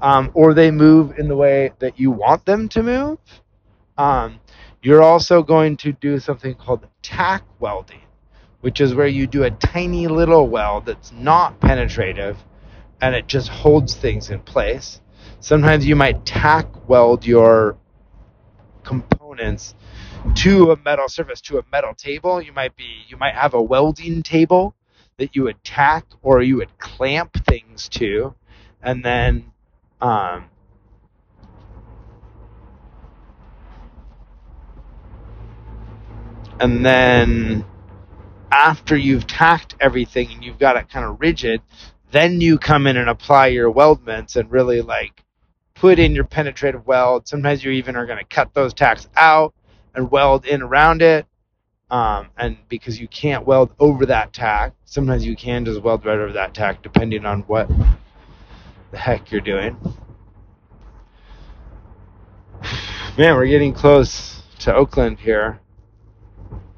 um, 0.00 0.30
or 0.34 0.54
they 0.54 0.70
move 0.70 1.18
in 1.18 1.28
the 1.28 1.36
way 1.36 1.72
that 1.80 1.98
you 1.98 2.10
want 2.10 2.46
them 2.46 2.68
to 2.70 2.82
move. 2.82 3.18
Um, 3.98 4.40
you're 4.82 5.02
also 5.02 5.42
going 5.42 5.76
to 5.78 5.92
do 5.92 6.18
something 6.18 6.54
called 6.54 6.86
tack 7.02 7.44
welding, 7.60 8.00
which 8.62 8.80
is 8.80 8.94
where 8.94 9.06
you 9.06 9.26
do 9.26 9.44
a 9.44 9.50
tiny 9.50 10.08
little 10.08 10.48
weld 10.48 10.86
that's 10.86 11.12
not 11.12 11.60
penetrative 11.60 12.38
and 13.00 13.14
it 13.14 13.26
just 13.26 13.48
holds 13.48 13.94
things 13.94 14.30
in 14.30 14.40
place. 14.40 15.00
Sometimes 15.40 15.84
you 15.84 15.96
might 15.96 16.24
tack 16.24 16.88
weld 16.88 17.26
your 17.26 17.76
components 19.32 19.74
to 20.34 20.70
a 20.72 20.76
metal 20.76 21.08
surface, 21.08 21.40
to 21.42 21.58
a 21.58 21.62
metal 21.72 21.94
table. 21.94 22.40
You 22.40 22.52
might 22.52 22.76
be 22.76 23.04
you 23.08 23.16
might 23.16 23.34
have 23.34 23.54
a 23.54 23.62
welding 23.62 24.22
table 24.22 24.74
that 25.18 25.34
you 25.34 25.44
would 25.44 25.62
tack 25.64 26.06
or 26.22 26.42
you 26.42 26.56
would 26.56 26.78
clamp 26.78 27.44
things 27.46 27.88
to, 27.90 28.34
and 28.82 29.04
then 29.04 29.52
um, 30.00 30.46
and 36.60 36.84
then 36.84 37.64
after 38.50 38.96
you've 38.96 39.26
tacked 39.26 39.74
everything 39.80 40.30
and 40.32 40.44
you've 40.44 40.58
got 40.58 40.76
it 40.76 40.88
kind 40.90 41.06
of 41.06 41.20
rigid, 41.20 41.62
then 42.10 42.40
you 42.40 42.58
come 42.58 42.86
in 42.86 42.96
and 42.96 43.08
apply 43.08 43.46
your 43.48 43.72
weldments 43.72 44.36
and 44.36 44.50
really 44.50 44.82
like 44.82 45.24
put 45.82 45.98
in 45.98 46.14
your 46.14 46.22
penetrative 46.22 46.86
weld. 46.86 47.26
Sometimes 47.26 47.64
you 47.64 47.72
even 47.72 47.96
are 47.96 48.06
going 48.06 48.20
to 48.20 48.24
cut 48.24 48.54
those 48.54 48.72
tacks 48.72 49.08
out 49.16 49.52
and 49.96 50.08
weld 50.12 50.46
in 50.46 50.62
around 50.62 51.02
it. 51.02 51.26
Um, 51.90 52.28
and 52.38 52.56
because 52.68 53.00
you 53.00 53.08
can't 53.08 53.44
weld 53.44 53.74
over 53.80 54.06
that 54.06 54.32
tack, 54.32 54.74
sometimes 54.84 55.26
you 55.26 55.34
can 55.34 55.64
just 55.64 55.82
weld 55.82 56.06
right 56.06 56.16
over 56.16 56.34
that 56.34 56.54
tack, 56.54 56.84
depending 56.84 57.26
on 57.26 57.40
what 57.48 57.68
the 58.92 58.96
heck 58.96 59.32
you're 59.32 59.40
doing. 59.40 59.76
Man, 63.18 63.34
we're 63.34 63.46
getting 63.46 63.74
close 63.74 64.40
to 64.60 64.72
Oakland 64.72 65.18
here. 65.18 65.58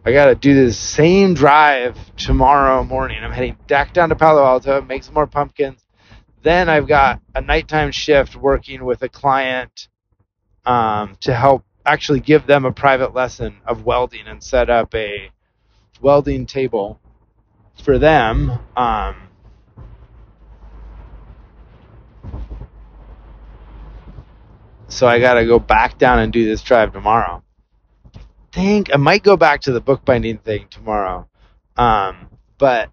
I 0.07 0.13
got 0.13 0.27
to 0.27 0.35
do 0.35 0.55
this 0.55 0.79
same 0.79 1.35
drive 1.35 1.99
tomorrow 2.17 2.83
morning. 2.85 3.23
I'm 3.23 3.33
heading 3.33 3.59
back 3.69 3.93
down 3.93 4.09
to 4.09 4.17
Palo 4.17 4.43
Alto, 4.43 4.81
make 4.81 5.05
some 5.05 5.13
more 5.13 5.27
pumpkins. 5.27 5.84
Then 6.45 6.69
I've 6.69 6.87
got 6.87 7.21
a 7.35 7.41
nighttime 7.41 7.91
shift 7.91 8.37
working 8.37 8.85
with 8.85 9.03
a 9.03 9.09
client 9.09 9.89
um, 10.65 11.17
to 11.23 11.35
help 11.35 11.65
actually 11.85 12.21
give 12.21 12.47
them 12.47 12.65
a 12.65 12.71
private 12.71 13.15
lesson 13.15 13.57
of 13.67 13.85
welding 13.85 14.29
and 14.29 14.43
set 14.43 14.71
up 14.71 14.95
a 14.95 15.31
welding 16.01 16.47
table 16.47 17.01
for 17.83 17.99
them. 17.99 18.53
Um, 18.77 19.17
so 24.87 25.09
I 25.09 25.19
got 25.19 25.35
to 25.35 25.47
go 25.47 25.59
back 25.59 25.99
down 25.99 26.21
and 26.21 26.33
do 26.33 26.45
this 26.45 26.63
drive 26.63 26.93
tomorrow 26.93 27.43
think 28.55 28.91
I 28.95 28.97
might 28.97 29.25
go 29.25 29.37
back 29.37 29.63
to 29.63 29.73
the 29.73 29.81
bookbinding 29.81 30.39
thing 30.39 30.69
tomorrow. 30.71 31.29
Um, 31.77 32.29
but 32.57 32.91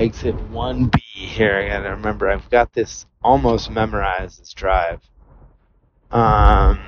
exit 0.00 0.34
1B 0.50 0.98
here. 0.98 1.56
I 1.56 1.68
gotta 1.68 1.90
remember, 1.90 2.30
I've 2.30 2.48
got 2.48 2.72
this 2.72 3.06
almost 3.22 3.70
memorized, 3.70 4.40
this 4.40 4.54
drive. 4.54 5.00
Um, 6.10 6.80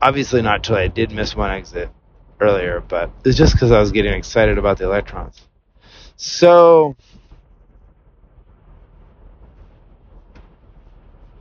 obviously 0.00 0.42
not 0.42 0.62
till 0.62 0.76
I 0.76 0.86
did 0.88 1.10
miss 1.10 1.34
one 1.34 1.50
exit 1.50 1.90
earlier, 2.40 2.80
but 2.80 3.10
it's 3.24 3.36
just 3.36 3.54
because 3.54 3.72
I 3.72 3.80
was 3.80 3.90
getting 3.90 4.12
excited 4.12 4.58
about 4.58 4.78
the 4.78 4.84
electrons. 4.84 5.40
So, 6.16 6.96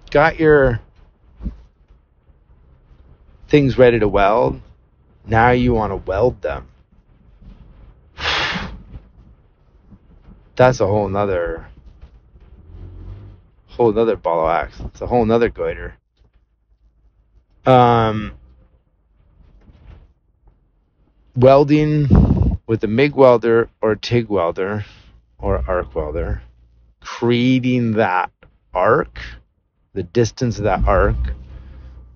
got 0.09 0.39
your 0.39 0.81
things 3.47 3.77
ready 3.77 3.99
to 3.99 4.07
weld. 4.07 4.59
Now 5.25 5.51
you 5.51 5.73
want 5.73 5.91
to 5.91 5.97
weld 5.97 6.41
them. 6.41 6.67
That's 10.55 10.79
a 10.79 10.87
whole 10.87 11.09
nother 11.09 11.67
whole 13.67 13.91
nother 13.91 14.15
ball 14.15 14.39
of 14.41 14.45
wax. 14.45 14.79
It's 14.79 15.01
a 15.01 15.07
whole 15.07 15.25
nother 15.25 15.49
goiter. 15.49 15.95
Um, 17.65 18.33
welding 21.35 22.59
with 22.67 22.83
a 22.83 22.87
MIG 22.87 23.15
welder 23.15 23.69
or 23.81 23.95
TIG 23.95 24.29
welder 24.29 24.85
or 25.37 25.63
arc 25.67 25.93
welder, 25.95 26.41
creating 27.01 27.93
that 27.93 28.31
arc 28.73 29.19
the 29.95 30.03
distance 30.03 30.57
of 30.57 30.65
that 30.65 30.85
arc. 30.85 31.15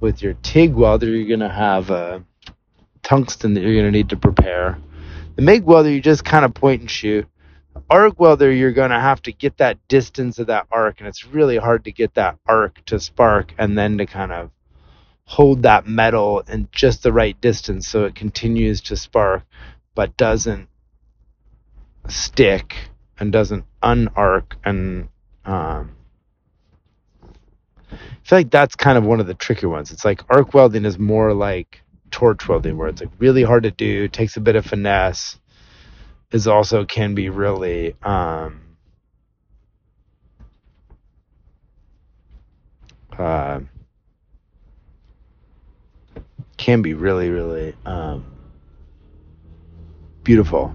With 0.01 0.21
your 0.21 0.33
TIG 0.35 0.75
welder, 0.75 1.07
you're 1.07 1.27
going 1.27 1.39
to 1.39 1.53
have 1.53 1.89
a 1.89 2.23
tungsten 3.03 3.53
that 3.53 3.61
you're 3.61 3.73
going 3.73 3.85
to 3.85 3.91
need 3.91 4.09
to 4.09 4.17
prepare. 4.17 4.77
The 5.35 5.41
MIG 5.41 5.63
welder, 5.63 5.89
you 5.89 6.01
just 6.01 6.23
kind 6.23 6.45
of 6.45 6.53
point 6.53 6.81
and 6.81 6.91
shoot. 6.91 7.27
Arc 7.89 8.19
welder, 8.19 8.51
you're 8.51 8.71
going 8.71 8.91
to 8.91 8.99
have 8.99 9.21
to 9.23 9.31
get 9.31 9.57
that 9.57 9.77
distance 9.87 10.39
of 10.39 10.47
that 10.47 10.67
arc, 10.71 10.99
and 10.99 11.07
it's 11.07 11.25
really 11.25 11.57
hard 11.57 11.83
to 11.85 11.91
get 11.91 12.13
that 12.15 12.37
arc 12.47 12.83
to 12.85 12.99
spark 12.99 13.53
and 13.57 13.77
then 13.77 13.97
to 13.97 14.05
kind 14.05 14.31
of 14.31 14.51
hold 15.29 15.61
that 15.61 15.87
metal 15.87 16.41
in 16.47 16.67
just 16.71 17.03
the 17.03 17.13
right 17.13 17.39
distance 17.39 17.87
so 17.87 18.05
it 18.05 18.15
continues 18.15 18.81
to 18.81 18.95
spark 18.95 19.43
but 19.93 20.17
doesn't 20.17 20.67
stick 22.07 22.75
and 23.19 23.31
doesn't 23.31 23.63
unarc 23.83 24.53
and 24.65 25.07
um, 25.45 25.91
I 27.91 27.95
feel 28.23 28.39
like 28.39 28.49
that's 28.49 28.75
kind 28.75 28.97
of 28.97 29.03
one 29.03 29.19
of 29.19 29.27
the 29.27 29.33
tricky 29.33 29.67
ones. 29.67 29.91
It's 29.91 30.05
like 30.05 30.23
arc 30.29 30.53
welding 30.53 30.85
is 30.85 30.97
more 30.97 31.33
like 31.33 31.81
torch 32.11 32.47
welding, 32.47 32.77
where 32.77 32.87
it's 32.87 33.01
like 33.01 33.11
really 33.19 33.43
hard 33.43 33.63
to 33.63 33.71
do, 33.71 34.07
takes 34.07 34.37
a 34.37 34.41
bit 34.41 34.55
of 34.55 34.65
finesse, 34.65 35.39
is 36.31 36.47
also 36.47 36.85
can 36.85 37.15
be 37.15 37.29
really 37.29 37.95
um, 38.03 38.61
uh, 43.17 43.59
can 46.57 46.81
be 46.81 46.93
really 46.93 47.29
really 47.29 47.75
um, 47.85 48.25
beautiful 50.23 50.73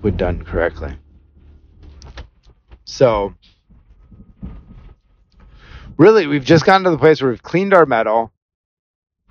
when 0.00 0.16
done 0.16 0.44
correctly. 0.44 0.94
So 2.84 3.34
really, 5.96 6.26
we've 6.26 6.44
just 6.44 6.64
gotten 6.64 6.84
to 6.84 6.90
the 6.90 6.98
place 6.98 7.22
where 7.22 7.30
we've 7.30 7.42
cleaned 7.42 7.74
our 7.74 7.86
metal, 7.86 8.32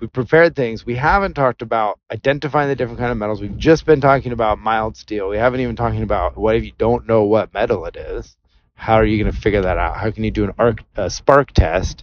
we've 0.02 0.12
prepared 0.12 0.56
things. 0.56 0.84
We 0.84 0.96
haven't 0.96 1.34
talked 1.34 1.62
about 1.62 2.00
identifying 2.12 2.68
the 2.68 2.74
different 2.74 2.98
kind 2.98 3.12
of 3.12 3.16
metals. 3.18 3.40
We've 3.40 3.56
just 3.56 3.86
been 3.86 4.00
talking 4.00 4.32
about 4.32 4.58
mild 4.58 4.96
steel. 4.96 5.28
We 5.28 5.36
haven't 5.36 5.60
even 5.60 5.76
talking 5.76 6.02
about 6.02 6.36
what 6.36 6.56
if 6.56 6.64
you 6.64 6.72
don't 6.76 7.06
know 7.06 7.22
what 7.22 7.54
metal 7.54 7.86
it 7.86 7.96
is. 7.96 8.36
How 8.74 8.94
are 8.94 9.04
you 9.04 9.22
going 9.22 9.32
to 9.32 9.40
figure 9.40 9.62
that 9.62 9.78
out? 9.78 9.96
How 9.96 10.10
can 10.10 10.24
you 10.24 10.32
do 10.32 10.42
an 10.42 10.54
arc 10.58 10.82
a 10.96 11.08
spark 11.08 11.52
test 11.52 12.02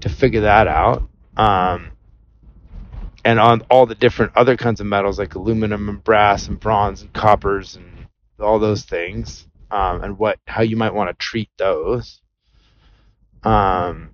to 0.00 0.08
figure 0.08 0.40
that 0.40 0.66
out? 0.66 1.06
Um, 1.36 1.90
and 3.26 3.38
on 3.38 3.60
all 3.70 3.84
the 3.84 3.94
different 3.94 4.32
other 4.34 4.56
kinds 4.56 4.80
of 4.80 4.86
metals 4.86 5.18
like 5.18 5.34
aluminum 5.34 5.90
and 5.90 6.02
brass 6.02 6.48
and 6.48 6.58
bronze 6.58 7.02
and 7.02 7.12
coppers 7.12 7.76
and 7.76 8.06
all 8.40 8.58
those 8.58 8.84
things, 8.84 9.46
um, 9.70 10.02
and 10.02 10.18
what 10.18 10.38
how 10.46 10.62
you 10.62 10.78
might 10.78 10.94
want 10.94 11.10
to 11.10 11.22
treat 11.22 11.50
those. 11.58 12.22
Um, 13.42 14.12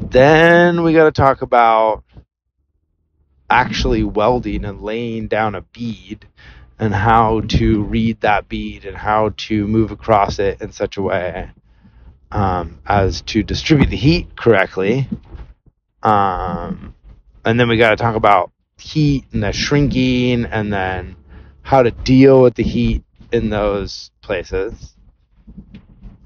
then 0.00 0.82
we 0.82 0.92
got 0.92 1.04
to 1.04 1.12
talk 1.12 1.42
about 1.42 2.04
actually 3.50 4.04
welding 4.04 4.64
and 4.64 4.82
laying 4.82 5.28
down 5.28 5.54
a 5.54 5.62
bead 5.62 6.26
and 6.78 6.94
how 6.94 7.40
to 7.40 7.82
read 7.82 8.20
that 8.20 8.48
bead 8.48 8.84
and 8.84 8.96
how 8.96 9.32
to 9.36 9.66
move 9.66 9.90
across 9.90 10.38
it 10.38 10.60
in 10.60 10.70
such 10.70 10.96
a 10.96 11.02
way 11.02 11.50
um, 12.30 12.78
as 12.86 13.22
to 13.22 13.42
distribute 13.42 13.90
the 13.90 13.96
heat 13.96 14.36
correctly. 14.36 15.08
Um, 16.02 16.94
and 17.44 17.58
then 17.58 17.68
we 17.68 17.76
got 17.76 17.90
to 17.90 17.96
talk 17.96 18.14
about 18.14 18.52
heat 18.78 19.24
and 19.32 19.42
the 19.42 19.52
shrinking 19.52 20.44
and 20.44 20.72
then 20.72 21.16
how 21.62 21.82
to 21.82 21.90
deal 21.90 22.42
with 22.42 22.54
the 22.54 22.62
heat 22.62 23.02
in 23.32 23.50
those 23.50 24.10
places. 24.22 24.94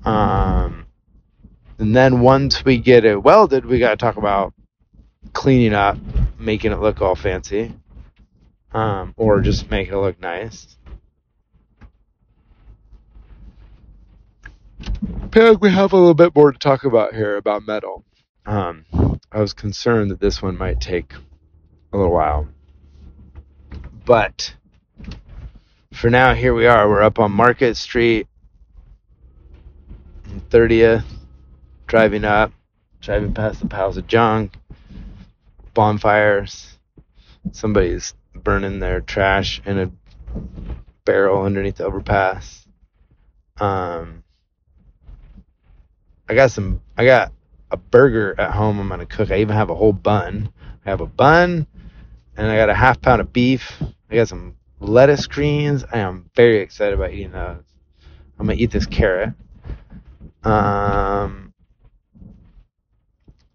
Um, 0.05 0.87
and 1.83 1.97
then 1.97 2.21
once 2.21 2.65
we 2.65 2.79
get 2.79 3.05
it 3.05 3.21
welded, 3.21 3.67
we 3.67 3.81
got 3.81 3.91
to 3.91 3.97
talk 3.97 4.17
about 4.17 4.55
cleaning 5.33 5.75
up, 5.75 5.99
making 6.39 6.71
it 6.71 6.79
look 6.79 7.03
all 7.03 7.17
fancy, 7.17 7.75
um, 8.71 9.13
or 9.17 9.41
just 9.41 9.69
making 9.69 9.95
it 9.95 9.97
look 9.97 10.21
nice. 10.21 10.77
Like 15.35 15.61
we 15.61 15.73
have 15.73 15.93
a 15.93 15.97
little 15.97 16.15
bit 16.15 16.37
more 16.37 16.53
to 16.53 16.59
talk 16.59 16.85
about 16.85 17.17
here 17.17 17.37
about 17.37 17.67
metal. 17.67 18.05
Um, 18.47 18.85
I 19.33 19.41
was 19.41 19.53
concerned 19.53 20.13
that 20.13 20.21
this 20.21 20.41
one 20.41 20.57
might 20.57 20.81
take 20.81 21.13
a 21.93 21.97
little 21.97 22.13
while. 22.13 22.47
But 24.05 24.55
for 25.93 26.11
now, 26.11 26.33
here 26.33 26.55
we 26.55 26.67
are. 26.67 26.89
We're 26.89 27.03
up 27.03 27.19
on 27.19 27.33
Market 27.33 27.77
Street, 27.77 28.29
30th, 30.51 31.03
driving 31.93 32.25
up, 32.25 32.51
driving 33.03 33.35
past 33.35 33.61
the 33.61 33.67
piles 33.67 33.99
of 33.99 34.07
junk, 34.07 34.57
bonfires. 35.75 36.79
Somebody's 37.51 38.15
burning 38.35 38.79
their 38.79 39.03
trash 39.03 39.61
in 39.67 39.79
a 39.79 39.91
barrel 41.05 41.45
underneath 41.45 41.77
the 41.77 41.85
overpass. 41.85 42.67
Um, 43.61 44.25
I 46.31 46.35
got 46.35 46.51
some. 46.51 46.81
I 46.97 47.05
got 47.05 47.31
a 47.71 47.77
burger 47.77 48.35
at 48.39 48.53
home. 48.53 48.81
I'm 48.81 48.89
gonna 48.89 49.05
cook. 49.05 49.31
I 49.31 49.41
even 49.41 49.55
have 49.55 49.69
a 49.69 49.75
whole 49.75 49.93
bun. 49.93 50.51
I 50.87 50.89
have 50.89 51.03
a 51.03 51.07
bun, 51.07 51.67
and 52.39 52.47
I 52.47 52.57
got 52.57 52.71
a 52.71 52.75
half 52.75 53.03
pound 53.03 53.21
of 53.21 53.35
beef. 53.35 53.71
I 54.11 54.15
got 54.15 54.29
some 54.29 54.57
lettuce 54.81 55.27
greens. 55.27 55.85
I 55.93 55.99
am 55.99 56.31
very 56.35 56.61
excited 56.61 56.95
about 56.95 57.13
eating 57.13 57.33
those. 57.33 57.65
I'm 58.39 58.47
gonna 58.47 58.59
eat 58.59 58.71
this 58.71 58.87
carrot. 58.87 59.35
Um, 60.43 61.52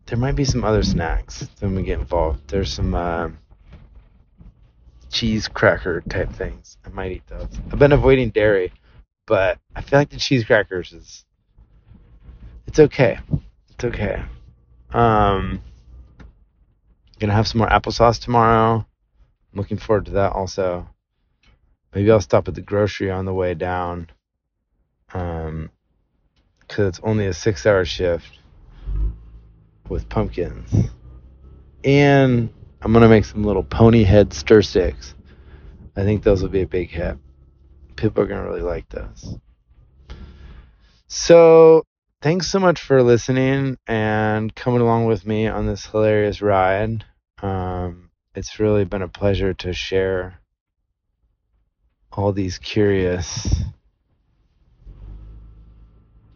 there 0.08 0.18
might 0.18 0.36
be 0.36 0.45
some 0.45 0.64
other 0.64 0.84
snacks 0.84 1.47
that 1.60 1.70
we 1.70 1.84
get 1.84 1.99
involved. 1.99 2.47
There's 2.47 2.72
some 2.72 2.95
uh, 2.95 3.30
cheese 5.12 5.49
cracker 5.49 6.01
type 6.01 6.32
things. 6.32 6.78
I 6.86 6.89
might 6.89 7.12
eat 7.12 7.28
those. 7.28 7.49
I've 7.72 7.80
been 7.80 7.91
avoiding 7.91 8.30
dairy, 8.30 8.72
but 9.26 9.60
I 9.76 9.82
feel 9.82 9.99
like 9.99 10.10
the 10.10 10.18
cheese 10.18 10.45
crackers 10.45 10.93
is 10.93 11.26
it's 12.66 12.80
okay. 12.80 13.20
It's 13.72 13.84
okay. 13.84 14.24
Um, 14.91 15.62
gonna 17.20 17.34
have 17.34 17.47
some 17.47 17.60
more 17.60 17.70
applesauce 17.70 18.20
tomorrow. 18.20 18.76
I'm 18.76 19.60
looking 19.60 19.78
forward 19.78 20.05
to 20.05 20.12
that 20.12 20.32
also. 20.32 20.88
Maybe 21.93 22.10
I'll 22.10 22.22
stop 22.22 22.47
at 22.47 22.55
the 22.55 22.62
grocery 22.62 23.12
on 23.12 23.26
the 23.26 23.34
way 23.34 23.53
down. 23.53 24.10
Um, 25.14 25.70
cause 26.70 26.88
it's 26.88 26.99
only 27.03 27.26
a 27.28 27.34
six 27.34 27.66
hour 27.66 27.84
shift 27.84 28.39
with 29.90 30.10
pumpkins. 30.10 30.90
And 31.84 32.50
I'm 32.82 32.94
gonna 32.94 33.10
make 33.10 33.26
some 33.26 33.44
little 33.44 33.64
pony 33.64 34.04
head 34.04 34.34
stir 34.34 34.62
sticks. 34.62 35.16
I 35.96 36.04
think 36.04 36.24
those 36.24 36.42
will 36.42 36.50
be 36.50 36.62
a 36.62 36.68
big 36.68 36.90
hit. 36.90 37.18
People 37.96 38.24
are 38.24 38.28
gonna 38.28 38.44
really 38.44 38.62
like 38.62 38.88
those. 38.90 39.38
So 41.08 41.84
thanks 42.22 42.52
so 42.52 42.60
much 42.60 42.82
for 42.82 43.02
listening 43.02 43.78
and 43.88 44.54
coming 44.54 44.82
along 44.82 45.06
with 45.06 45.26
me 45.26 45.48
on 45.48 45.66
this 45.66 45.86
hilarious 45.86 46.42
ride. 46.42 47.06
Um, 47.42 48.10
it's 48.36 48.60
really 48.60 48.86
been 48.86 49.02
a 49.02 49.08
pleasure 49.08 49.54
to 49.56 49.74
share 49.74 50.40
all 52.12 52.34
these 52.34 52.58
curious 52.58 53.64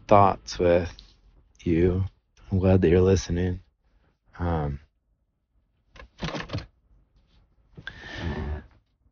thoughts 0.08 0.58
with 0.58 0.92
you. 1.62 2.04
I'm 2.52 2.58
glad 2.58 2.82
that 2.82 2.90
you're 2.90 3.00
listening. 3.00 3.60
Um, 4.38 4.78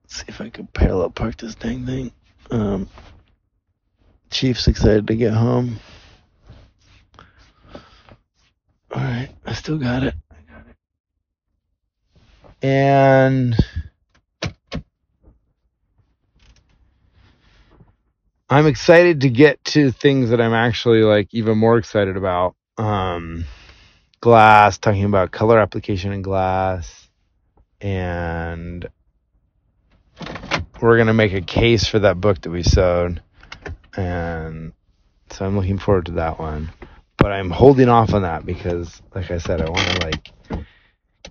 see 0.07 0.24
if 0.28 0.43
I 0.43 0.51
can 0.51 0.66
parallel 0.66 1.09
park 1.09 1.38
this 1.38 1.55
dang 1.55 1.86
thing. 1.86 2.12
Um, 2.51 2.86
Chief's 4.30 4.68
excited 4.68 5.07
to 5.07 5.16
get 5.16 5.32
home. 5.32 5.80
All 8.93 9.01
right, 9.01 9.30
I 9.47 9.55
still 9.55 9.78
got 9.78 10.03
it. 10.03 10.14
Got 10.47 10.66
it. 10.68 10.76
And 12.62 13.57
I'm 18.51 18.66
excited 18.66 19.22
to 19.22 19.30
get 19.30 19.64
to 19.66 19.93
things 19.93 20.28
that 20.28 20.43
I'm 20.43 20.53
actually 20.53 21.05
like 21.05 21.32
even 21.32 21.57
more 21.57 21.78
excited 21.78 22.18
about. 22.18 22.55
Um, 22.81 23.45
glass, 24.22 24.78
talking 24.78 25.05
about 25.05 25.33
color 25.33 25.59
application 25.59 26.12
in 26.12 26.22
glass, 26.22 27.11
and 27.78 28.89
we're 30.81 30.97
gonna 30.97 31.12
make 31.12 31.35
a 31.35 31.43
case 31.43 31.87
for 31.87 31.99
that 31.99 32.22
book 32.22 32.41
that 32.41 32.51
we 32.51 32.62
sewed, 32.62 33.22
and 33.99 34.72
so 35.31 35.45
I'm 35.45 35.59
looking 35.59 35.76
forward 35.76 36.07
to 36.07 36.12
that 36.12 36.39
one. 36.39 36.72
But 37.18 37.33
I'm 37.33 37.51
holding 37.51 37.91
off 37.91 38.14
on 38.14 38.22
that 38.22 38.47
because, 38.47 39.03
like 39.14 39.31
I 39.31 39.37
said, 39.37 39.61
I 39.61 39.68
want 39.68 39.87
to 39.87 40.07
like 40.07 40.64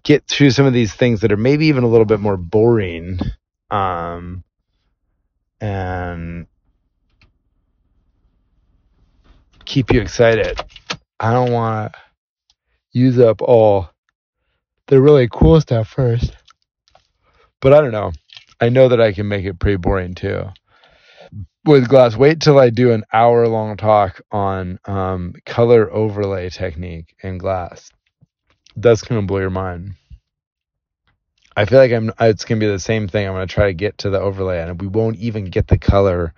get 0.03 0.27
through 0.27 0.51
some 0.51 0.67
of 0.67 0.73
these 0.73 0.93
things 0.93 1.21
that 1.21 1.31
are 1.31 1.37
maybe 1.37 1.65
even 1.65 1.83
a 1.83 1.87
little 1.87 2.05
bit 2.05 2.19
more 2.19 2.37
boring, 2.37 3.17
um, 3.71 4.43
and 5.59 6.45
keep 9.65 9.91
you 9.91 9.99
excited. 9.99 10.61
I 11.19 11.33
don't 11.33 11.51
want 11.51 11.93
to 11.93 11.99
use 12.91 13.19
up 13.19 13.41
all 13.41 13.89
the 14.87 15.01
really 15.01 15.27
cool 15.31 15.59
stuff 15.61 15.89
first. 15.89 16.35
But 17.61 17.73
I 17.73 17.81
don't 17.81 17.91
know. 17.91 18.11
I 18.61 18.69
know 18.69 18.89
that 18.89 19.01
I 19.01 19.11
can 19.11 19.27
make 19.27 19.45
it 19.45 19.59
pretty 19.59 19.77
boring 19.77 20.15
too. 20.15 20.45
With 21.65 21.89
glass, 21.89 22.15
wait 22.15 22.41
till 22.41 22.57
I 22.57 22.69
do 22.69 22.91
an 22.91 23.03
hour 23.11 23.47
long 23.47 23.77
talk 23.77 24.21
on 24.31 24.79
um, 24.85 25.33
color 25.45 25.91
overlay 25.91 26.49
technique 26.49 27.15
in 27.21 27.37
glass. 27.37 27.91
That's 28.75 29.01
gonna 29.01 29.23
blow 29.23 29.39
your 29.39 29.49
mind. 29.49 29.95
I 31.55 31.65
feel 31.65 31.79
like 31.79 31.91
I'm. 31.91 32.11
It's 32.21 32.45
gonna 32.45 32.59
be 32.59 32.67
the 32.67 32.79
same 32.79 33.09
thing. 33.09 33.27
I'm 33.27 33.33
gonna 33.33 33.45
try 33.45 33.67
to 33.67 33.73
get 33.73 33.97
to 33.99 34.09
the 34.09 34.19
overlay, 34.19 34.61
and 34.61 34.81
we 34.81 34.87
won't 34.87 35.17
even 35.17 35.45
get 35.45 35.67
the 35.67 35.77
color 35.77 36.33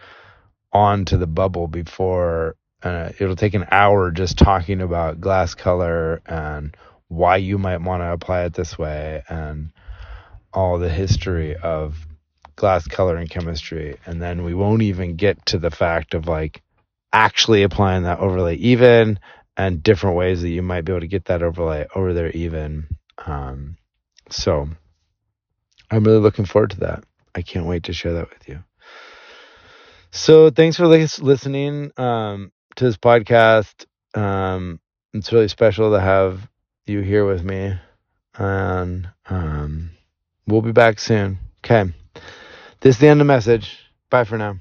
onto 0.74 1.18
the 1.18 1.28
bubble 1.28 1.68
before 1.68 2.56
uh, 2.84 3.12
it'll 3.20 3.36
take 3.36 3.54
an 3.54 3.68
hour 3.72 4.12
just 4.12 4.38
talking 4.38 4.82
about 4.82 5.22
glass 5.22 5.54
color 5.54 6.22
and 6.26 6.76
why 7.08 7.38
you 7.38 7.58
might 7.58 7.82
want 7.82 8.02
to 8.02 8.12
apply 8.12 8.44
it 8.46 8.54
this 8.54 8.78
way 8.78 9.24
and 9.28 9.72
all 10.54 10.80
the 10.80 10.90
history 10.90 11.56
of 11.56 11.98
glass 12.56 12.88
color 12.88 13.18
and 13.18 13.30
chemistry. 13.30 13.98
And 14.06 14.22
then 14.22 14.44
we 14.44 14.54
won't 14.54 14.82
even 14.82 15.16
get 15.16 15.46
to 15.48 15.60
the 15.60 15.72
fact 15.72 16.14
of 16.14 16.28
like 16.28 16.62
actually 17.14 17.64
applying 17.64 18.04
that 18.04 18.20
overlay 18.20 18.56
even 18.56 19.20
and 19.58 19.84
different 19.84 20.16
ways 20.16 20.42
that 20.42 20.50
you 20.50 20.62
might 20.62 20.86
be 20.86 20.94
able 20.94 21.02
to 21.02 21.08
get 21.08 21.26
that 21.26 21.44
overlay 21.44 21.86
over 21.94 22.14
there 22.14 22.32
even. 22.32 22.88
Um, 23.26 23.78
so 24.30 24.70
i'm 25.92 26.04
really 26.04 26.20
looking 26.20 26.46
forward 26.46 26.72
to 26.72 26.80
that. 26.80 27.04
I 27.36 27.42
can't 27.42 27.66
wait 27.66 27.84
to 27.84 27.94
share 27.94 28.14
that 28.14 28.30
with 28.30 28.48
you. 28.48 28.64
So 30.12 30.50
thanks 30.50 30.78
for 30.78 30.88
listening. 30.88 31.92
Um, 31.98 32.52
to 32.76 32.86
this 32.86 32.98
podcast. 32.98 33.86
Um, 34.14 34.80
it's 35.14 35.32
really 35.32 35.48
special 35.48 35.92
to 35.92 36.00
have 36.00 36.50
you 36.86 37.02
here 37.02 37.26
with 37.26 37.44
me, 37.44 37.78
and 38.38 39.10
um, 39.30 39.92
we'll 40.48 40.62
be 40.62 40.72
back 40.72 41.00
soon. 41.00 41.40
Okay, 41.64 41.92
this 42.82 42.96
is 42.96 43.00
the 43.00 43.08
end 43.08 43.22
of 43.22 43.28
the 43.28 43.34
message. 43.34 43.80
Bye 44.10 44.24
for 44.24 44.38
now. 44.38 44.58